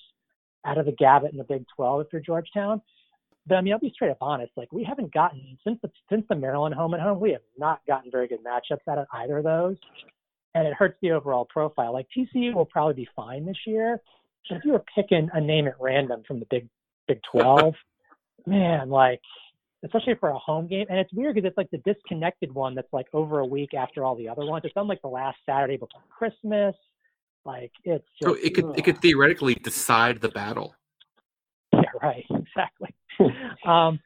out 0.65 0.77
of 0.77 0.85
the 0.85 0.91
Gavitt 0.93 1.31
and 1.31 1.39
the 1.39 1.45
Big 1.45 1.65
12 1.75 2.01
if 2.01 2.07
you're 2.11 2.21
Georgetown. 2.21 2.81
But 3.47 3.55
I 3.55 3.61
mean, 3.61 3.73
I'll 3.73 3.79
be 3.79 3.91
straight 3.93 4.11
up 4.11 4.17
honest. 4.21 4.51
Like 4.55 4.71
we 4.71 4.83
haven't 4.83 5.13
gotten 5.13 5.57
since 5.63 5.79
the 5.81 5.89
since 6.09 6.23
the 6.29 6.35
Maryland 6.35 6.75
home 6.75 6.93
and 6.93 7.01
home, 7.01 7.19
we 7.19 7.31
have 7.31 7.41
not 7.57 7.81
gotten 7.87 8.11
very 8.11 8.27
good 8.27 8.43
matchups 8.43 8.87
out 8.87 8.99
of 8.99 9.07
either 9.13 9.39
of 9.39 9.43
those, 9.43 9.77
and 10.53 10.67
it 10.67 10.73
hurts 10.75 10.97
the 11.01 11.11
overall 11.11 11.45
profile. 11.45 11.91
Like 11.91 12.05
TCU 12.15 12.53
will 12.53 12.65
probably 12.65 12.93
be 12.93 13.09
fine 13.15 13.47
this 13.47 13.57
year, 13.65 13.99
if 14.55 14.65
you 14.65 14.73
were 14.73 14.83
picking 14.95 15.29
a 15.33 15.41
name 15.41 15.67
at 15.67 15.75
random 15.79 16.23
from 16.27 16.39
the 16.39 16.45
Big 16.49 16.67
Big 17.07 17.19
Twelve, 17.31 17.73
man, 18.45 18.89
like 18.89 19.21
especially 19.83 20.13
for 20.19 20.29
a 20.29 20.37
home 20.37 20.67
game, 20.67 20.85
and 20.89 20.99
it's 20.99 21.11
weird 21.13 21.35
because 21.35 21.47
it's 21.47 21.57
like 21.57 21.71
the 21.71 21.79
disconnected 21.79 22.53
one 22.53 22.75
that's 22.75 22.91
like 22.93 23.07
over 23.13 23.39
a 23.39 23.45
week 23.45 23.73
after 23.73 24.05
all 24.05 24.15
the 24.15 24.29
other 24.29 24.45
ones. 24.45 24.63
It's 24.65 24.73
on 24.75 24.87
like 24.87 25.01
the 25.01 25.07
last 25.07 25.37
Saturday 25.45 25.77
before 25.77 26.01
Christmas. 26.09 26.75
Like 27.45 27.71
it's 27.83 28.05
just, 28.21 28.29
so 28.29 28.35
it 28.35 28.53
could 28.53 28.65
ugh. 28.65 28.75
it 28.77 28.85
could 28.85 29.01
theoretically 29.01 29.55
decide 29.55 30.21
the 30.21 30.29
battle. 30.29 30.75
Yeah, 31.73 31.83
right. 32.03 32.25
Exactly. 32.29 32.93
um, 33.65 33.97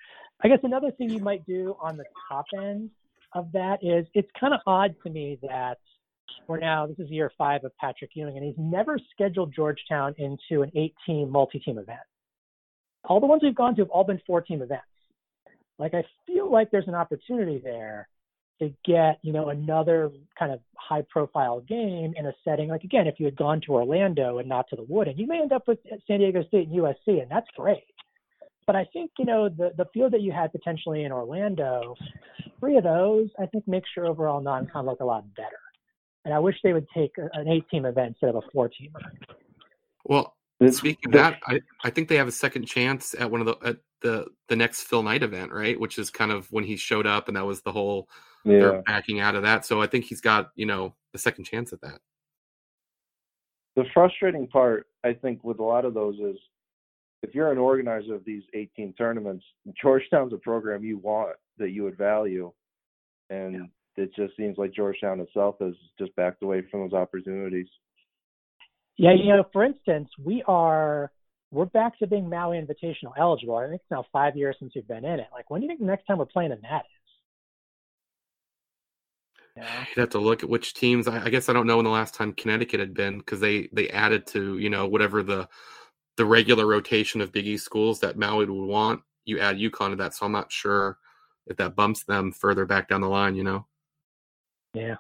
I 0.44 0.48
guess 0.48 0.60
another 0.62 0.92
thing 0.92 1.10
you 1.10 1.20
might 1.20 1.44
do 1.48 1.76
on 1.82 1.98
the 1.98 2.06
top 2.30 2.46
end 2.56 2.92
of 3.34 3.52
that 3.54 3.80
is 3.82 4.06
it's 4.14 4.30
kind 4.40 4.54
of 4.54 4.60
odd 4.68 4.96
to 5.04 5.10
me 5.10 5.40
that 5.42 5.80
we're 6.48 6.60
now 6.60 6.86
this 6.86 7.00
is 7.00 7.10
year 7.10 7.32
five 7.38 7.64
of 7.64 7.76
Patrick 7.78 8.12
Ewing, 8.14 8.38
and 8.38 8.46
he's 8.46 8.56
never 8.58 9.00
scheduled 9.12 9.54
Georgetown 9.54 10.14
into 10.20 10.62
an 10.62 10.72
eight-team 10.76 11.32
multi-team 11.32 11.80
event. 11.80 12.00
All 13.08 13.20
the 13.20 13.28
ones 13.28 13.42
we've 13.44 13.56
gone 13.56 13.76
to 13.76 13.82
have 13.82 13.90
all 13.90 14.04
been 14.04 14.22
four-team 14.26 14.62
events. 14.62 14.86
Like 15.78 15.94
I 15.94 16.04
feel 16.26 16.52
like 16.52 16.72
there's 16.72 16.88
an 16.88 16.96
opportunity 16.96 17.60
there 17.64 18.08
to 18.60 18.74
get 18.86 19.20
you 19.22 19.34
know 19.34 19.50
another 19.50 20.12
kind 20.40 20.52
of 20.52 20.62
high-profile 20.78 21.62
game 21.62 22.14
in 22.16 22.26
a 22.26 22.34
setting 22.46 22.70
like 22.70 22.84
again 22.84 23.08
if 23.08 23.20
you 23.20 23.26
had 23.26 23.36
gone 23.36 23.60
to 23.66 23.74
Orlando 23.74 24.38
and 24.38 24.48
not 24.48 24.70
to 24.70 24.76
the 24.76 24.86
Wood, 24.88 25.08
and 25.08 25.20
you 25.20 25.28
may 25.28 25.42
end 25.42 25.52
up 25.52 25.68
with 25.68 25.80
San 26.08 26.20
Diego 26.20 26.44
State 26.48 26.70
and 26.70 26.78
USC, 26.78 27.22
and 27.22 27.30
that's 27.30 27.48
great. 27.56 27.84
But 28.66 28.76
I 28.76 28.86
think 28.94 29.12
you 29.20 29.26
know 29.26 29.50
the 29.50 29.72
the 29.78 29.86
field 29.94 30.14
that 30.14 30.22
you 30.22 30.32
had 30.32 30.52
potentially 30.52 31.04
in 31.04 31.12
Orlando, 31.12 31.96
three 32.60 32.78
of 32.78 32.84
those 32.86 33.30
I 33.38 33.46
think 33.48 33.68
makes 33.68 33.90
your 33.96 34.08
overall 34.08 34.42
non-con 34.42 34.86
look 34.86 35.02
a 35.02 35.06
lot 35.06 35.26
better. 35.36 35.60
And 36.24 36.34
I 36.34 36.40
wish 36.40 36.56
they 36.64 36.74
would 36.74 36.88
take 36.90 37.12
an 37.18 37.48
eight-team 37.48 37.86
event 37.86 38.10
instead 38.10 38.30
of 38.30 38.38
a 38.38 38.42
four-teamer. 38.52 39.00
Well, 40.06 40.24
This- 40.24 40.45
speaking 40.70 41.08
of 41.08 41.12
that, 41.14 41.40
I, 41.46 41.60
I 41.84 41.90
think 41.90 42.08
they 42.08 42.16
have 42.16 42.28
a 42.28 42.32
second 42.32 42.66
chance 42.66 43.14
at 43.18 43.30
one 43.30 43.42
of 43.42 43.48
the 43.48 43.58
at 43.68 43.78
the 44.02 44.28
the 44.48 44.56
next 44.56 44.84
Phil 44.84 45.04
Knight 45.04 45.24
event, 45.24 45.52
right? 45.52 45.80
Which 45.80 45.98
is 45.98 46.10
kind 46.10 46.32
of 46.32 46.52
when 46.52 46.64
he 46.64 46.78
showed 46.78 47.08
up, 47.08 47.28
and 47.28 47.36
that 47.38 47.46
was 47.46 47.62
the 47.62 47.72
whole 47.72 48.08
yeah. 48.44 48.60
they're 48.60 48.82
backing 48.84 49.20
out 49.20 49.36
of 49.36 49.44
that. 49.44 49.66
So 49.66 49.82
I 49.82 49.88
think 49.88 50.06
he's 50.06 50.22
got 50.22 50.52
you 50.56 50.66
know 50.66 50.96
the 51.12 51.20
second 51.20 51.46
chance 51.46 51.74
at 51.74 51.82
that. 51.82 52.00
The 53.76 53.86
frustrating 53.94 54.48
part, 54.48 54.88
I 55.04 55.14
think, 55.14 55.44
with 55.44 55.60
a 55.60 55.64
lot 55.64 55.84
of 55.84 55.94
those 55.94 56.16
is 56.20 56.38
if 57.24 57.36
you're 57.36 57.52
an 57.52 57.58
organizer 57.58 58.16
of 58.16 58.24
these 58.24 58.44
18 58.54 58.94
tournaments, 58.94 59.44
Georgetown's 59.82 60.32
a 60.32 60.38
program 60.38 60.84
you 60.84 60.98
want 60.98 61.36
that 61.58 61.72
you 61.72 61.84
would 61.84 61.98
value, 61.98 62.54
and 63.30 63.68
it 63.98 64.12
just 64.16 64.36
seems 64.38 64.58
like 64.58 64.74
Georgetown 64.74 65.20
itself 65.20 65.56
has 65.60 65.74
just 66.00 66.16
backed 66.16 66.44
away 66.44 66.64
from 66.70 66.82
those 66.82 66.94
opportunities. 66.94 67.68
Yeah, 68.98 69.14
you 69.14 69.28
know, 69.36 69.46
for 69.52 69.64
instance, 69.64 70.10
we 70.24 70.44
are 70.48 71.12
we're 71.52 71.66
back 71.66 71.98
to 72.00 72.08
being 72.08 72.30
Maui 72.30 72.58
Invitational 72.58 73.14
eligible. 73.18 73.56
I 73.56 73.68
think 73.68 73.82
it's 73.82 73.92
now 73.92 74.06
five 74.12 74.36
years 74.36 74.56
since 74.60 74.74
we've 74.76 74.88
been 74.88 75.06
in 75.06 75.20
it. 75.20 75.28
Like, 75.32 75.50
when 75.50 75.62
do 75.62 75.66
you 75.66 75.70
think 75.70 75.80
the 75.80 75.86
next 75.86 76.06
time 76.06 76.18
we're 76.18 76.26
playing 76.26 76.52
in 76.52 76.60
that 76.64 76.84
is? 76.86 76.92
Yeah. 79.58 79.86
You'd 79.88 80.02
have 80.02 80.10
to 80.10 80.20
look 80.20 80.44
at 80.44 80.50
which 80.50 80.74
teams. 80.74 81.08
I, 81.08 81.26
I 81.26 81.30
guess 81.30 81.48
I 81.48 81.54
don't 81.54 81.68
know 81.68 81.78
when 81.78 81.86
the 81.86 81.92
last 81.92 82.14
time 82.14 82.34
Connecticut 82.34 82.80
had 82.80 82.94
been 82.94 83.20
because 83.20 83.40
they 83.40 83.70
they 83.72 83.90
added 83.90 84.28
to 84.28 84.58
you 84.58 84.70
know 84.70 84.88
whatever 84.88 85.24
the 85.24 85.48
the 86.18 86.26
regular 86.26 86.66
rotation 86.66 87.22
of 87.22 87.32
Big 87.32 87.48
East 87.48 87.66
schools 87.66 88.00
that 88.02 88.18
Maui 88.18 88.46
would 88.46 88.50
want. 88.50 89.02
You 89.24 89.40
add 89.40 89.58
UConn 89.58 89.92
to 89.92 89.96
that, 89.98 90.14
so 90.14 90.26
I'm 90.26 90.32
not 90.32 90.52
sure 90.52 90.98
if 91.48 91.58
that 91.58 91.76
bumps 91.76 92.04
them 92.04 92.32
further 92.32 92.66
back 92.66 92.90
down 92.90 93.02
the 93.02 93.08
line. 93.08 93.36
You 93.36 93.44
know. 93.44 93.66
Yeah. 94.74 94.96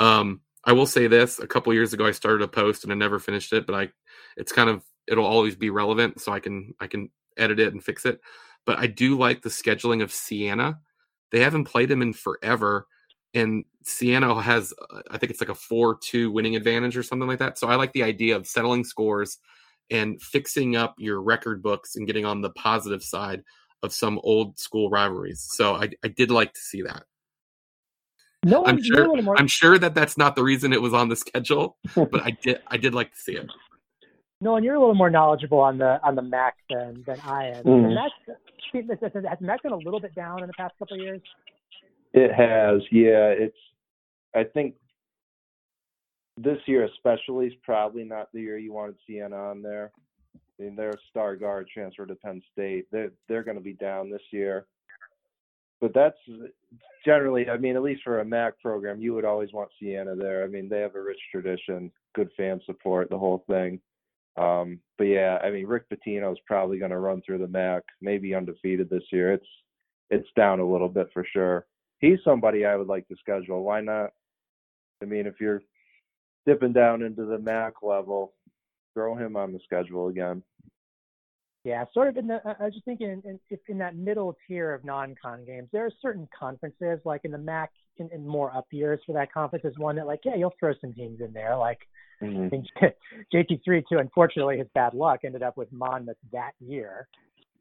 Um, 0.00 0.40
I 0.66 0.72
will 0.72 0.86
say 0.86 1.06
this: 1.06 1.38
a 1.38 1.46
couple 1.46 1.74
years 1.74 1.92
ago, 1.92 2.06
I 2.06 2.12
started 2.12 2.42
a 2.42 2.48
post 2.48 2.84
and 2.84 2.92
I 2.92 2.96
never 2.96 3.18
finished 3.18 3.52
it, 3.52 3.66
but 3.66 3.74
I, 3.74 3.88
it's 4.36 4.52
kind 4.52 4.70
of 4.70 4.82
it'll 5.06 5.26
always 5.26 5.56
be 5.56 5.70
relevant, 5.70 6.20
so 6.20 6.32
I 6.32 6.40
can 6.40 6.74
I 6.80 6.86
can 6.86 7.10
edit 7.36 7.60
it 7.60 7.72
and 7.72 7.82
fix 7.82 8.06
it. 8.06 8.20
But 8.66 8.78
I 8.78 8.86
do 8.86 9.18
like 9.18 9.42
the 9.42 9.50
scheduling 9.50 10.02
of 10.02 10.12
Siena. 10.12 10.78
They 11.30 11.40
haven't 11.40 11.64
played 11.64 11.88
them 11.88 12.02
in 12.02 12.12
forever, 12.12 12.86
and 13.34 13.64
Siena 13.84 14.40
has 14.40 14.72
uh, 14.90 15.02
I 15.10 15.18
think 15.18 15.30
it's 15.30 15.40
like 15.40 15.50
a 15.50 15.54
four-two 15.54 16.30
winning 16.30 16.56
advantage 16.56 16.96
or 16.96 17.02
something 17.02 17.28
like 17.28 17.40
that. 17.40 17.58
So 17.58 17.68
I 17.68 17.74
like 17.74 17.92
the 17.92 18.04
idea 18.04 18.36
of 18.36 18.46
settling 18.46 18.84
scores 18.84 19.38
and 19.90 20.20
fixing 20.22 20.76
up 20.76 20.94
your 20.96 21.20
record 21.20 21.62
books 21.62 21.96
and 21.96 22.06
getting 22.06 22.24
on 22.24 22.40
the 22.40 22.50
positive 22.50 23.02
side 23.02 23.42
of 23.82 23.92
some 23.92 24.18
old 24.22 24.58
school 24.58 24.88
rivalries. 24.88 25.46
So 25.52 25.74
I, 25.74 25.90
I 26.02 26.08
did 26.08 26.30
like 26.30 26.54
to 26.54 26.60
see 26.60 26.80
that. 26.82 27.04
No 28.44 28.64
I'm 28.66 28.82
sure. 28.82 28.96
doing 28.96 29.18
anymore. 29.18 29.36
I'm 29.38 29.48
sure 29.48 29.78
that 29.78 29.94
that's 29.94 30.18
not 30.18 30.36
the 30.36 30.42
reason 30.42 30.72
it 30.72 30.82
was 30.82 30.92
on 30.92 31.08
the 31.08 31.16
schedule, 31.16 31.76
but 31.94 32.22
I 32.22 32.36
did. 32.42 32.60
I 32.68 32.76
did 32.76 32.94
like 32.94 33.12
to 33.12 33.18
see 33.18 33.32
it. 33.32 33.50
No, 34.40 34.56
and 34.56 34.64
you're 34.64 34.74
a 34.74 34.78
little 34.78 34.94
more 34.94 35.10
knowledgeable 35.10 35.60
on 35.60 35.78
the 35.78 36.00
on 36.02 36.14
the 36.14 36.22
MAAC 36.22 36.52
than 36.68 37.02
than 37.06 37.20
I 37.20 37.48
am. 37.48 37.64
Mhm. 37.64 37.86
And 37.86 37.96
that's 37.96 38.38
has 38.74 39.38
MAAC 39.40 39.62
been 39.62 39.72
a 39.72 39.76
little 39.76 40.00
bit 40.00 40.14
down 40.14 40.42
in 40.42 40.46
the 40.46 40.52
past 40.54 40.74
couple 40.78 40.96
of 40.96 41.02
years? 41.02 41.22
It 42.12 42.32
has, 42.32 42.82
yeah. 42.90 43.28
It's, 43.28 43.56
I 44.34 44.44
think 44.44 44.74
this 46.36 46.58
year 46.66 46.84
especially 46.84 47.46
is 47.46 47.54
probably 47.62 48.04
not 48.04 48.28
the 48.32 48.40
year 48.40 48.58
you 48.58 48.72
wanted 48.72 48.96
Siena 49.06 49.36
on 49.36 49.62
there. 49.62 49.92
I 50.36 50.62
mean, 50.62 50.76
their 50.76 50.94
star 51.10 51.36
guard 51.36 51.68
transfer 51.72 52.06
to 52.06 52.14
Penn 52.16 52.42
State. 52.52 52.86
They're 52.90 53.12
they're 53.28 53.42
going 53.42 53.56
to 53.56 53.62
be 53.62 53.74
down 53.74 54.10
this 54.10 54.22
year. 54.30 54.66
But 55.84 55.92
that's 55.92 56.16
generally, 57.04 57.50
I 57.50 57.58
mean, 57.58 57.76
at 57.76 57.82
least 57.82 58.04
for 58.04 58.20
a 58.20 58.24
MAAC 58.24 58.52
program, 58.62 59.02
you 59.02 59.12
would 59.12 59.26
always 59.26 59.52
want 59.52 59.68
Siena 59.78 60.16
there. 60.16 60.42
I 60.42 60.46
mean, 60.46 60.66
they 60.66 60.80
have 60.80 60.94
a 60.94 61.02
rich 61.02 61.20
tradition, 61.30 61.92
good 62.14 62.30
fan 62.38 62.58
support, 62.64 63.10
the 63.10 63.18
whole 63.18 63.44
thing. 63.46 63.78
Um, 64.38 64.80
but 64.96 65.04
yeah, 65.04 65.36
I 65.44 65.50
mean, 65.50 65.66
Rick 65.66 65.84
Pitino 65.90 66.32
is 66.32 66.38
probably 66.46 66.78
going 66.78 66.90
to 66.90 66.96
run 66.96 67.20
through 67.20 67.36
the 67.36 67.48
MAAC, 67.48 67.82
maybe 68.00 68.34
undefeated 68.34 68.88
this 68.88 69.02
year. 69.12 69.34
It's 69.34 69.46
it's 70.08 70.28
down 70.34 70.58
a 70.58 70.66
little 70.66 70.88
bit 70.88 71.08
for 71.12 71.22
sure. 71.30 71.66
He's 71.98 72.18
somebody 72.24 72.64
I 72.64 72.76
would 72.76 72.88
like 72.88 73.06
to 73.08 73.16
schedule. 73.20 73.62
Why 73.62 73.82
not? 73.82 74.12
I 75.02 75.04
mean, 75.04 75.26
if 75.26 75.34
you're 75.38 75.60
dipping 76.46 76.72
down 76.72 77.02
into 77.02 77.26
the 77.26 77.36
MAAC 77.36 77.72
level, 77.82 78.32
throw 78.94 79.16
him 79.16 79.36
on 79.36 79.52
the 79.52 79.60
schedule 79.64 80.08
again. 80.08 80.42
Yeah, 81.64 81.86
sort 81.94 82.08
of 82.08 82.18
in 82.18 82.26
the. 82.26 82.40
I 82.44 82.64
was 82.64 82.74
just 82.74 82.84
thinking, 82.84 83.08
in, 83.08 83.22
in, 83.24 83.40
if 83.48 83.58
in 83.68 83.78
that 83.78 83.96
middle 83.96 84.36
tier 84.46 84.74
of 84.74 84.84
non-con 84.84 85.46
games, 85.46 85.68
there 85.72 85.86
are 85.86 85.90
certain 86.02 86.28
conferences, 86.38 87.00
like 87.06 87.24
in 87.24 87.30
the 87.30 87.38
MAAC, 87.38 87.68
in, 87.96 88.10
in 88.12 88.26
more 88.26 88.54
up 88.54 88.66
years 88.70 89.00
for 89.06 89.12
that 89.14 89.32
conference, 89.32 89.64
is 89.64 89.78
one 89.78 89.96
that, 89.96 90.06
like, 90.06 90.20
yeah, 90.26 90.34
you'll 90.34 90.54
throw 90.60 90.74
some 90.82 90.92
teams 90.92 91.22
in 91.22 91.32
there. 91.32 91.56
Like, 91.56 91.80
I 92.20 92.26
Mhm. 92.26 92.50
think 92.50 92.66
JT3 93.32 93.82
too. 93.88 93.98
Unfortunately, 93.98 94.58
his 94.58 94.68
bad 94.74 94.92
luck 94.92 95.20
ended 95.24 95.42
up 95.42 95.56
with 95.56 95.72
Monmouth 95.72 96.18
that 96.32 96.52
year. 96.60 97.08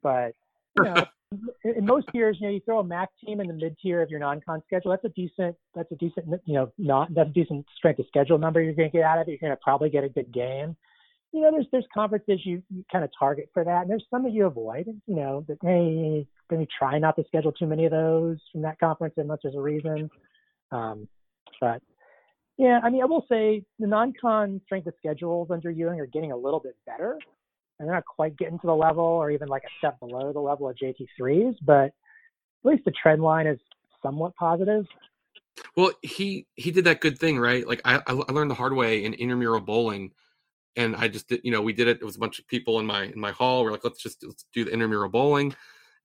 But 0.01 0.35
you 0.77 0.83
know, 0.83 1.05
in, 1.63 1.75
in 1.75 1.85
most 1.85 2.07
years, 2.13 2.37
you 2.41 2.47
know, 2.47 2.53
you 2.53 2.59
throw 2.59 2.79
a 2.79 2.83
MAAC 2.83 3.07
team 3.25 3.39
in 3.39 3.47
the 3.47 3.53
mid 3.53 3.77
tier 3.81 4.01
of 4.01 4.09
your 4.09 4.19
non-con 4.19 4.61
schedule. 4.65 4.91
That's 4.91 5.05
a 5.05 5.09
decent. 5.09 5.55
That's 5.73 5.91
a 5.93 5.95
decent. 5.95 6.27
You 6.43 6.55
know, 6.55 6.71
not 6.77 7.13
that's 7.13 7.29
a 7.29 7.33
decent 7.33 7.65
strength 7.77 7.99
of 7.99 8.07
schedule 8.07 8.37
number 8.37 8.61
you're 8.61 8.73
going 8.73 8.91
to 8.91 8.97
get 8.97 9.05
out 9.05 9.19
of 9.19 9.29
it. 9.29 9.31
You're 9.31 9.37
going 9.39 9.51
to 9.51 9.63
probably 9.63 9.89
get 9.89 10.03
a 10.03 10.09
good 10.09 10.31
game. 10.33 10.75
You 11.34 11.41
know, 11.41 11.51
there's 11.51 11.65
there's 11.71 11.86
conferences 11.93 12.41
you, 12.45 12.61
you 12.69 12.86
kind 12.91 13.03
of 13.03 13.09
target 13.17 13.49
for 13.53 13.63
that, 13.63 13.81
and 13.81 13.89
there's 13.89 14.05
some 14.11 14.23
that 14.23 14.34
you 14.34 14.45
avoid. 14.45 14.86
You 15.07 15.15
know, 15.15 15.45
that 15.47 15.57
hey, 15.61 16.27
maybe 16.49 16.67
try 16.77 16.99
not 16.99 17.15
to 17.15 17.23
schedule 17.27 17.51
too 17.51 17.65
many 17.65 17.86
of 17.86 17.91
those 17.91 18.38
from 18.51 18.61
that 18.61 18.79
conference 18.79 19.15
unless 19.17 19.39
there's 19.41 19.55
a 19.55 19.61
reason. 19.61 20.09
Um, 20.71 21.07
but 21.59 21.81
yeah, 22.57 22.79
I 22.84 22.89
mean, 22.89 23.01
I 23.01 23.05
will 23.05 23.25
say 23.29 23.63
the 23.79 23.88
non-con 23.88 24.61
strength 24.65 24.88
of 24.88 24.93
schedules 24.99 25.49
under 25.49 25.71
Ewing 25.71 25.99
are 25.99 26.05
getting 26.05 26.31
a 26.31 26.38
little 26.38 26.59
bit 26.59 26.75
better, 26.86 27.17
and 27.79 27.88
they're 27.88 27.95
not 27.95 28.05
quite 28.05 28.38
getting 28.38 28.59
to 28.59 28.67
the 28.67 28.75
level 28.75 29.03
or 29.03 29.31
even 29.31 29.47
like 29.47 29.63
a 29.63 29.73
step 29.79 29.99
below 29.99 30.31
the 30.31 30.39
level 30.39 30.69
of 30.69 30.75
JT3s, 30.75 31.55
but 31.65 31.86
at 31.86 31.93
least 32.63 32.86
the 32.86 32.91
trend 32.91 33.23
line 33.23 33.47
is 33.47 33.59
somewhat 34.03 34.36
positive. 34.36 34.86
Well, 35.75 35.91
he 36.01 36.45
he 36.55 36.71
did 36.71 36.86
that 36.86 37.01
good 37.01 37.17
thing, 37.17 37.39
right? 37.39 37.67
Like 37.67 37.81
I 37.86 38.01
I 38.05 38.13
learned 38.13 38.51
the 38.51 38.55
hard 38.55 38.73
way 38.73 39.03
in 39.03 39.13
intramural 39.13 39.59
bowling, 39.59 40.11
and 40.76 40.95
I 40.95 41.07
just 41.07 41.28
did. 41.28 41.41
You 41.43 41.51
know, 41.51 41.61
we 41.61 41.74
did 41.74 41.88
it. 41.88 41.99
It 42.01 42.05
was 42.05 42.15
a 42.15 42.19
bunch 42.19 42.39
of 42.39 42.47
people 42.47 42.80
in 42.80 42.86
my 42.86 43.03
in 43.03 43.19
my 43.19 43.32
hall. 43.32 43.63
We're 43.63 43.71
like, 43.71 43.84
let's 43.84 44.01
just 44.01 44.24
let's 44.24 44.45
do 44.53 44.65
the 44.65 44.71
intramural 44.71 45.09
bowling, 45.09 45.55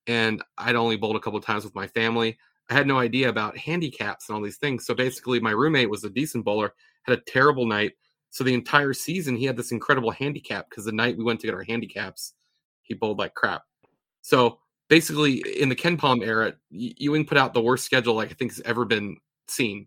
and 0.07 0.43
I'd 0.57 0.77
only 0.77 0.97
bowled 0.97 1.17
a 1.17 1.21
couple 1.21 1.39
of 1.39 1.45
times 1.45 1.65
with 1.65 1.75
my 1.75 1.87
family. 1.87 2.39
I 2.71 2.75
had 2.75 2.87
no 2.87 2.99
idea 2.99 3.29
about 3.29 3.57
handicaps 3.57 4.29
and 4.29 4.37
all 4.37 4.43
these 4.43 4.59
things. 4.59 4.85
So 4.85 4.95
basically, 4.95 5.41
my 5.41 5.53
roommate 5.53 5.91
was 5.91 6.05
a 6.05 6.11
decent 6.11 6.45
bowler, 6.45 6.75
had 7.03 7.19
a 7.19 7.23
terrible 7.23 7.67
night. 7.67 7.93
So 8.31 8.45
the 8.45 8.53
entire 8.53 8.93
season, 8.93 9.37
he 9.37 9.47
had 9.47 9.57
this 9.57 9.73
incredible 9.73 10.11
handicap 10.11 10.69
because 10.69 10.85
the 10.85 10.93
night 10.93 11.17
we 11.17 11.25
went 11.25 11.41
to 11.41 11.47
get 11.47 11.55
our 11.55 11.65
handicaps, 11.65 12.35
he 12.83 12.93
bowled 12.93 13.19
like 13.19 13.35
crap. 13.35 13.63
So 14.21 14.59
basically, 14.89 15.39
in 15.59 15.71
the 15.71 15.77
KenPom 15.77 16.23
era, 16.23 16.55
Ewing 16.71 17.25
put 17.25 17.39
out 17.39 17.55
the 17.55 17.63
worst 17.63 17.85
schedule 17.85 18.15
like 18.15 18.31
I 18.31 18.35
think 18.35 18.53
has 18.53 18.61
ever 18.67 18.85
been 18.85 19.17
seen. 19.47 19.87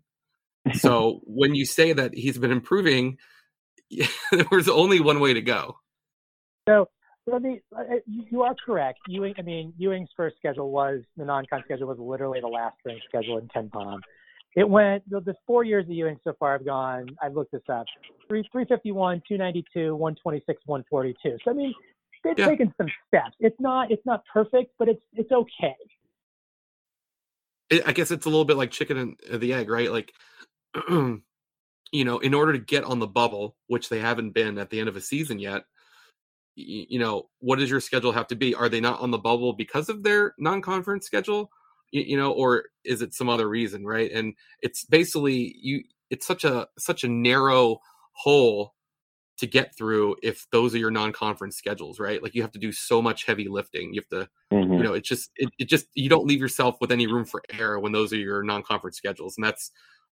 So 0.74 1.20
when 1.24 1.54
you 1.54 1.64
say 1.64 1.92
that 1.92 2.14
he's 2.14 2.38
been 2.38 2.50
improving, 2.50 3.18
there 4.32 4.46
was 4.50 4.68
only 4.68 5.00
one 5.00 5.20
way 5.20 5.34
to 5.34 5.42
go. 5.42 5.78
So 6.68 6.88
I 7.32 7.38
mean, 7.38 7.60
uh, 7.76 7.80
uh, 7.80 7.96
you 8.06 8.42
are 8.42 8.54
correct. 8.64 8.98
Ewing, 9.06 9.34
I 9.38 9.42
mean, 9.42 9.72
Ewing's 9.78 10.08
first 10.16 10.36
schedule 10.36 10.70
was 10.70 11.02
the 11.16 11.24
non-con 11.24 11.62
schedule 11.64 11.86
was 11.88 11.98
literally 11.98 12.40
the 12.40 12.48
last 12.48 12.78
spring 12.78 12.98
schedule 13.08 13.38
in 13.38 13.48
KenPom. 13.48 14.00
It 14.56 14.68
went 14.68 15.08
the, 15.08 15.20
the 15.20 15.34
four 15.46 15.64
years 15.64 15.84
of 15.86 15.92
Ewing 15.92 16.18
so 16.24 16.34
far 16.38 16.52
have 16.52 16.64
gone. 16.64 17.06
I've 17.22 17.34
looked 17.34 17.52
this 17.52 17.62
up: 17.72 17.86
three 18.28 18.46
three 18.52 18.64
fifty 18.66 18.92
one, 18.92 19.22
two 19.26 19.38
ninety 19.38 19.64
two, 19.72 19.94
one 19.96 20.16
twenty 20.22 20.42
six, 20.46 20.60
one 20.66 20.84
forty 20.90 21.14
two. 21.22 21.38
So 21.44 21.52
I 21.52 21.54
mean, 21.54 21.72
they've 22.24 22.38
yeah. 22.38 22.48
taken 22.48 22.74
some 22.76 22.88
steps. 23.08 23.34
It's 23.40 23.58
not 23.60 23.90
it's 23.90 24.04
not 24.04 24.24
perfect, 24.32 24.72
but 24.78 24.88
it's 24.88 25.00
it's 25.14 25.32
okay. 25.32 25.76
I 27.86 27.92
guess 27.92 28.10
it's 28.10 28.26
a 28.26 28.28
little 28.28 28.44
bit 28.44 28.58
like 28.58 28.70
chicken 28.70 28.98
and 28.98 29.16
uh, 29.32 29.38
the 29.38 29.54
egg, 29.54 29.70
right? 29.70 29.90
Like, 29.90 30.12
you 31.92 32.04
know, 32.04 32.18
in 32.18 32.34
order 32.34 32.52
to 32.52 32.58
get 32.58 32.84
on 32.84 32.98
the 32.98 33.06
bubble, 33.06 33.56
which 33.66 33.88
they 33.88 33.98
haven't 33.98 34.32
been 34.32 34.58
at 34.58 34.70
the 34.70 34.80
end 34.80 34.88
of 34.88 34.96
a 34.96 35.00
season 35.00 35.38
yet, 35.38 35.64
you 36.54 36.98
know, 36.98 37.28
what 37.38 37.58
does 37.58 37.70
your 37.70 37.80
schedule 37.80 38.12
have 38.12 38.26
to 38.26 38.34
be? 38.34 38.54
Are 38.54 38.68
they 38.68 38.80
not 38.80 39.00
on 39.00 39.10
the 39.10 39.18
bubble 39.18 39.52
because 39.52 39.88
of 39.88 40.02
their 40.02 40.34
non-conference 40.38 41.06
schedule? 41.06 41.50
You, 41.92 42.16
know, 42.16 42.32
or 42.32 42.64
is 42.84 43.02
it 43.02 43.12
some 43.12 43.28
other 43.28 43.46
reason, 43.48 43.84
right? 43.84 44.10
And 44.10 44.34
it's 44.60 44.84
basically 44.84 45.54
you. 45.60 45.82
It's 46.08 46.26
such 46.26 46.44
a 46.44 46.68
such 46.78 47.04
a 47.04 47.08
narrow 47.08 47.80
hole 48.12 48.74
to 49.38 49.46
get 49.46 49.76
through 49.76 50.16
if 50.22 50.46
those 50.52 50.74
are 50.74 50.78
your 50.78 50.90
non-conference 50.90 51.56
schedules, 51.56 51.98
right? 51.98 52.22
Like 52.22 52.34
you 52.34 52.42
have 52.42 52.52
to 52.52 52.58
do 52.58 52.72
so 52.72 53.02
much 53.02 53.26
heavy 53.26 53.48
lifting. 53.48 53.92
You 53.92 54.00
have 54.00 54.20
to, 54.20 54.30
mm-hmm. 54.54 54.72
you 54.74 54.82
know, 54.82 54.94
it's 54.94 55.08
just 55.08 55.30
it, 55.36 55.50
it 55.58 55.68
just 55.68 55.86
you 55.94 56.08
don't 56.08 56.26
leave 56.26 56.40
yourself 56.40 56.76
with 56.80 56.92
any 56.92 57.06
room 57.06 57.26
for 57.26 57.42
error 57.52 57.78
when 57.78 57.92
those 57.92 58.12
are 58.12 58.16
your 58.16 58.42
non-conference 58.42 58.96
schedules, 58.96 59.36
and 59.36 59.44
that's, 59.44 59.70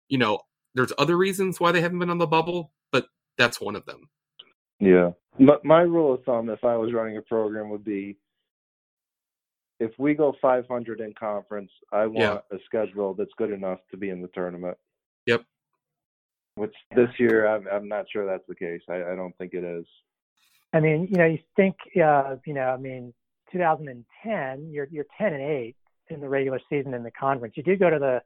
you 0.08 0.18
know, 0.18 0.40
there's 0.74 0.92
other 0.98 1.16
reasons 1.16 1.60
why 1.60 1.72
they 1.72 1.80
haven't 1.80 1.98
been 1.98 2.10
on 2.10 2.18
the 2.18 2.26
bubble, 2.26 2.72
but 2.92 3.06
that's 3.38 3.60
one 3.60 3.76
of 3.76 3.86
them. 3.86 4.08
Yeah. 4.78 5.10
My, 5.38 5.56
my 5.64 5.80
rule 5.80 6.14
of 6.14 6.24
thumb, 6.24 6.48
if 6.50 6.64
I 6.64 6.76
was 6.76 6.92
running 6.92 7.16
a 7.16 7.22
program, 7.22 7.70
would 7.70 7.84
be 7.84 8.16
if 9.78 9.92
we 9.98 10.14
go 10.14 10.34
500 10.40 11.00
in 11.00 11.14
conference, 11.18 11.70
I 11.92 12.06
want 12.06 12.18
yeah. 12.50 12.56
a 12.56 12.60
schedule 12.66 13.14
that's 13.14 13.30
good 13.38 13.50
enough 13.50 13.78
to 13.90 13.96
be 13.96 14.10
in 14.10 14.20
the 14.20 14.28
tournament. 14.28 14.76
Yep. 15.26 15.42
Which 16.56 16.74
this 16.94 17.08
year, 17.18 17.46
I'm, 17.46 17.66
I'm 17.72 17.88
not 17.88 18.06
sure 18.12 18.26
that's 18.26 18.46
the 18.46 18.54
case. 18.54 18.82
I, 18.88 19.12
I 19.12 19.16
don't 19.16 19.36
think 19.38 19.54
it 19.54 19.64
is. 19.64 19.86
I 20.72 20.80
mean, 20.80 21.08
you 21.10 21.16
know, 21.16 21.26
you 21.26 21.38
think, 21.56 21.76
uh, 22.02 22.36
you 22.46 22.54
know, 22.54 22.68
I 22.68 22.76
mean, 22.76 23.12
2010, 23.52 24.70
you're 24.70 24.86
you're 24.90 25.06
10 25.18 25.32
and 25.32 25.42
8 25.42 25.76
in 26.10 26.20
the 26.20 26.28
regular 26.28 26.60
season 26.68 26.94
in 26.94 27.02
the 27.02 27.10
conference. 27.10 27.54
You 27.56 27.62
do 27.62 27.76
go 27.76 27.90
to 27.90 27.98
the 27.98 28.22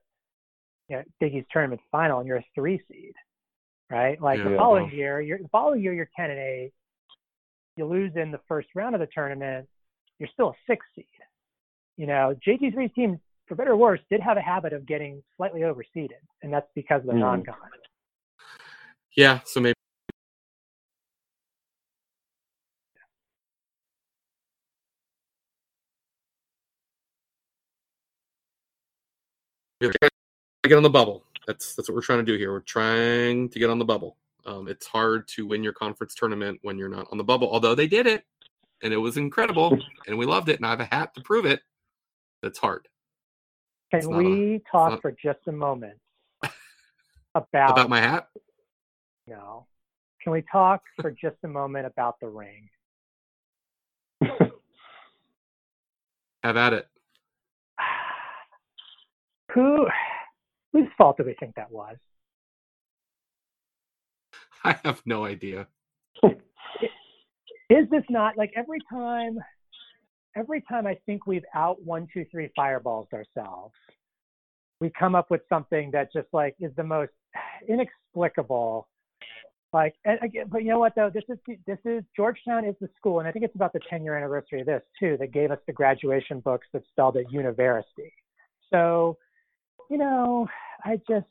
you 0.89 0.97
know, 0.97 1.03
Big 1.21 1.35
East 1.35 1.49
tournament 1.53 1.81
final, 1.91 2.19
and 2.19 2.29
you're 2.29 2.39
a 2.39 2.47
three 2.55 2.81
seed 2.91 3.15
right? 3.91 4.21
Like 4.21 4.39
yeah. 4.39 4.51
the 4.51 4.57
following 4.57 4.91
year, 4.91 5.21
you're 5.21 5.39
the 5.39 5.49
following 5.49 5.81
year 5.81 5.95
you're 5.95 6.11
ten 6.17 6.31
and 6.31 6.39
eight. 6.39 6.73
You 7.77 7.87
lose 7.87 8.13
in 8.17 8.31
the 8.31 8.41
first 8.49 8.69
round 8.75 8.95
of 8.95 9.01
the 9.01 9.09
tournament, 9.13 9.69
you're 10.19 10.29
still 10.33 10.51
a 10.51 10.55
six 10.67 10.85
seed. 10.95 11.07
You 11.97 12.07
know, 12.07 12.35
JT3's 12.47 12.95
team, 12.95 13.21
for 13.47 13.55
better 13.55 13.73
or 13.73 13.77
worse, 13.77 14.01
did 14.11 14.21
have 14.21 14.37
a 14.37 14.41
habit 14.41 14.73
of 14.73 14.87
getting 14.87 15.23
slightly 15.37 15.63
overseeded, 15.63 16.11
and 16.43 16.53
that's 16.53 16.69
because 16.75 17.01
of 17.01 17.07
the 17.07 17.13
mm. 17.13 17.21
non-con. 17.21 17.57
Yeah, 19.17 19.41
so 19.45 19.61
maybe. 19.61 19.75
Get 30.65 30.79
on 30.79 30.83
the 30.83 30.89
bubble. 30.91 31.25
That's 31.47 31.75
that's 31.75 31.91
what 31.91 31.95
we're 31.95 32.01
trying 32.01 32.21
to 32.21 32.25
do 32.25 32.39
here. 32.39 32.51
We're 32.51 32.61
trying 32.61 33.51
to 33.51 33.59
get 33.59 33.69
on 33.69 33.79
the 33.79 33.85
bubble. 33.85 34.17
Um, 34.47 34.67
it's 34.67 34.87
hard 34.87 35.29
to 35.29 35.47
win 35.47 35.63
your 35.63 35.75
conference 35.75 36.15
tournament 36.15 36.59
when 36.63 36.79
you're 36.79 36.89
not 36.89 37.07
on 37.13 37.19
the 37.19 37.25
bubble. 37.25 37.51
Although 37.53 37.75
they 37.75 37.87
did 37.87 38.07
it, 38.07 38.25
and 38.83 38.93
it 38.93 38.97
was 38.97 39.19
incredible, 39.19 39.79
and 40.07 40.17
we 40.17 40.25
loved 40.25 40.49
it, 40.49 40.57
and 40.57 40.65
I 40.65 40.71
have 40.71 40.81
a 40.81 40.87
hat 40.87 41.15
to 41.15 41.21
prove 41.21 41.45
it. 41.45 41.61
That's 42.43 42.59
hard. 42.59 42.89
Can 43.91 43.99
it's 43.99 44.09
we 44.09 44.55
a, 44.55 44.59
talk 44.71 44.91
not... 44.93 45.03
for 45.03 45.13
just 45.13 45.41
a 45.49 45.53
moment 45.53 45.99
about 47.35 47.71
about 47.71 47.91
my 47.91 48.01
hat? 48.01 48.29
No. 49.27 49.67
Can 50.23 50.33
we 50.33 50.43
talk 50.51 50.83
for 51.01 51.11
just 51.11 51.37
a 51.45 51.49
moment 51.49 51.87
about 51.87 52.19
the 52.21 52.29
ring? 52.29 52.71
have 56.43 56.57
at 56.57 56.73
it. 56.73 56.89
Who 59.55 59.87
Whose 60.75 60.89
fault 60.99 61.17
do 61.17 61.25
we 61.25 61.35
think 61.39 61.55
that 61.55 61.71
was? 61.71 61.97
I 64.65 64.77
have 64.85 65.01
no 65.07 65.25
idea. 65.25 65.69
Is 67.71 67.89
this 67.91 68.03
not 68.11 68.37
like 68.37 68.53
every 68.57 68.81
time? 68.91 69.39
Every 70.37 70.63
time 70.69 70.85
I 70.85 70.99
think 71.07 71.29
we've 71.29 71.45
out 71.55 71.81
one, 71.85 72.09
two, 72.13 72.27
three 72.29 72.51
fireballs 72.57 73.07
ourselves, 73.13 73.73
we 74.81 74.91
come 74.99 75.15
up 75.15 75.31
with 75.31 75.43
something 75.49 75.93
that 75.93 76.13
just 76.13 76.27
like 76.33 76.57
is 76.59 76.73
the 76.77 76.83
most 76.83 77.13
inexplicable. 77.69 78.89
Like, 79.73 79.95
and 80.05 80.19
again, 80.23 80.47
but 80.49 80.65
you 80.65 80.71
know 80.71 80.81
what 80.81 80.95
though? 80.97 81.11
This 81.13 81.23
is 81.29 81.39
this 81.69 81.79
is 81.85 82.03
Georgetown 82.17 82.65
is 82.65 82.75
the 82.81 82.89
school, 82.97 83.21
and 83.21 83.29
I 83.29 83.33
think 83.33 83.45
it's 83.45 83.55
about 83.55 83.73
the 83.73 83.81
10 83.89 84.03
year 84.03 84.17
anniversary 84.17 84.61
of 84.61 84.67
this 84.67 84.83
too 84.99 85.17
that 85.21 85.33
gave 85.33 85.53
us 85.53 85.59
the 85.69 85.73
graduation 85.73 86.41
books 86.41 86.67
that 86.73 86.83
spelled 86.91 87.17
it 87.17 87.27
university. 87.31 88.13
So 88.73 89.17
you 89.91 89.99
know, 89.99 90.49
I 90.85 91.01
just 91.09 91.27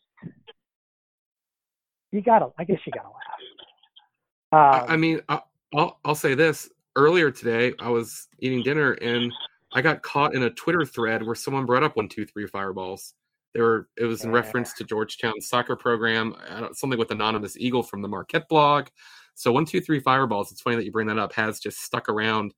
you 2.12 2.22
gotta. 2.22 2.50
I 2.60 2.64
guess 2.64 2.78
you 2.86 2.94
gotta 2.94 3.10
laugh. 3.10 4.84
Um, 4.84 4.86
I 4.88 4.98
mean, 4.98 5.20
I'll 5.28 6.00
I'll 6.06 6.16
say 6.16 6.36
this. 6.36 6.70
Earlier 6.96 7.32
today, 7.32 7.74
I 7.80 7.90
was 7.90 8.28
eating 8.38 8.62
dinner 8.62 8.92
and 8.94 9.32
I 9.74 9.82
got 9.82 10.04
caught 10.04 10.36
in 10.36 10.44
a 10.44 10.52
Twitter 10.52 10.86
thread 10.86 11.24
where 11.24 11.34
someone 11.34 11.66
brought 11.66 11.82
up 11.82 11.98
one, 11.98 12.08
two, 12.08 12.26
three 12.26 12.46
fireballs. 12.46 13.16
They 13.56 13.62
were 13.62 13.90
it 13.98 14.06
was 14.06 14.24
in 14.24 14.30
yeah. 14.30 14.36
reference 14.36 14.74
to 14.74 14.84
Georgetown's 14.84 15.48
soccer 15.48 15.76
program, 15.76 16.36
something 16.74 17.00
with 17.00 17.10
anonymous 17.10 17.58
eagle 17.58 17.82
from 17.82 18.04
the 18.04 18.08
Marquette 18.08 18.48
blog. 18.48 18.88
So 19.34 19.52
one, 19.52 19.66
two, 19.66 19.82
three 19.82 20.00
fireballs. 20.00 20.52
It's 20.52 20.62
funny 20.62 20.76
that 20.76 20.86
you 20.86 20.92
bring 20.92 21.08
that 21.08 21.18
up. 21.18 21.34
Has 21.34 21.60
just 21.60 21.82
stuck 21.82 22.10
around 22.10 22.54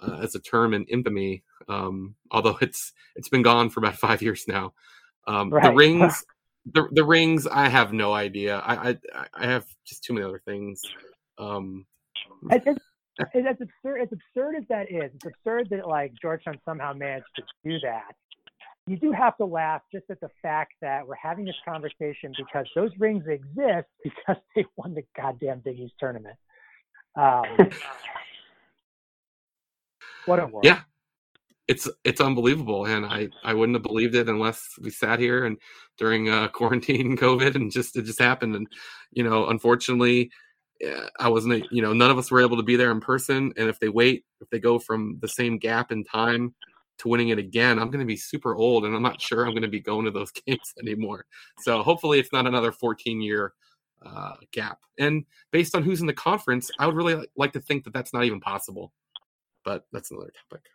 uh, 0.00 0.18
as 0.22 0.34
a 0.34 0.40
term 0.40 0.74
in 0.74 0.84
infamy, 0.86 1.44
um, 1.68 2.16
although 2.32 2.58
it's 2.60 2.92
it's 3.14 3.28
been 3.28 3.42
gone 3.42 3.70
for 3.70 3.78
about 3.78 3.94
five 3.98 4.20
years 4.20 4.46
now. 4.48 4.72
Um, 5.26 5.50
right. 5.50 5.64
The 5.64 5.72
rings, 5.74 6.24
the 6.72 6.88
the 6.92 7.04
rings. 7.04 7.46
I 7.46 7.68
have 7.68 7.92
no 7.92 8.12
idea. 8.12 8.58
I 8.58 8.90
I, 8.90 9.26
I 9.34 9.46
have 9.46 9.66
just 9.86 10.04
too 10.04 10.14
many 10.14 10.24
other 10.24 10.42
things. 10.44 10.80
Um, 11.38 11.86
it's, 12.50 12.66
it's, 12.66 12.80
it's 13.34 13.60
absurd. 13.60 14.00
As 14.02 14.08
absurd 14.12 14.56
as 14.56 14.64
that 14.68 14.90
is, 14.90 15.10
it's 15.14 15.26
absurd 15.26 15.68
that 15.70 15.86
like 15.86 16.12
Georgetown 16.20 16.58
somehow 16.64 16.92
managed 16.92 17.26
to 17.36 17.42
do 17.64 17.78
that. 17.80 18.14
You 18.86 18.96
do 18.96 19.10
have 19.10 19.36
to 19.38 19.44
laugh 19.44 19.82
just 19.92 20.04
at 20.10 20.20
the 20.20 20.30
fact 20.42 20.74
that 20.80 21.06
we're 21.06 21.16
having 21.16 21.44
this 21.44 21.56
conversation 21.64 22.32
because 22.36 22.66
those 22.74 22.92
rings 22.98 23.24
exist 23.26 23.88
because 24.04 24.36
they 24.54 24.64
won 24.76 24.94
the 24.94 25.02
goddamn 25.16 25.60
Big 25.60 25.80
East 25.80 25.94
tournament. 25.98 26.36
Um, 27.16 27.44
what 30.26 30.38
a 30.38 30.46
world. 30.46 30.64
Yeah, 30.64 30.82
it's 31.68 31.88
it's 32.04 32.20
unbelievable 32.20 32.86
and 32.86 33.04
i 33.06 33.28
i 33.44 33.52
wouldn't 33.52 33.74
have 33.76 33.82
believed 33.82 34.14
it 34.14 34.28
unless 34.28 34.68
we 34.82 34.90
sat 34.90 35.18
here 35.18 35.46
and 35.46 35.56
during 35.98 36.28
uh, 36.28 36.48
quarantine 36.52 37.06
and 37.06 37.18
covid 37.18 37.54
and 37.54 37.70
just 37.70 37.96
it 37.96 38.02
just 38.02 38.18
happened 38.18 38.54
and 38.54 38.66
you 39.12 39.22
know 39.22 39.48
unfortunately 39.48 40.30
i 41.18 41.28
wasn't 41.28 41.64
you 41.72 41.82
know 41.82 41.92
none 41.92 42.10
of 42.10 42.18
us 42.18 42.30
were 42.30 42.40
able 42.40 42.56
to 42.56 42.62
be 42.62 42.76
there 42.76 42.90
in 42.90 43.00
person 43.00 43.52
and 43.56 43.68
if 43.68 43.78
they 43.80 43.88
wait 43.88 44.24
if 44.40 44.48
they 44.50 44.58
go 44.58 44.78
from 44.78 45.18
the 45.20 45.28
same 45.28 45.58
gap 45.58 45.90
in 45.90 46.04
time 46.04 46.54
to 46.98 47.08
winning 47.08 47.30
it 47.30 47.38
again 47.38 47.78
i'm 47.78 47.90
going 47.90 48.00
to 48.00 48.06
be 48.06 48.16
super 48.16 48.54
old 48.54 48.84
and 48.84 48.94
i'm 48.94 49.02
not 49.02 49.20
sure 49.20 49.44
i'm 49.44 49.52
going 49.52 49.62
to 49.62 49.68
be 49.68 49.80
going 49.80 50.04
to 50.04 50.10
those 50.10 50.30
games 50.46 50.72
anymore. 50.80 51.24
So 51.60 51.82
hopefully 51.82 52.18
it's 52.18 52.32
not 52.32 52.46
another 52.46 52.72
14 52.72 53.20
year 53.20 53.52
uh, 54.04 54.34
gap. 54.52 54.78
And 54.98 55.24
based 55.50 55.74
on 55.74 55.82
who's 55.82 56.00
in 56.00 56.06
the 56.06 56.12
conference 56.12 56.70
i 56.78 56.86
would 56.86 56.94
really 56.94 57.26
like 57.36 57.52
to 57.54 57.60
think 57.60 57.84
that 57.84 57.92
that's 57.92 58.12
not 58.12 58.24
even 58.24 58.40
possible. 58.40 58.92
But 59.64 59.84
that's 59.92 60.10
another 60.10 60.30
topic 60.48 60.66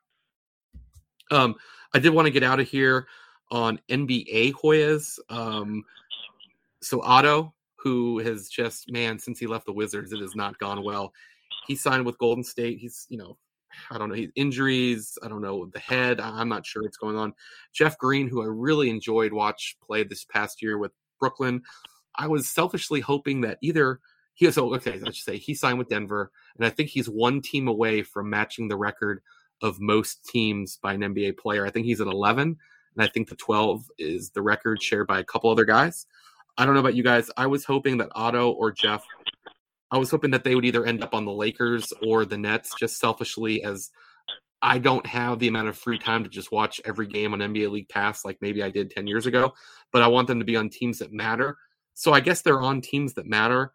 um, 1.31 1.55
I 1.93 1.99
did 1.99 2.09
want 2.09 2.25
to 2.25 2.31
get 2.31 2.43
out 2.43 2.59
of 2.59 2.67
here 2.67 3.07
on 3.49 3.79
NBA 3.89 4.53
Hoyas. 4.53 5.19
Um, 5.29 5.83
so 6.81 7.01
Otto, 7.01 7.53
who 7.75 8.19
has 8.19 8.49
just 8.49 8.91
man 8.91 9.19
since 9.19 9.39
he 9.39 9.47
left 9.47 9.65
the 9.65 9.73
Wizards, 9.73 10.13
it 10.13 10.21
has 10.21 10.35
not 10.35 10.57
gone 10.59 10.83
well. 10.83 11.13
He 11.67 11.75
signed 11.75 12.05
with 12.05 12.17
Golden 12.17 12.43
State. 12.43 12.79
He's 12.79 13.05
you 13.09 13.17
know 13.17 13.37
I 13.89 13.97
don't 13.97 14.09
know, 14.09 14.15
he's 14.15 14.31
injuries. 14.35 15.17
I 15.23 15.27
don't 15.27 15.41
know 15.41 15.65
the 15.65 15.79
head. 15.79 16.19
I'm 16.19 16.49
not 16.49 16.65
sure 16.65 16.83
what's 16.83 16.97
going 16.97 17.17
on. 17.17 17.33
Jeff 17.73 17.97
Green, 17.97 18.27
who 18.27 18.41
I 18.41 18.47
really 18.47 18.89
enjoyed 18.89 19.33
watch 19.33 19.77
play 19.85 20.03
this 20.03 20.25
past 20.25 20.61
year 20.61 20.77
with 20.77 20.91
Brooklyn, 21.19 21.61
I 22.15 22.27
was 22.27 22.49
selfishly 22.49 22.99
hoping 22.99 23.41
that 23.41 23.57
either 23.61 23.99
he 24.33 24.49
so 24.51 24.73
okay. 24.75 24.99
I 25.05 25.11
should 25.11 25.15
say 25.15 25.37
he 25.37 25.53
signed 25.53 25.77
with 25.77 25.89
Denver, 25.89 26.31
and 26.57 26.65
I 26.65 26.69
think 26.69 26.89
he's 26.89 27.09
one 27.09 27.41
team 27.41 27.67
away 27.67 28.01
from 28.01 28.29
matching 28.29 28.67
the 28.67 28.77
record 28.77 29.21
of 29.61 29.79
most 29.79 30.25
teams 30.25 30.77
by 30.77 30.93
an 30.93 31.01
NBA 31.01 31.37
player. 31.37 31.65
I 31.65 31.69
think 31.69 31.85
he's 31.85 32.01
at 32.01 32.07
11, 32.07 32.57
and 32.95 33.03
I 33.03 33.07
think 33.07 33.29
the 33.29 33.35
12 33.35 33.85
is 33.97 34.31
the 34.31 34.41
record 34.41 34.81
shared 34.81 35.07
by 35.07 35.19
a 35.19 35.23
couple 35.23 35.49
other 35.49 35.65
guys. 35.65 36.05
I 36.57 36.65
don't 36.65 36.73
know 36.73 36.81
about 36.81 36.95
you 36.95 37.03
guys. 37.03 37.29
I 37.37 37.47
was 37.47 37.65
hoping 37.65 37.97
that 37.97 38.09
Otto 38.13 38.51
or 38.51 38.71
Jeff 38.71 39.05
I 39.91 39.97
was 39.97 40.09
hoping 40.09 40.31
that 40.31 40.43
they 40.43 40.55
would 40.55 40.65
either 40.65 40.85
end 40.85 41.03
up 41.03 41.13
on 41.13 41.25
the 41.25 41.33
Lakers 41.33 41.91
or 42.01 42.23
the 42.23 42.37
Nets, 42.37 42.71
just 42.79 42.97
selfishly, 42.97 43.61
as 43.63 43.91
I 44.61 44.77
don't 44.77 45.05
have 45.05 45.39
the 45.39 45.49
amount 45.49 45.67
of 45.67 45.77
free 45.77 45.99
time 45.99 46.23
to 46.23 46.29
just 46.29 46.51
watch 46.51 46.79
every 46.85 47.07
game 47.07 47.33
on 47.33 47.39
NBA 47.39 47.69
League 47.69 47.89
Pass 47.89 48.23
like 48.23 48.37
maybe 48.41 48.63
I 48.63 48.69
did 48.69 48.91
10 48.91 49.05
years 49.05 49.25
ago, 49.25 49.53
but 49.91 50.01
I 50.01 50.07
want 50.07 50.27
them 50.27 50.39
to 50.39 50.45
be 50.45 50.55
on 50.55 50.69
teams 50.69 50.99
that 50.99 51.11
matter. 51.11 51.57
So 51.93 52.13
I 52.13 52.21
guess 52.21 52.41
they're 52.41 52.61
on 52.61 52.79
teams 52.79 53.15
that 53.15 53.25
matter. 53.25 53.73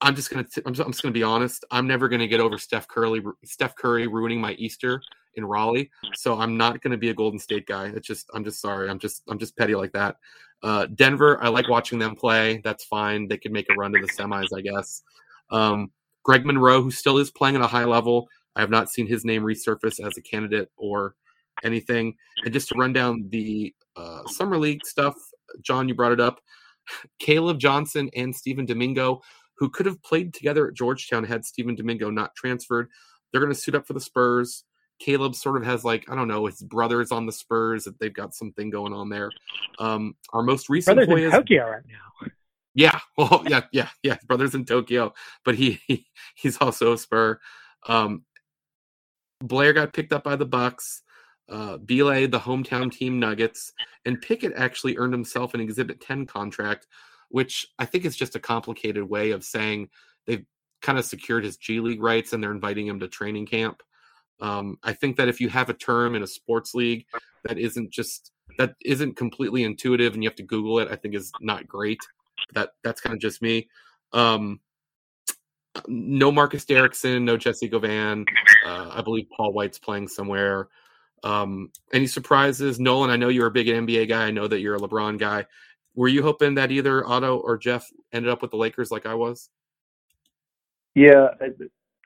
I'm 0.00 0.14
just 0.14 0.30
gonna 0.30 0.46
I'm 0.64 0.74
just, 0.74 0.86
I'm 0.86 0.92
just 0.92 1.02
gonna 1.02 1.12
be 1.12 1.22
honest. 1.22 1.64
I'm 1.70 1.86
never 1.86 2.08
gonna 2.08 2.28
get 2.28 2.40
over 2.40 2.58
Steph 2.58 2.86
Curry 2.88 3.22
Steph 3.44 3.74
Curry 3.76 4.06
ruining 4.06 4.40
my 4.40 4.52
Easter 4.52 5.02
in 5.34 5.44
Raleigh. 5.44 5.90
So 6.14 6.38
I'm 6.38 6.56
not 6.56 6.80
gonna 6.80 6.96
be 6.96 7.10
a 7.10 7.14
Golden 7.14 7.38
State 7.38 7.66
guy. 7.66 7.86
It's 7.86 8.06
just 8.06 8.28
I'm 8.34 8.44
just 8.44 8.60
sorry. 8.60 8.88
I'm 8.88 8.98
just 8.98 9.22
I'm 9.28 9.38
just 9.38 9.56
petty 9.56 9.74
like 9.74 9.92
that. 9.92 10.16
Uh, 10.62 10.86
Denver, 10.86 11.42
I 11.42 11.48
like 11.48 11.68
watching 11.68 11.98
them 11.98 12.16
play. 12.16 12.60
That's 12.64 12.84
fine. 12.84 13.28
They 13.28 13.38
could 13.38 13.52
make 13.52 13.66
a 13.70 13.74
run 13.74 13.92
to 13.92 14.00
the 14.00 14.08
semis, 14.08 14.48
I 14.56 14.60
guess. 14.60 15.02
Um, 15.50 15.90
Greg 16.24 16.44
Monroe, 16.44 16.82
who 16.82 16.90
still 16.90 17.18
is 17.18 17.30
playing 17.30 17.56
at 17.56 17.62
a 17.62 17.66
high 17.66 17.84
level, 17.84 18.28
I 18.56 18.60
have 18.60 18.70
not 18.70 18.90
seen 18.90 19.06
his 19.06 19.24
name 19.24 19.42
resurface 19.42 20.04
as 20.04 20.16
a 20.18 20.22
candidate 20.22 20.70
or 20.76 21.14
anything. 21.64 22.14
And 22.44 22.52
just 22.52 22.68
to 22.68 22.74
run 22.74 22.92
down 22.92 23.26
the 23.30 23.72
uh, 23.96 24.26
summer 24.26 24.58
league 24.58 24.84
stuff, 24.84 25.14
John, 25.62 25.88
you 25.88 25.94
brought 25.94 26.12
it 26.12 26.20
up. 26.20 26.40
Caleb 27.18 27.60
Johnson 27.60 28.10
and 28.16 28.34
Stephen 28.34 28.66
Domingo, 28.66 29.22
who 29.58 29.68
could 29.68 29.86
have 29.86 30.02
played 30.02 30.32
together 30.32 30.68
at 30.68 30.74
Georgetown 30.74 31.24
had 31.24 31.44
Stephen 31.44 31.74
Domingo 31.74 32.10
not 32.10 32.34
transferred. 32.34 32.88
They're 33.30 33.40
going 33.40 33.52
to 33.52 33.58
suit 33.58 33.74
up 33.74 33.86
for 33.86 33.92
the 33.92 34.00
Spurs. 34.00 34.64
Caleb 34.98 35.34
sort 35.34 35.56
of 35.56 35.64
has 35.64 35.84
like 35.84 36.04
I 36.08 36.14
don't 36.14 36.28
know 36.28 36.46
his 36.46 36.62
brothers 36.62 37.12
on 37.12 37.26
the 37.26 37.32
Spurs 37.32 37.84
that 37.84 37.98
they've 38.00 38.12
got 38.12 38.34
something 38.34 38.70
going 38.70 38.92
on 38.92 39.08
there. 39.08 39.30
Um, 39.78 40.14
our 40.32 40.42
most 40.42 40.68
recent 40.68 40.96
brothers 40.96 41.24
in 41.24 41.30
Tokyo 41.30 41.70
right 41.70 41.82
now. 41.86 42.28
Yeah, 42.74 42.98
well, 43.16 43.44
yeah, 43.48 43.62
yeah, 43.72 43.88
yeah. 44.02 44.18
Brothers 44.26 44.54
in 44.54 44.64
Tokyo, 44.64 45.12
but 45.44 45.54
he, 45.54 45.80
he 45.86 46.06
he's 46.34 46.58
also 46.58 46.92
a 46.92 46.98
Spur. 46.98 47.38
Um, 47.86 48.24
Blair 49.40 49.72
got 49.72 49.92
picked 49.92 50.12
up 50.12 50.24
by 50.24 50.36
the 50.36 50.46
Bucks. 50.46 51.02
Uh, 51.48 51.78
Bile, 51.78 52.28
the 52.28 52.40
hometown 52.40 52.92
team 52.92 53.18
Nuggets, 53.18 53.72
and 54.04 54.20
Pickett 54.20 54.52
actually 54.54 54.98
earned 54.98 55.14
himself 55.14 55.54
an 55.54 55.60
Exhibit 55.60 55.98
10 55.98 56.26
contract, 56.26 56.86
which 57.28 57.66
I 57.78 57.84
think 57.84 58.04
is 58.04 58.16
just 58.16 58.36
a 58.36 58.40
complicated 58.40 59.04
way 59.04 59.32
of 59.32 59.44
saying 59.44 59.88
they've 60.26 60.44
kind 60.82 60.98
of 60.98 61.04
secured 61.04 61.44
his 61.44 61.56
G 61.56 61.80
League 61.80 62.02
rights 62.02 62.32
and 62.32 62.42
they're 62.42 62.52
inviting 62.52 62.86
him 62.86 63.00
to 63.00 63.08
training 63.08 63.46
camp. 63.46 63.82
Um, 64.40 64.78
I 64.82 64.92
think 64.92 65.16
that 65.16 65.28
if 65.28 65.40
you 65.40 65.48
have 65.48 65.68
a 65.68 65.74
term 65.74 66.14
in 66.14 66.22
a 66.22 66.26
sports 66.26 66.74
league 66.74 67.06
that 67.44 67.58
isn't 67.58 67.90
just 67.90 68.32
that 68.58 68.74
isn't 68.84 69.16
completely 69.16 69.64
intuitive 69.64 70.14
and 70.14 70.22
you 70.22 70.28
have 70.28 70.36
to 70.36 70.42
Google 70.42 70.78
it, 70.78 70.88
I 70.90 70.96
think 70.96 71.14
is 71.14 71.32
not 71.40 71.66
great. 71.66 72.00
That 72.54 72.70
that's 72.84 73.00
kind 73.00 73.14
of 73.14 73.20
just 73.20 73.42
me. 73.42 73.68
Um, 74.12 74.60
no 75.86 76.32
Marcus 76.32 76.64
Derrickson, 76.64 77.22
no 77.22 77.36
Jessie 77.36 77.68
Govan. 77.68 78.24
Uh, 78.66 78.90
I 78.92 79.02
believe 79.02 79.26
Paul 79.36 79.52
White's 79.52 79.78
playing 79.78 80.08
somewhere. 80.08 80.68
Um, 81.24 81.70
any 81.92 82.06
surprises, 82.06 82.78
Nolan? 82.78 83.10
I 83.10 83.16
know 83.16 83.28
you're 83.28 83.46
a 83.46 83.52
big 83.52 83.66
NBA 83.66 84.08
guy. 84.08 84.26
I 84.26 84.30
know 84.30 84.46
that 84.46 84.60
you're 84.60 84.76
a 84.76 84.80
LeBron 84.80 85.18
guy. 85.18 85.46
Were 85.98 86.06
you 86.06 86.22
hoping 86.22 86.54
that 86.54 86.70
either 86.70 87.04
Otto 87.04 87.38
or 87.38 87.58
Jeff 87.58 87.90
ended 88.12 88.30
up 88.30 88.40
with 88.40 88.52
the 88.52 88.56
Lakers 88.56 88.92
like 88.92 89.04
I 89.04 89.14
was? 89.14 89.50
Yeah, 90.94 91.30
I, 91.40 91.48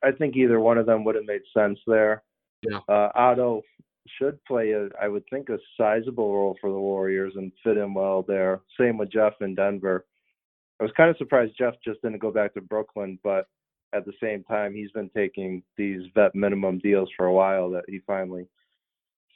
I 0.02 0.12
think 0.12 0.34
either 0.34 0.60
one 0.60 0.78
of 0.78 0.86
them 0.86 1.04
would 1.04 1.14
have 1.14 1.26
made 1.26 1.42
sense 1.52 1.78
there. 1.86 2.22
Yeah. 2.66 2.78
Uh, 2.88 3.10
Otto 3.14 3.60
should 4.18 4.42
play 4.46 4.70
a, 4.70 4.88
I 4.98 5.08
would 5.08 5.24
think, 5.28 5.50
a 5.50 5.58
sizable 5.76 6.32
role 6.32 6.56
for 6.58 6.70
the 6.70 6.78
Warriors 6.78 7.34
and 7.36 7.52
fit 7.62 7.76
in 7.76 7.92
well 7.92 8.22
there. 8.26 8.62
Same 8.80 8.96
with 8.96 9.12
Jeff 9.12 9.34
in 9.42 9.54
Denver. 9.54 10.06
I 10.80 10.84
was 10.84 10.92
kind 10.96 11.10
of 11.10 11.18
surprised 11.18 11.52
Jeff 11.58 11.74
just 11.84 12.00
didn't 12.00 12.22
go 12.22 12.30
back 12.30 12.54
to 12.54 12.62
Brooklyn, 12.62 13.18
but 13.22 13.44
at 13.92 14.06
the 14.06 14.14
same 14.22 14.42
time, 14.44 14.74
he's 14.74 14.90
been 14.92 15.10
taking 15.14 15.62
these 15.76 16.00
vet 16.14 16.34
minimum 16.34 16.78
deals 16.78 17.10
for 17.14 17.26
a 17.26 17.32
while 17.32 17.68
that 17.68 17.84
he 17.88 18.00
finally 18.06 18.46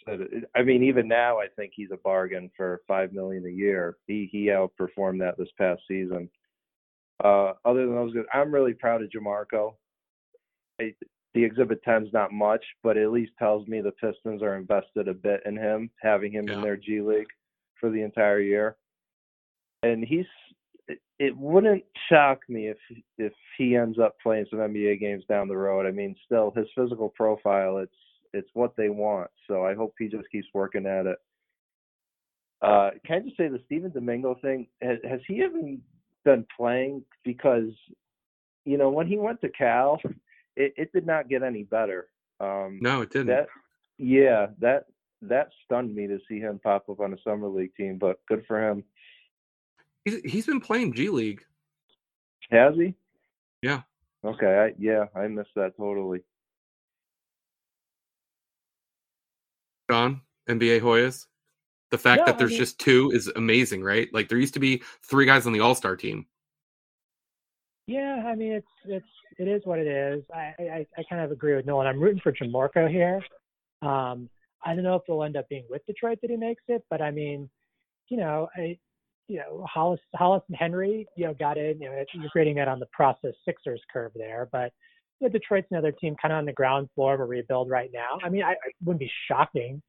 said. 0.08 0.20
I 0.54 0.62
mean, 0.62 0.82
even 0.82 1.08
now, 1.08 1.38
I 1.38 1.46
think 1.56 1.72
he's 1.74 1.90
a 1.92 1.98
bargain 1.98 2.50
for 2.56 2.80
five 2.86 3.12
million 3.12 3.46
a 3.46 3.50
year. 3.50 3.96
He 4.06 4.28
he 4.30 4.46
outperformed 4.46 5.20
that 5.20 5.36
this 5.38 5.48
past 5.58 5.82
season. 5.88 6.28
Uh, 7.22 7.52
other 7.64 7.86
than 7.86 7.94
those, 7.94 8.14
I'm 8.32 8.52
really 8.52 8.74
proud 8.74 9.02
of 9.02 9.10
Jamorko. 9.10 9.74
I, 10.80 10.94
the 11.34 11.44
Exhibit 11.44 11.84
10's 11.84 12.12
not 12.12 12.32
much, 12.32 12.64
but 12.82 12.96
at 12.96 13.10
least 13.10 13.32
tells 13.38 13.66
me 13.68 13.80
the 13.80 13.92
Pistons 13.92 14.42
are 14.42 14.56
invested 14.56 15.08
a 15.08 15.14
bit 15.14 15.42
in 15.44 15.56
him, 15.56 15.90
having 16.00 16.32
him 16.32 16.48
yeah. 16.48 16.54
in 16.54 16.62
their 16.62 16.76
G 16.76 17.00
League 17.00 17.26
for 17.78 17.90
the 17.90 18.02
entire 18.02 18.40
year. 18.40 18.76
And 19.82 20.04
he's 20.04 20.26
it 21.18 21.36
wouldn't 21.36 21.84
shock 22.08 22.40
me 22.48 22.68
if 22.68 22.78
if 23.18 23.32
he 23.56 23.76
ends 23.76 23.98
up 23.98 24.16
playing 24.22 24.46
some 24.50 24.58
NBA 24.58 25.00
games 25.00 25.24
down 25.28 25.48
the 25.48 25.56
road. 25.56 25.86
I 25.86 25.90
mean, 25.90 26.14
still 26.24 26.52
his 26.54 26.66
physical 26.76 27.08
profile, 27.10 27.78
it's 27.78 27.92
it's 28.36 28.50
what 28.54 28.76
they 28.76 28.88
want. 28.88 29.30
So 29.48 29.64
I 29.64 29.74
hope 29.74 29.94
he 29.98 30.08
just 30.08 30.30
keeps 30.30 30.46
working 30.54 30.86
at 30.86 31.06
it. 31.06 31.18
Uh, 32.62 32.90
can 33.04 33.16
I 33.16 33.20
just 33.20 33.36
say 33.36 33.48
the 33.48 33.60
Stephen 33.66 33.90
Domingo 33.90 34.36
thing? 34.40 34.66
Has, 34.80 34.98
has 35.08 35.20
he 35.26 35.34
even 35.34 35.80
been 36.24 36.46
playing? 36.56 37.02
Because 37.24 37.70
you 38.64 38.78
know 38.78 38.90
when 38.90 39.06
he 39.06 39.18
went 39.18 39.40
to 39.42 39.48
Cal, 39.50 40.00
it, 40.56 40.72
it 40.76 40.92
did 40.92 41.06
not 41.06 41.28
get 41.28 41.42
any 41.42 41.64
better. 41.64 42.08
Um, 42.40 42.78
no, 42.80 43.02
it 43.02 43.10
didn't. 43.10 43.28
That, 43.28 43.46
yeah, 43.98 44.46
that 44.60 44.86
that 45.22 45.50
stunned 45.64 45.94
me 45.94 46.06
to 46.06 46.18
see 46.28 46.38
him 46.38 46.60
pop 46.62 46.88
up 46.88 47.00
on 47.00 47.12
a 47.12 47.18
summer 47.24 47.48
league 47.48 47.74
team. 47.76 47.98
But 47.98 48.20
good 48.28 48.44
for 48.46 48.68
him. 48.68 48.84
He's 50.04 50.20
he's 50.24 50.46
been 50.46 50.60
playing 50.60 50.94
G 50.94 51.08
League. 51.08 51.42
Has 52.50 52.74
he? 52.76 52.94
Yeah. 53.62 53.82
Okay. 54.24 54.46
I, 54.46 54.74
yeah, 54.78 55.06
I 55.14 55.26
missed 55.28 55.54
that 55.56 55.76
totally. 55.76 56.20
John, 59.90 60.20
NBA 60.48 60.80
Hoyas. 60.80 61.26
The 61.90 61.98
fact 61.98 62.20
yeah, 62.20 62.24
that 62.26 62.38
there's 62.38 62.50
I 62.50 62.54
mean, 62.54 62.58
just 62.58 62.80
two 62.80 63.10
is 63.12 63.28
amazing, 63.36 63.82
right? 63.82 64.12
Like 64.12 64.28
there 64.28 64.38
used 64.38 64.54
to 64.54 64.60
be 64.60 64.82
three 65.02 65.24
guys 65.24 65.46
on 65.46 65.52
the 65.52 65.60
All 65.60 65.74
Star 65.74 65.96
team. 65.96 66.26
Yeah, 67.86 68.24
I 68.26 68.34
mean 68.34 68.52
it's 68.52 68.66
it's 68.84 69.06
it 69.38 69.46
is 69.46 69.62
what 69.64 69.78
it 69.78 69.86
is. 69.86 70.24
I 70.34 70.54
I, 70.58 70.86
I 70.98 71.02
kind 71.08 71.22
of 71.22 71.30
agree 71.30 71.54
with 71.54 71.66
Nolan. 71.66 71.86
I'm 71.86 72.00
rooting 72.00 72.20
for 72.20 72.32
Jamorko 72.32 72.90
here. 72.90 73.22
Um, 73.82 74.28
I 74.64 74.74
don't 74.74 74.82
know 74.82 74.96
if 74.96 75.02
he'll 75.06 75.22
end 75.22 75.36
up 75.36 75.48
being 75.48 75.64
with 75.70 75.86
Detroit 75.86 76.18
that 76.22 76.30
he 76.30 76.36
makes 76.36 76.64
it, 76.66 76.84
but 76.90 77.00
I 77.00 77.12
mean, 77.12 77.48
you 78.08 78.16
know, 78.16 78.48
I 78.56 78.78
you 79.28 79.38
know, 79.38 79.66
Hollis, 79.68 80.00
Hollis 80.14 80.42
and 80.48 80.56
Henry, 80.56 81.06
you 81.16 81.26
know, 81.26 81.34
got 81.34 81.58
in. 81.58 81.80
You 81.80 81.90
know, 81.90 82.04
you're 82.14 82.30
grading 82.32 82.56
that 82.56 82.68
on 82.68 82.78
the 82.78 82.86
process 82.86 83.34
Sixers 83.44 83.80
curve 83.92 84.12
there, 84.14 84.48
but 84.52 84.72
you 85.20 85.28
know, 85.28 85.32
Detroit's 85.32 85.68
another 85.70 85.92
team 85.92 86.16
kind 86.20 86.32
of 86.32 86.38
on 86.38 86.46
the 86.46 86.52
ground 86.52 86.88
floor 86.94 87.14
of 87.14 87.20
a 87.20 87.24
rebuild 87.24 87.70
right 87.70 87.90
now. 87.92 88.18
I 88.22 88.28
mean, 88.28 88.42
I, 88.42 88.52
it 88.52 88.74
wouldn't 88.84 89.00
be 89.00 89.10
shocking 89.28 89.82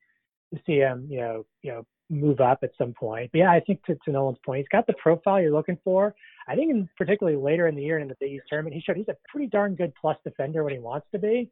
to 0.54 0.60
see 0.66 0.78
him, 0.78 1.08
you 1.10 1.20
know, 1.20 1.46
you 1.62 1.72
know, 1.72 1.84
move 2.10 2.40
up 2.40 2.60
at 2.64 2.72
some 2.78 2.94
point. 2.94 3.30
But 3.34 3.40
yeah, 3.40 3.52
I 3.52 3.60
think 3.60 3.84
to, 3.86 3.96
to 4.06 4.12
Nolan's 4.12 4.40
point, 4.46 4.60
he's 4.60 4.68
got 4.70 4.88
the 4.88 4.94
profile 4.94 5.42
you're 5.42 5.52
looking 5.52 5.78
for. 5.84 6.16
I 6.48 6.56
think, 6.56 6.72
in, 6.72 6.90
particularly 6.98 7.38
later 7.38 7.68
in 7.68 7.76
the 7.76 7.84
year 7.84 8.00
in 8.00 8.08
the 8.08 8.16
Big 8.20 8.32
East 8.32 8.46
tournament, 8.50 8.76
he 8.76 8.82
showed 8.82 8.96
he's 8.96 9.10
a 9.10 9.18
pretty 9.30 9.48
darn 9.48 9.76
good 9.76 9.92
plus 10.00 10.18
defender 10.24 10.64
when 10.64 10.74
he 10.74 10.80
wants 10.80 11.08
to 11.12 11.20
be. 11.20 11.52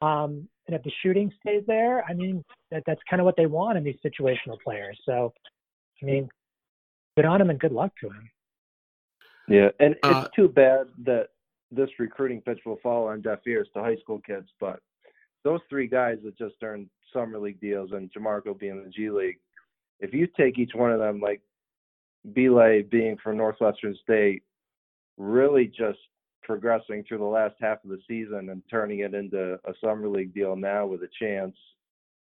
Um, 0.00 0.48
and 0.66 0.74
if 0.74 0.82
the 0.82 0.90
shooting 1.02 1.32
stays 1.40 1.62
there, 1.68 2.04
I 2.04 2.14
mean, 2.14 2.44
that, 2.72 2.82
that's 2.86 3.00
kind 3.08 3.20
of 3.20 3.26
what 3.26 3.36
they 3.36 3.46
want 3.46 3.78
in 3.78 3.84
these 3.84 3.98
situational 4.04 4.60
players. 4.64 4.98
So, 5.06 5.32
I 6.02 6.06
mean, 6.06 6.28
good 7.16 7.24
on 7.24 7.40
him 7.40 7.50
and 7.50 7.60
good 7.60 7.70
luck 7.70 7.92
to 8.00 8.08
him. 8.08 8.30
Yeah, 9.48 9.68
and 9.78 9.96
uh, 10.02 10.24
it's 10.24 10.34
too 10.34 10.48
bad 10.48 10.86
that 11.04 11.28
this 11.72 11.90
recruiting 11.98 12.40
pitch 12.40 12.60
will 12.64 12.78
fall 12.82 13.08
on 13.08 13.22
deaf 13.22 13.40
ears 13.46 13.68
to 13.74 13.82
high 13.82 13.96
school 13.96 14.20
kids, 14.24 14.48
but 14.60 14.80
those 15.42 15.60
three 15.68 15.88
guys 15.88 16.18
that 16.24 16.38
just 16.38 16.54
earned 16.62 16.88
summer 17.12 17.38
league 17.38 17.60
deals 17.60 17.90
and 17.92 18.10
Jamorko 18.12 18.58
being 18.58 18.78
in 18.78 18.84
the 18.84 18.90
G 18.90 19.10
League, 19.10 19.38
if 20.00 20.12
you 20.12 20.26
take 20.26 20.58
each 20.58 20.72
one 20.74 20.92
of 20.92 20.98
them, 20.98 21.20
like 21.20 21.40
Bile 22.24 22.82
being 22.90 23.16
from 23.22 23.36
Northwestern 23.36 23.96
State, 24.02 24.42
really 25.16 25.66
just 25.66 25.98
progressing 26.42 27.04
through 27.06 27.18
the 27.18 27.24
last 27.24 27.54
half 27.60 27.82
of 27.84 27.90
the 27.90 27.98
season 28.08 28.50
and 28.50 28.62
turning 28.70 29.00
it 29.00 29.14
into 29.14 29.58
a 29.64 29.72
summer 29.82 30.08
league 30.08 30.34
deal 30.34 30.56
now 30.56 30.86
with 30.86 31.02
a 31.02 31.08
chance, 31.20 31.56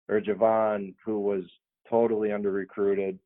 or 0.08 0.22
Jahvon, 0.22 0.94
who 1.04 1.20
was 1.20 1.44
totally 1.90 2.32
under 2.32 2.52
recruited, 2.52 3.18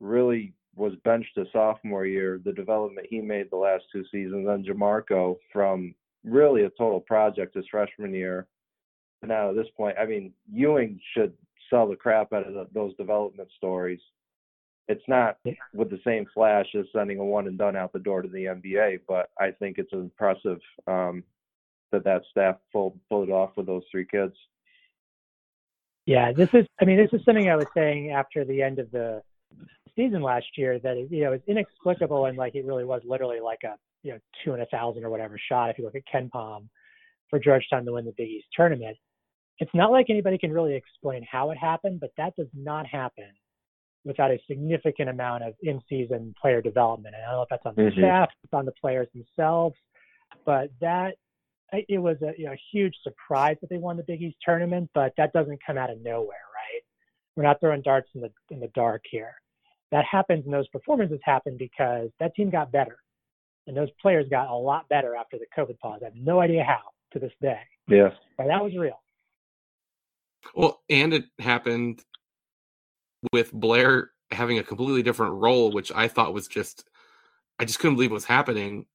really 0.00 0.52
was 0.76 0.92
benched 1.04 1.36
a 1.38 1.44
sophomore 1.52 2.06
year, 2.06 2.40
the 2.44 2.52
development 2.52 3.06
he 3.08 3.20
made 3.20 3.50
the 3.50 3.56
last 3.56 3.84
two 3.90 4.04
seasons, 4.12 4.46
and 4.46 4.64
Jamorko 4.64 5.36
from 5.52 5.94
really 6.24 6.64
a 6.64 6.70
total 6.70 7.00
project 7.00 7.54
his 7.54 7.64
freshman 7.70 8.12
year. 8.12 8.46
Now 9.22 9.50
at 9.50 9.56
this 9.56 9.68
point, 9.76 9.96
I 9.98 10.04
mean, 10.04 10.32
Ewing 10.52 11.00
should 11.14 11.32
sell 11.70 11.88
the 11.88 11.96
crap 11.96 12.32
out 12.32 12.46
of 12.46 12.68
those 12.72 12.94
development 12.96 13.48
stories. 13.56 14.00
It's 14.88 15.02
not 15.08 15.38
with 15.74 15.90
the 15.90 16.00
same 16.04 16.26
flash 16.32 16.66
as 16.78 16.84
sending 16.92 17.18
a 17.18 17.24
one 17.24 17.48
and 17.48 17.58
done 17.58 17.74
out 17.74 17.92
the 17.92 17.98
door 17.98 18.22
to 18.22 18.28
the 18.28 18.44
NBA, 18.44 19.00
but 19.08 19.30
I 19.40 19.50
think 19.50 19.78
it's 19.78 19.92
impressive 19.92 20.60
um, 20.86 21.24
that 21.90 22.04
that 22.04 22.22
staff 22.30 22.56
pulled 22.72 22.98
pulled 23.08 23.28
it 23.28 23.32
off 23.32 23.56
with 23.56 23.66
those 23.66 23.82
three 23.90 24.06
kids. 24.06 24.34
Yeah, 26.04 26.30
this 26.32 26.50
is. 26.52 26.66
I 26.80 26.84
mean, 26.84 26.98
this 26.98 27.12
is 27.12 27.24
something 27.24 27.50
I 27.50 27.56
was 27.56 27.66
saying 27.74 28.10
after 28.10 28.44
the 28.44 28.62
end 28.62 28.78
of 28.78 28.90
the 28.92 29.22
season 29.96 30.22
last 30.22 30.46
year 30.56 30.78
that 30.78 30.96
is, 30.96 31.10
you 31.10 31.24
know, 31.24 31.32
is 31.32 31.40
inexplicable 31.46 32.26
and 32.26 32.38
like 32.38 32.54
it 32.54 32.64
really 32.64 32.84
was 32.84 33.02
literally 33.04 33.40
like 33.40 33.60
a, 33.64 33.74
you 34.02 34.12
know, 34.12 34.18
two 34.44 34.54
in 34.54 34.60
a 34.60 34.66
thousand 34.66 35.04
or 35.04 35.10
whatever 35.10 35.38
shot 35.50 35.70
if 35.70 35.78
you 35.78 35.84
look 35.84 35.94
at 35.94 36.02
KenPom 36.12 36.68
for 37.30 37.38
Georgetown 37.38 37.84
to 37.84 37.92
win 37.92 38.04
the 38.04 38.14
Big 38.16 38.28
East 38.28 38.46
tournament. 38.54 38.96
It's 39.58 39.70
not 39.74 39.90
like 39.90 40.06
anybody 40.10 40.38
can 40.38 40.52
really 40.52 40.74
explain 40.74 41.26
how 41.30 41.50
it 41.50 41.58
happened, 41.58 42.00
but 42.00 42.10
that 42.18 42.36
does 42.36 42.48
not 42.54 42.86
happen 42.86 43.30
without 44.04 44.30
a 44.30 44.38
significant 44.48 45.08
amount 45.08 45.42
of 45.42 45.54
in-season 45.62 46.34
player 46.40 46.62
development. 46.62 47.14
And 47.16 47.24
I 47.24 47.30
don't 47.30 47.38
know 47.38 47.42
if 47.42 47.48
that's 47.48 47.66
on 47.66 47.74
the 47.74 47.90
mm-hmm. 47.90 48.00
staff, 48.00 48.28
it's 48.44 48.52
on 48.52 48.66
the 48.66 48.72
players 48.80 49.08
themselves, 49.14 49.74
but 50.44 50.70
that 50.80 51.14
it 51.72 51.98
was 51.98 52.16
a 52.22 52.32
you 52.38 52.46
know, 52.46 52.54
huge 52.72 52.94
surprise 53.02 53.56
that 53.60 53.70
they 53.70 53.78
won 53.78 53.96
the 53.96 54.04
Big 54.04 54.22
East 54.22 54.36
tournament, 54.44 54.90
but 54.94 55.12
that 55.16 55.32
doesn't 55.32 55.58
come 55.66 55.76
out 55.76 55.90
of 55.90 56.00
nowhere, 56.00 56.28
right? 56.54 56.82
We're 57.34 57.42
not 57.42 57.60
throwing 57.60 57.82
darts 57.82 58.08
in 58.14 58.20
the 58.20 58.30
in 58.50 58.60
the 58.60 58.70
dark 58.74 59.02
here. 59.10 59.34
That 59.92 60.04
happens, 60.04 60.44
and 60.44 60.52
those 60.52 60.68
performances 60.68 61.20
happen 61.22 61.56
because 61.56 62.10
that 62.18 62.34
team 62.34 62.50
got 62.50 62.72
better, 62.72 62.98
and 63.66 63.76
those 63.76 63.90
players 64.02 64.26
got 64.28 64.48
a 64.48 64.54
lot 64.54 64.88
better 64.88 65.14
after 65.14 65.38
the 65.38 65.46
COVID 65.56 65.78
pause. 65.78 66.00
I 66.02 66.06
have 66.06 66.16
no 66.16 66.40
idea 66.40 66.64
how 66.64 66.80
to 67.12 67.18
this 67.18 67.32
day. 67.40 67.60
Yeah, 67.86 68.10
but 68.36 68.48
that 68.48 68.62
was 68.62 68.76
real. 68.76 69.00
Well, 70.54 70.82
and 70.90 71.14
it 71.14 71.24
happened 71.38 72.02
with 73.32 73.52
Blair 73.52 74.10
having 74.32 74.58
a 74.58 74.62
completely 74.64 75.02
different 75.02 75.34
role, 75.34 75.70
which 75.70 75.92
I 75.92 76.08
thought 76.08 76.34
was 76.34 76.48
just, 76.48 76.88
I 77.58 77.64
just 77.64 77.78
couldn't 77.78 77.96
believe 77.96 78.10
was 78.10 78.24
happening, 78.24 78.86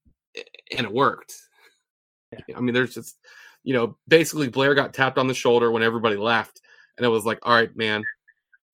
and 0.78 0.86
it 0.86 0.92
worked. 0.92 1.34
Yeah. 2.48 2.58
I 2.58 2.62
mean, 2.62 2.74
there's 2.74 2.94
just, 2.94 3.18
you 3.64 3.74
know, 3.74 3.98
basically 4.08 4.50
Blair 4.50 4.76
got 4.76 4.94
tapped 4.94 5.18
on 5.18 5.28
the 5.28 5.34
shoulder 5.34 5.72
when 5.72 5.84
everybody 5.84 6.18
left, 6.18 6.62
and 6.98 7.06
it 7.06 7.10
was 7.10 7.26
like, 7.26 7.40
all 7.44 7.54
right, 7.54 7.76
man, 7.76 8.04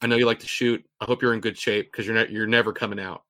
I 0.02 0.08
know 0.08 0.16
you 0.16 0.26
like 0.26 0.40
to 0.40 0.48
shoot. 0.48 0.84
I 1.02 1.06
hope 1.06 1.22
you're 1.22 1.34
in 1.34 1.40
good 1.40 1.58
shape 1.58 1.92
because 1.92 2.06
you're 2.06 2.16
not, 2.16 2.30
you're 2.30 2.48
never 2.48 2.74
coming 2.74 3.00
out. 3.00 3.24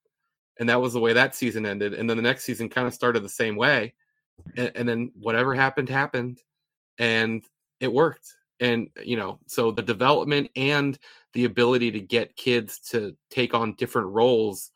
And 0.59 0.67
that 0.69 0.81
was 0.81 0.93
the 0.93 0.99
way 0.99 1.13
that 1.13 1.35
season 1.35 1.65
ended. 1.65 1.93
And 1.93 2.09
then 2.09 2.17
the 2.17 2.23
next 2.23 2.43
season 2.43 2.67
kind 2.69 2.87
of 2.87 2.93
started 2.93 3.23
the 3.23 3.29
same 3.29 3.55
way, 3.55 3.93
and, 4.55 4.71
and 4.75 4.89
then 4.89 5.11
whatever 5.19 5.53
happened 5.53 5.89
happened, 5.89 6.39
and 6.97 7.43
it 7.79 7.93
worked. 7.93 8.27
And 8.59 8.89
you 9.03 9.17
know, 9.17 9.39
so 9.45 9.71
the 9.71 9.83
development 9.83 10.49
and 10.55 10.97
the 11.33 11.45
ability 11.45 11.91
to 11.91 11.99
get 11.99 12.35
kids 12.35 12.79
to 12.89 13.15
take 13.29 13.53
on 13.53 13.75
different 13.75 14.07
roles 14.07 14.71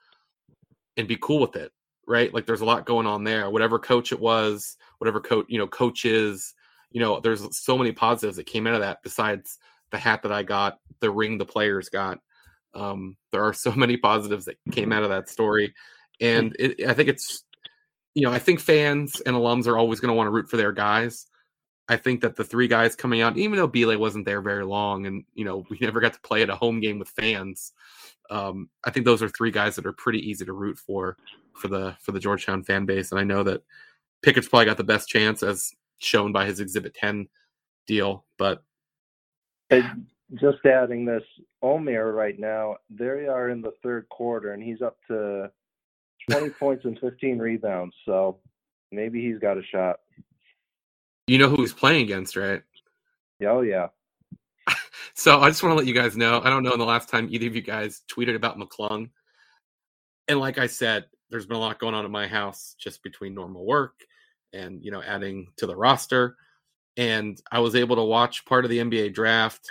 and 0.98 1.08
be 1.08 1.18
cool 1.20 1.40
with 1.40 1.56
it 1.56 1.72
right 2.08 2.34
like 2.34 2.46
there's 2.46 2.62
a 2.62 2.66
lot 2.66 2.86
going 2.86 3.08
on 3.08 3.24
there 3.24 3.50
whatever 3.50 3.80
coach 3.80 4.12
it 4.12 4.20
was 4.20 4.78
whatever 4.98 5.20
coach 5.20 5.46
you 5.48 5.58
know 5.58 5.68
coaches 5.68 6.54
you 6.92 7.00
know 7.00 7.20
there's 7.20 7.58
so 7.58 7.78
many 7.78 7.92
positives 7.92 8.38
that 8.38 8.46
came 8.46 8.68
out 8.68 8.74
of 8.74 8.82
that 8.82 9.02
besides 9.04 9.58
the 9.92 9.98
hat 9.98 10.24
that 10.24 10.32
i 10.32 10.44
got 10.44 10.80
the 11.00 11.12
ring 11.12 11.38
the 11.38 11.46
players 11.46 11.90
got 11.90 12.20
um, 12.74 13.18
there 13.32 13.44
are 13.44 13.54
so 13.54 13.72
many 13.76 13.98
positives 13.98 14.46
that 14.46 14.58
came 14.72 14.92
out 14.92 15.04
of 15.04 15.10
that 15.10 15.30
story 15.30 15.74
and 16.20 16.56
it, 16.60 16.88
i 16.88 16.94
think 16.94 17.10
it's 17.10 17.44
you 18.14 18.24
know 18.24 18.32
i 18.32 18.40
think 18.40 18.60
fans 18.60 19.22
and 19.26 19.36
alums 19.36 19.68
are 19.68 19.78
always 19.78 20.00
going 20.00 20.10
to 20.10 20.16
want 20.16 20.28
to 20.28 20.32
root 20.32 20.50
for 20.50 20.58
their 20.58 20.72
guys 20.72 21.28
I 21.92 21.98
think 21.98 22.22
that 22.22 22.38
the 22.38 22.46
three 22.46 22.70
guys 22.70 22.96
coming 22.96 23.20
out, 23.20 23.38
even 23.38 23.58
though 23.58 23.68
Bile 23.68 23.98
wasn't 23.98 24.24
there 24.24 24.40
very 24.40 24.64
long, 24.64 25.06
and 25.08 25.26
you 25.34 25.44
know 25.44 25.66
we 25.70 25.78
never 25.82 26.00
got 26.00 26.14
to 26.14 26.22
play 26.22 26.42
at 26.42 26.50
a 26.50 26.56
home 26.56 26.80
game 26.80 27.00
with 27.00 27.10
fans, 27.10 27.74
um, 28.30 28.70
I 28.86 28.92
think 28.92 29.06
those 29.06 29.22
are 29.22 29.28
three 29.28 29.52
guys 29.52 29.76
that 29.76 29.86
are 29.86 29.92
pretty 29.92 30.20
easy 30.20 30.46
to 30.46 30.54
root 30.54 30.78
for 30.78 31.18
for 31.54 31.68
the 31.68 31.98
for 32.00 32.14
the 32.14 32.20
Georgetown 32.20 32.64
fan 32.64 32.86
base. 32.86 33.12
And 33.12 33.20
I 33.20 33.26
know 33.26 33.44
that 33.44 33.64
Pickett's 34.22 34.48
probably 34.48 34.68
got 34.68 34.78
the 34.78 34.86
best 34.86 35.10
chance, 35.10 35.44
as 35.44 35.74
shown 35.98 36.32
by 36.32 36.46
his 36.46 36.62
Exhibit 36.62 36.94
Ten 36.94 37.28
deal. 37.88 38.26
But 38.38 38.64
just 40.40 40.66
adding 40.66 41.06
this, 41.06 41.24
Omer 41.62 42.14
right 42.14 42.40
now, 42.40 42.78
they 42.90 43.06
are 43.06 43.50
in 43.50 43.62
the 43.62 43.74
third 43.84 44.08
quarter, 44.10 44.54
and 44.54 44.64
he's 44.64 44.82
up 44.82 44.98
to 45.08 45.52
20 46.30 46.50
points 46.60 46.86
and 46.86 46.98
15 47.00 47.40
rebounds. 47.40 47.96
So 48.06 48.40
maybe 48.92 49.22
he's 49.22 49.40
got 49.40 49.58
a 49.58 49.64
shot. 49.64 49.98
You 51.28 51.38
know 51.38 51.50
who 51.50 51.62
he's 51.62 51.74
playing 51.74 52.04
against, 52.04 52.36
right? 52.36 52.62
Oh 53.46 53.62
yeah. 53.62 53.88
so 55.14 55.40
I 55.40 55.50
just 55.50 55.64
want 55.64 55.74
to 55.74 55.78
let 55.78 55.88
you 55.88 55.94
guys 55.94 56.18
know. 56.18 56.42
I 56.44 56.50
don't 56.50 56.64
know 56.64 56.74
in 56.74 56.80
the 56.80 56.86
last 56.86 57.10
time 57.10 57.28
either 57.32 57.48
of 57.48 57.56
you 57.56 57.62
guys 57.62 58.02
tweeted 58.12 58.36
about 58.36 58.60
McClung. 58.60 59.10
And 60.28 60.40
like 60.40 60.58
I 60.58 60.68
said, 60.68 61.06
there's 61.30 61.46
been 61.46 61.58
a 61.58 61.60
lot 61.60 61.80
going 61.80 61.96
on 61.96 62.06
at 62.06 62.12
my 62.12 62.28
house 62.28 62.76
just 62.80 63.02
between 63.04 63.34
normal 63.34 63.66
work 63.66 63.94
and 64.54 64.84
you 64.84 64.92
know 64.92 65.02
adding 65.02 65.48
to 65.58 65.66
the 65.66 65.76
roster. 65.76 66.36
And 67.02 67.42
I 67.52 67.60
was 67.60 67.76
able 67.76 67.96
to 67.96 68.04
watch 68.04 68.46
part 68.46 68.64
of 68.64 68.70
the 68.70 68.78
NBA 68.78 69.14
draft 69.14 69.68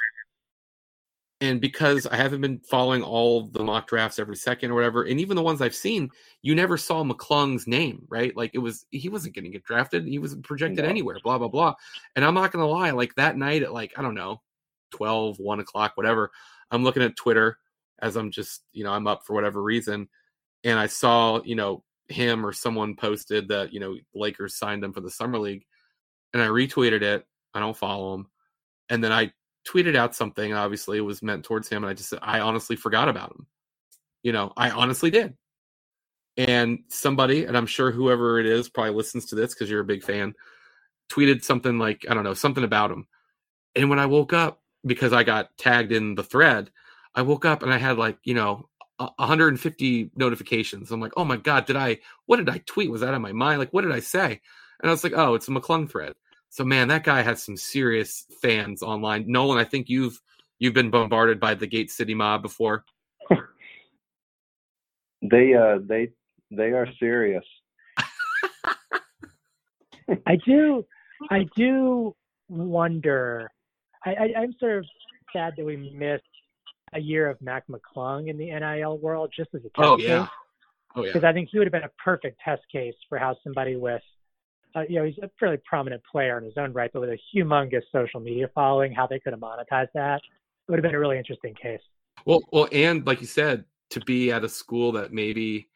and 1.41 1.61
because 1.61 2.07
I 2.07 2.17
haven't 2.17 2.43
been 2.43 2.59
following 2.59 3.03
all 3.03 3.47
the 3.47 3.65
mock 3.65 3.87
drafts 3.89 4.19
every 4.19 4.37
second 4.37 4.71
or 4.71 4.75
whatever, 4.75 5.05
and 5.05 5.19
even 5.21 5.37
the 5.37 5.43
ones 5.43 5.63
I've 5.63 5.75
seen, 5.75 6.11
you 6.43 6.55
never 6.55 6.77
saw 6.77 7.03
McClung's 7.03 7.67
name, 7.67 8.07
right? 8.11 8.37
Like 8.37 8.51
it 8.53 8.59
was 8.59 8.85
he 8.91 9.09
wasn't 9.09 9.35
going 9.35 9.45
to 9.45 9.51
get 9.51 9.65
drafted, 9.65 10.07
he 10.07 10.19
wasn't 10.19 10.45
projected 10.45 10.85
no. 10.85 10.91
anywhere, 10.91 11.17
blah 11.25 11.39
blah 11.39 11.49
blah. 11.49 11.75
And 12.15 12.25
I'm 12.25 12.35
not 12.35 12.53
going 12.53 12.63
to 12.63 12.71
lie, 12.71 12.91
like 12.91 13.15
that 13.15 13.39
night 13.39 13.63
at 13.63 13.73
like 13.73 13.95
I 13.97 14.03
don't 14.03 14.15
know, 14.15 14.43
12, 14.93 15.39
1 15.39 15.61
o'clock, 15.61 15.93
whatever, 15.95 16.31
I'm 16.71 16.85
looking 16.85 17.03
at 17.03 17.17
Twitter 17.17 17.59
as 18.03 18.17
I'm 18.17 18.31
just 18.31 18.63
you 18.73 18.85
know 18.85 18.93
I'm 18.93 19.07
up 19.07 19.25
for 19.25 19.33
whatever 19.33 19.63
reason, 19.63 20.09
and 20.63 20.79
I 20.79 20.89
saw 20.89 21.41
you 21.43 21.55
know 21.55 21.85
him 22.09 22.45
or 22.45 22.53
someone 22.53 22.97
posted 22.97 23.49
that 23.49 23.73
you 23.73 23.81
know 23.81 23.97
Lakers 24.15 24.59
signed 24.59 24.85
him 24.85 24.93
for 24.93 25.01
the 25.01 25.11
summer 25.11 25.39
league, 25.39 25.65
and 26.33 26.43
I 26.43 26.47
retweeted 26.47 27.03
it. 27.03 27.27
I 27.55 27.61
don't 27.61 27.77
follow 27.77 28.15
him, 28.15 28.27
and 28.89 29.03
then 29.03 29.13
I 29.13 29.33
tweeted 29.67 29.97
out 29.97 30.15
something. 30.15 30.53
Obviously, 30.53 30.99
it 30.99 31.03
was 31.03 31.23
meant 31.23 31.45
towards 31.45 31.69
him, 31.69 31.83
and 31.83 31.91
I 31.91 31.95
just 31.95 32.15
I 32.23 32.41
honestly 32.41 32.77
forgot 32.77 33.09
about 33.09 33.33
him. 33.33 33.47
You 34.23 34.33
know, 34.33 34.53
I 34.57 34.71
honestly 34.71 35.11
did. 35.11 35.35
And 36.37 36.81
somebody, 36.89 37.45
and 37.45 37.57
I'm 37.57 37.67
sure 37.67 37.91
whoever 37.91 38.39
it 38.39 38.47
is 38.47 38.69
probably 38.69 38.95
listens 38.95 39.27
to 39.27 39.35
this 39.35 39.53
because 39.53 39.69
you're 39.69 39.81
a 39.81 39.85
big 39.85 40.03
fan, 40.03 40.35
tweeted 41.11 41.45
something 41.45 41.79
like 41.79 42.07
I 42.09 42.15
don't 42.15 42.25
know 42.25 42.35
something 42.35 42.65
about 42.65 42.91
him. 42.91 43.07
And 43.75 43.91
when 43.91 43.99
I 43.99 44.07
woke 44.07 44.33
up 44.33 44.63
because 44.87 45.13
I 45.13 45.23
got 45.25 45.57
tagged 45.59 45.93
in 45.93 46.15
the 46.15 46.23
thread, 46.23 46.71
I 47.15 47.23
woke 47.23 47.45
up 47.45 47.63
and 47.63 47.73
I 47.73 47.79
had 47.79 47.99
like 47.99 48.19
you 48.25 48.35
know 48.35 48.69
150 48.99 50.11
notifications. 50.15 50.91
I'm 50.91 51.01
like, 51.01 51.13
oh 51.17 51.25
my 51.25 51.37
god, 51.37 51.67
did 51.67 51.77
I? 51.77 51.99
What 52.27 52.37
did 52.37 52.49
I 52.49 52.59
tweet? 52.67 52.91
Was 52.91 53.01
that 53.01 53.15
on 53.15 53.23
my 53.23 53.33
mind? 53.33 53.59
Like, 53.59 53.73
what 53.73 53.83
did 53.83 53.93
I 53.93 54.01
say? 54.01 54.41
And 54.81 54.91
I 54.91 54.93
was 54.93 55.05
like, 55.05 55.13
oh, 55.15 55.35
it's 55.35 55.49
a 55.49 55.51
McClung 55.51 55.91
thread. 55.91 56.15
So 56.49 56.65
man, 56.65 56.89
that 56.89 57.05
guy 57.05 57.23
has 57.23 57.43
some 57.43 57.57
serious 57.57 58.27
fans 58.43 58.83
online. 58.83 59.25
Nolan, 59.29 59.59
I 59.59 59.65
think 59.65 59.89
you've 59.89 60.21
you've 60.59 60.75
been 60.75 60.91
bombarded 60.91 61.39
by 61.39 61.55
the 61.55 61.67
Gate 61.67 61.91
City 61.91 62.15
mob 62.15 62.43
before. 62.43 62.85
they 65.23 65.55
uh 65.55 65.79
they 65.87 66.11
they 66.51 66.73
are 66.73 66.89
serious. 66.99 67.45
I 70.27 70.37
do 70.45 70.85
I 71.31 71.47
do 71.57 72.17
wonder 72.49 73.49
I, 74.05 74.11
I 74.11 74.33
I'm 74.41 74.55
sort 74.59 74.79
of 74.79 74.87
sad 75.33 75.55
that 75.57 75.65
we 75.65 75.77
missed 75.77 76.25
a 76.93 77.01
year 77.01 77.31
of 77.31 77.41
Mac 77.41 77.65
McClung 77.69 78.29
in 78.29 78.37
the 78.37 78.47
NIL 78.47 78.99
world 78.99 79.33
just 79.37 79.51
as 79.55 79.61
a 79.61 79.69
test 79.69 79.75
oh, 79.79 79.99
yeah. 79.99 80.23
case. 80.23 80.29
Oh 80.97 81.05
yeah. 81.05 81.13
Because 81.13 81.23
I 81.23 81.33
think 81.33 81.51
he 81.53 81.59
would 81.59 81.69
have 81.69 81.73
been 81.73 81.85
a 81.85 82.03
perfect 82.03 82.41
test 82.45 82.63
case 82.73 82.97
for 83.09 83.19
how 83.19 83.37
somebody 83.45 83.77
with 83.77 84.03
uh, 84.75 84.83
you 84.89 84.97
know, 84.97 85.05
he's 85.05 85.19
a 85.23 85.31
fairly 85.39 85.59
prominent 85.65 86.03
player 86.11 86.39
in 86.39 86.45
his 86.45 86.55
own 86.57 86.73
right, 86.73 86.91
but 86.93 87.01
with 87.01 87.11
a 87.11 87.19
humongous 87.35 87.83
social 87.93 88.21
media 88.21 88.49
following, 88.55 88.93
how 88.93 89.07
they 89.07 89.19
could 89.19 89.33
have 89.33 89.41
monetized 89.41 89.89
that 89.95 90.21
it 90.71 90.71
would 90.71 90.79
have 90.79 90.83
been 90.83 90.95
a 90.95 91.01
really 91.01 91.19
interesting 91.19 91.55
case. 91.55 91.81
Well, 92.25 92.41
well, 92.53 92.69
and 92.71 93.07
like 93.07 93.21
you 93.21 93.27
said, 93.27 93.65
to 93.91 94.01
be 94.01 94.31
at 94.31 94.45
a 94.45 94.49
school 94.49 94.93
that 94.93 95.13
maybe 95.13 95.69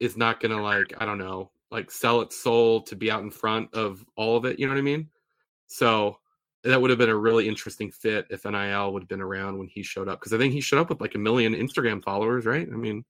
is 0.00 0.16
not 0.16 0.40
going 0.40 0.54
to 0.54 0.62
like, 0.62 0.92
I 0.98 1.06
don't 1.06 1.18
know, 1.18 1.50
like 1.70 1.90
sell 1.90 2.20
its 2.20 2.36
soul 2.36 2.82
to 2.82 2.96
be 2.96 3.10
out 3.10 3.22
in 3.22 3.30
front 3.30 3.72
of 3.74 4.04
all 4.16 4.36
of 4.36 4.44
it. 4.44 4.58
You 4.58 4.66
know 4.66 4.72
what 4.72 4.78
I 4.78 4.82
mean? 4.82 5.08
So 5.66 6.18
that 6.64 6.80
would 6.80 6.90
have 6.90 6.98
been 6.98 7.08
a 7.08 7.16
really 7.16 7.48
interesting 7.48 7.90
fit 7.90 8.26
if 8.30 8.44
NIL 8.44 8.92
would 8.92 9.02
have 9.02 9.08
been 9.08 9.20
around 9.22 9.58
when 9.58 9.68
he 9.68 9.82
showed 9.82 10.08
up. 10.08 10.20
Because 10.20 10.32
I 10.32 10.38
think 10.38 10.52
he 10.52 10.60
showed 10.60 10.80
up 10.80 10.90
with 10.90 11.00
like 11.00 11.14
a 11.14 11.18
million 11.18 11.54
Instagram 11.54 12.02
followers, 12.02 12.44
right? 12.44 12.68
I 12.70 12.76
mean, 12.76 13.04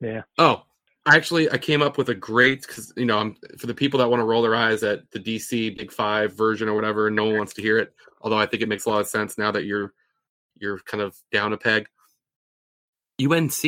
yeah. 0.00 0.22
Oh, 0.38 0.62
actually 1.06 1.50
I 1.50 1.58
came 1.58 1.82
up 1.82 1.98
with 1.98 2.08
a 2.08 2.14
great 2.14 2.62
because 2.62 2.92
you 2.96 3.04
know 3.04 3.18
I'm 3.18 3.36
for 3.58 3.66
the 3.66 3.74
people 3.74 3.98
that 3.98 4.08
want 4.08 4.20
to 4.20 4.24
roll 4.24 4.42
their 4.42 4.54
eyes 4.54 4.82
at 4.82 5.10
the 5.10 5.18
DC 5.18 5.76
Big 5.76 5.92
Five 5.92 6.34
version 6.34 6.68
or 6.68 6.74
whatever, 6.74 7.10
no 7.10 7.24
one 7.24 7.36
wants 7.36 7.54
to 7.54 7.62
hear 7.62 7.78
it. 7.78 7.94
Although 8.20 8.38
I 8.38 8.46
think 8.46 8.62
it 8.62 8.68
makes 8.68 8.86
a 8.86 8.90
lot 8.90 9.00
of 9.00 9.08
sense 9.08 9.38
now 9.38 9.50
that 9.50 9.64
you're 9.64 9.92
you're 10.58 10.78
kind 10.80 11.02
of 11.02 11.16
down 11.32 11.52
a 11.52 11.56
peg. 11.56 11.88
UNC, 13.20 13.62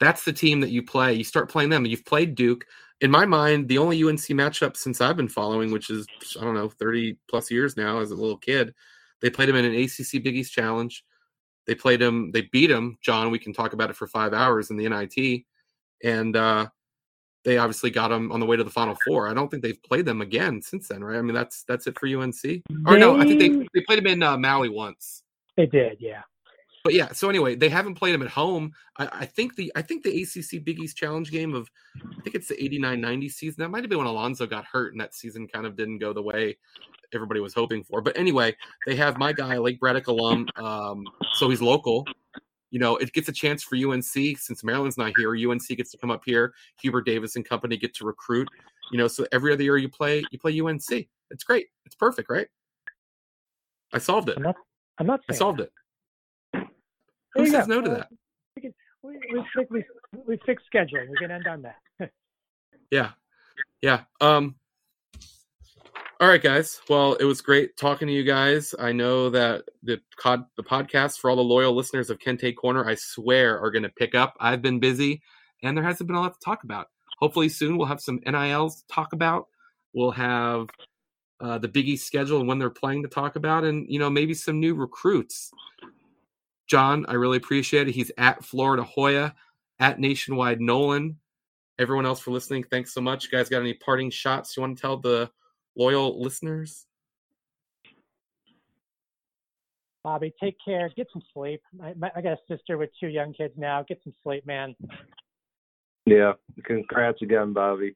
that's 0.00 0.24
the 0.24 0.32
team 0.32 0.60
that 0.60 0.70
you 0.70 0.82
play. 0.82 1.14
You 1.14 1.24
start 1.24 1.50
playing 1.50 1.70
them. 1.70 1.86
You've 1.86 2.04
played 2.04 2.34
Duke. 2.34 2.64
In 3.00 3.10
my 3.10 3.26
mind, 3.26 3.68
the 3.68 3.78
only 3.78 4.02
UNC 4.02 4.20
matchup 4.20 4.76
since 4.76 5.00
I've 5.00 5.16
been 5.16 5.28
following, 5.28 5.72
which 5.72 5.90
is 5.90 6.06
I 6.40 6.44
don't 6.44 6.54
know, 6.54 6.68
thirty 6.68 7.16
plus 7.28 7.50
years 7.50 7.76
now 7.76 8.00
as 8.00 8.10
a 8.10 8.16
little 8.16 8.38
kid, 8.38 8.74
they 9.20 9.30
played 9.30 9.48
him 9.48 9.56
in 9.56 9.64
an 9.64 9.74
ACC 9.74 10.22
Big 10.22 10.36
East 10.36 10.52
Challenge. 10.52 11.04
They 11.66 11.76
played 11.76 12.02
him. 12.02 12.32
They 12.32 12.42
beat 12.42 12.70
him. 12.70 12.98
John, 13.00 13.30
we 13.30 13.38
can 13.38 13.52
talk 13.52 13.72
about 13.72 13.90
it 13.90 13.96
for 13.96 14.08
five 14.08 14.32
hours 14.32 14.70
in 14.70 14.76
the 14.76 14.88
NIT 14.88 15.44
and 16.02 16.36
uh, 16.36 16.68
they 17.44 17.58
obviously 17.58 17.90
got 17.90 18.08
them 18.08 18.30
on 18.30 18.40
the 18.40 18.46
way 18.46 18.56
to 18.56 18.64
the 18.64 18.70
Final 18.70 18.96
Four. 19.06 19.28
I 19.28 19.34
don't 19.34 19.50
think 19.50 19.62
they've 19.62 19.82
played 19.82 20.06
them 20.06 20.20
again 20.20 20.62
since 20.62 20.88
then, 20.88 21.02
right? 21.02 21.18
I 21.18 21.22
mean, 21.22 21.34
that's 21.34 21.64
that's 21.64 21.86
it 21.86 21.98
for 21.98 22.06
UNC. 22.06 22.40
They, 22.42 22.62
or 22.86 22.98
no, 22.98 23.20
I 23.20 23.24
think 23.24 23.40
they 23.40 23.48
they 23.74 23.84
played 23.84 23.98
them 23.98 24.06
in 24.06 24.22
uh, 24.22 24.36
Maui 24.38 24.68
once. 24.68 25.22
They 25.56 25.66
did, 25.66 25.98
yeah. 26.00 26.22
but 26.84 26.94
yeah. 26.94 27.12
So 27.12 27.28
anyway, 27.28 27.56
they 27.56 27.68
haven't 27.68 27.94
played 27.94 28.14
them 28.14 28.22
at 28.22 28.28
home. 28.28 28.72
I, 28.96 29.08
I, 29.12 29.26
think 29.26 29.56
the 29.56 29.72
I 29.76 29.82
think 29.82 30.02
the 30.02 30.22
ACC 30.22 30.64
Big 30.64 30.78
East 30.78 30.96
Challenge 30.96 31.30
game 31.30 31.54
of 31.54 31.70
I 31.96 32.22
think 32.22 32.34
it's 32.34 32.48
the 32.48 32.54
89-90 32.54 33.30
season. 33.30 33.62
That 33.62 33.68
might 33.68 33.82
have 33.82 33.90
been 33.90 33.98
when 33.98 34.06
Alonzo 34.06 34.46
got 34.46 34.64
hurt, 34.64 34.92
and 34.92 35.00
that 35.00 35.14
season 35.14 35.46
kind 35.46 35.66
of 35.66 35.76
didn't 35.76 35.98
go 35.98 36.12
the 36.12 36.22
way 36.22 36.56
everybody 37.14 37.40
was 37.40 37.54
hoping 37.54 37.84
for. 37.84 38.00
But 38.00 38.16
anyway, 38.16 38.56
they 38.86 38.94
have 38.96 39.18
my 39.18 39.32
guy 39.32 39.58
Lake 39.58 39.80
Braddock 39.80 40.06
alum, 40.06 40.48
um, 40.56 41.04
so 41.34 41.50
he's 41.50 41.60
local. 41.60 42.06
You 42.72 42.78
know, 42.78 42.96
it 42.96 43.12
gets 43.12 43.28
a 43.28 43.32
chance 43.32 43.62
for 43.62 43.76
UNC 43.76 44.02
since 44.04 44.64
Maryland's 44.64 44.96
not 44.96 45.12
here. 45.16 45.36
UNC 45.36 45.68
gets 45.68 45.90
to 45.90 45.98
come 45.98 46.10
up 46.10 46.22
here. 46.24 46.54
Hubert 46.80 47.02
Davis 47.02 47.36
and 47.36 47.44
company 47.44 47.76
get 47.76 47.94
to 47.96 48.06
recruit. 48.06 48.48
You 48.90 48.96
know, 48.96 49.08
so 49.08 49.26
every 49.30 49.52
other 49.52 49.62
year 49.62 49.76
you 49.76 49.90
play, 49.90 50.24
you 50.30 50.38
play 50.38 50.58
UNC. 50.58 51.06
It's 51.30 51.44
great. 51.44 51.66
It's 51.84 51.94
perfect, 51.94 52.30
right? 52.30 52.48
I 53.92 53.98
solved 53.98 54.30
it. 54.30 54.38
I'm 54.38 54.42
not. 54.42 54.56
I'm 54.98 55.06
not 55.06 55.20
I 55.28 55.34
solved 55.34 55.60
it. 55.60 55.70
Who 57.34 57.46
says 57.46 57.66
go. 57.66 57.74
no 57.74 57.82
to 57.82 57.90
that? 57.90 58.08
We, 58.56 58.62
can, 58.62 58.74
we, 59.02 59.18
we, 59.32 59.66
we, 59.70 59.84
we 60.26 60.38
fixed 60.46 60.66
scheduling. 60.72 61.10
We 61.10 61.16
can 61.16 61.30
end 61.30 61.46
on 61.46 61.62
that. 61.62 62.10
yeah, 62.90 63.10
yeah. 63.82 64.04
Um. 64.22 64.54
All 66.22 66.28
right, 66.28 66.40
guys. 66.40 66.80
Well, 66.88 67.14
it 67.14 67.24
was 67.24 67.40
great 67.40 67.76
talking 67.76 68.06
to 68.06 68.14
you 68.14 68.22
guys. 68.22 68.76
I 68.78 68.92
know 68.92 69.28
that 69.30 69.64
the 69.82 70.00
cod, 70.16 70.44
the 70.56 70.62
podcast 70.62 71.18
for 71.18 71.28
all 71.28 71.34
the 71.34 71.42
loyal 71.42 71.74
listeners 71.74 72.10
of 72.10 72.20
Kente 72.20 72.54
Korner, 72.54 72.86
I 72.86 72.94
swear, 72.94 73.58
are 73.60 73.72
going 73.72 73.82
to 73.82 73.88
pick 73.88 74.14
up. 74.14 74.36
I've 74.38 74.62
been 74.62 74.78
busy, 74.78 75.20
and 75.64 75.76
there 75.76 75.82
hasn't 75.82 76.06
been 76.06 76.14
a 76.14 76.20
lot 76.20 76.34
to 76.34 76.44
talk 76.44 76.62
about. 76.62 76.86
Hopefully, 77.18 77.48
soon 77.48 77.76
we'll 77.76 77.88
have 77.88 78.00
some 78.00 78.20
NILs 78.24 78.76
to 78.76 78.86
talk 78.86 79.12
about. 79.12 79.48
We'll 79.94 80.12
have 80.12 80.68
uh, 81.40 81.58
the 81.58 81.66
Big 81.66 81.88
East 81.88 82.06
schedule 82.06 82.38
and 82.38 82.46
when 82.46 82.60
they're 82.60 82.70
playing 82.70 83.02
to 83.02 83.08
talk 83.08 83.34
about, 83.34 83.64
and 83.64 83.84
you 83.88 83.98
know 83.98 84.08
maybe 84.08 84.32
some 84.32 84.60
new 84.60 84.76
recruits. 84.76 85.50
John, 86.68 87.04
I 87.08 87.14
really 87.14 87.38
appreciate 87.38 87.88
it. 87.88 87.96
He's 87.96 88.12
at 88.16 88.44
Florida 88.44 88.84
Hoya, 88.84 89.34
at 89.80 89.98
Nationwide 89.98 90.60
Nolan. 90.60 91.18
Everyone 91.80 92.06
else 92.06 92.20
for 92.20 92.30
listening, 92.30 92.62
thanks 92.62 92.94
so 92.94 93.00
much. 93.00 93.24
You 93.24 93.36
guys 93.36 93.48
got 93.48 93.62
any 93.62 93.74
parting 93.74 94.10
shots 94.10 94.56
you 94.56 94.60
want 94.60 94.76
to 94.76 94.80
tell 94.80 94.98
the 94.98 95.28
loyal 95.76 96.20
listeners? 96.20 96.86
Bobby, 100.04 100.34
take 100.42 100.56
care. 100.64 100.90
Get 100.96 101.06
some 101.12 101.22
sleep. 101.32 101.62
I, 101.82 101.94
I 102.16 102.20
got 102.20 102.32
a 102.32 102.38
sister 102.48 102.76
with 102.76 102.90
two 102.98 103.06
young 103.06 103.32
kids 103.32 103.54
now. 103.56 103.84
Get 103.86 104.00
some 104.02 104.12
sleep, 104.24 104.44
man. 104.44 104.74
Yeah. 106.06 106.32
Congrats 106.64 107.22
again, 107.22 107.52
Bobby. 107.52 107.94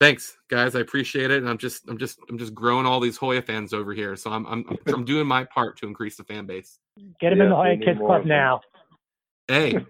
Thanks, 0.00 0.36
guys. 0.48 0.74
I 0.74 0.80
appreciate 0.80 1.30
it. 1.30 1.38
And 1.38 1.48
I'm 1.48 1.58
just, 1.58 1.88
I'm 1.88 1.98
just, 1.98 2.18
I'm 2.28 2.38
just 2.38 2.54
growing 2.54 2.86
all 2.86 2.98
these 2.98 3.16
Hoya 3.16 3.42
fans 3.42 3.72
over 3.72 3.92
here. 3.92 4.16
So 4.16 4.30
I'm, 4.30 4.46
I'm, 4.46 4.76
I'm 4.86 5.04
doing 5.04 5.26
my 5.26 5.44
part 5.44 5.78
to 5.78 5.86
increase 5.86 6.16
the 6.16 6.24
fan 6.24 6.46
base. 6.46 6.78
Get 7.20 7.32
him 7.32 7.38
yeah, 7.38 7.44
in 7.44 7.50
the 7.50 7.56
Hoya 7.56 7.76
Kids 7.76 7.98
Club 7.98 8.24
now. 8.24 8.60
Hey, 9.48 9.84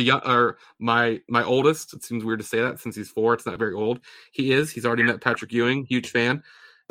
the 0.00 0.06
young 0.06 0.20
or 0.24 0.56
my 0.78 1.20
my 1.28 1.44
oldest. 1.44 1.92
It 1.92 2.02
seems 2.02 2.24
weird 2.24 2.40
to 2.40 2.46
say 2.46 2.60
that 2.60 2.80
since 2.80 2.96
he's 2.96 3.10
four. 3.10 3.34
It's 3.34 3.46
not 3.46 3.58
very 3.58 3.74
old. 3.74 4.00
He 4.32 4.52
is. 4.52 4.70
He's 4.70 4.86
already 4.86 5.02
met 5.02 5.20
Patrick 5.20 5.52
Ewing. 5.52 5.84
Huge 5.84 6.10
fan, 6.10 6.42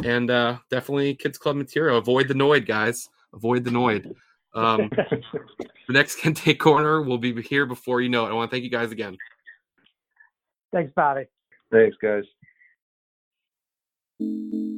and 0.03 0.29
uh, 0.29 0.59
definitely 0.69 1.15
Kids 1.15 1.37
Club 1.37 1.55
material. 1.55 1.97
Avoid 1.97 2.27
the 2.27 2.33
Noid, 2.35 2.67
guys. 2.67 3.09
Avoid 3.33 3.63
the 3.63 3.71
Noid. 3.71 4.13
Um, 4.53 4.89
the 5.87 5.93
next 5.93 6.19
Kente 6.19 6.55
Korner 6.55 7.05
will 7.05 7.17
be 7.17 7.39
here 7.41 7.65
before 7.65 8.01
you 8.01 8.09
know 8.09 8.25
it. 8.25 8.29
I 8.29 8.33
want 8.33 8.49
to 8.49 8.55
thank 8.55 8.63
you 8.63 8.71
guys 8.71 8.91
again. 8.91 9.17
Thanks, 10.71 10.93
Bobby. 10.95 11.25
Thanks, 11.71 11.97
guys. 12.01 12.23
Thank 14.19 14.53
you. 14.53 14.68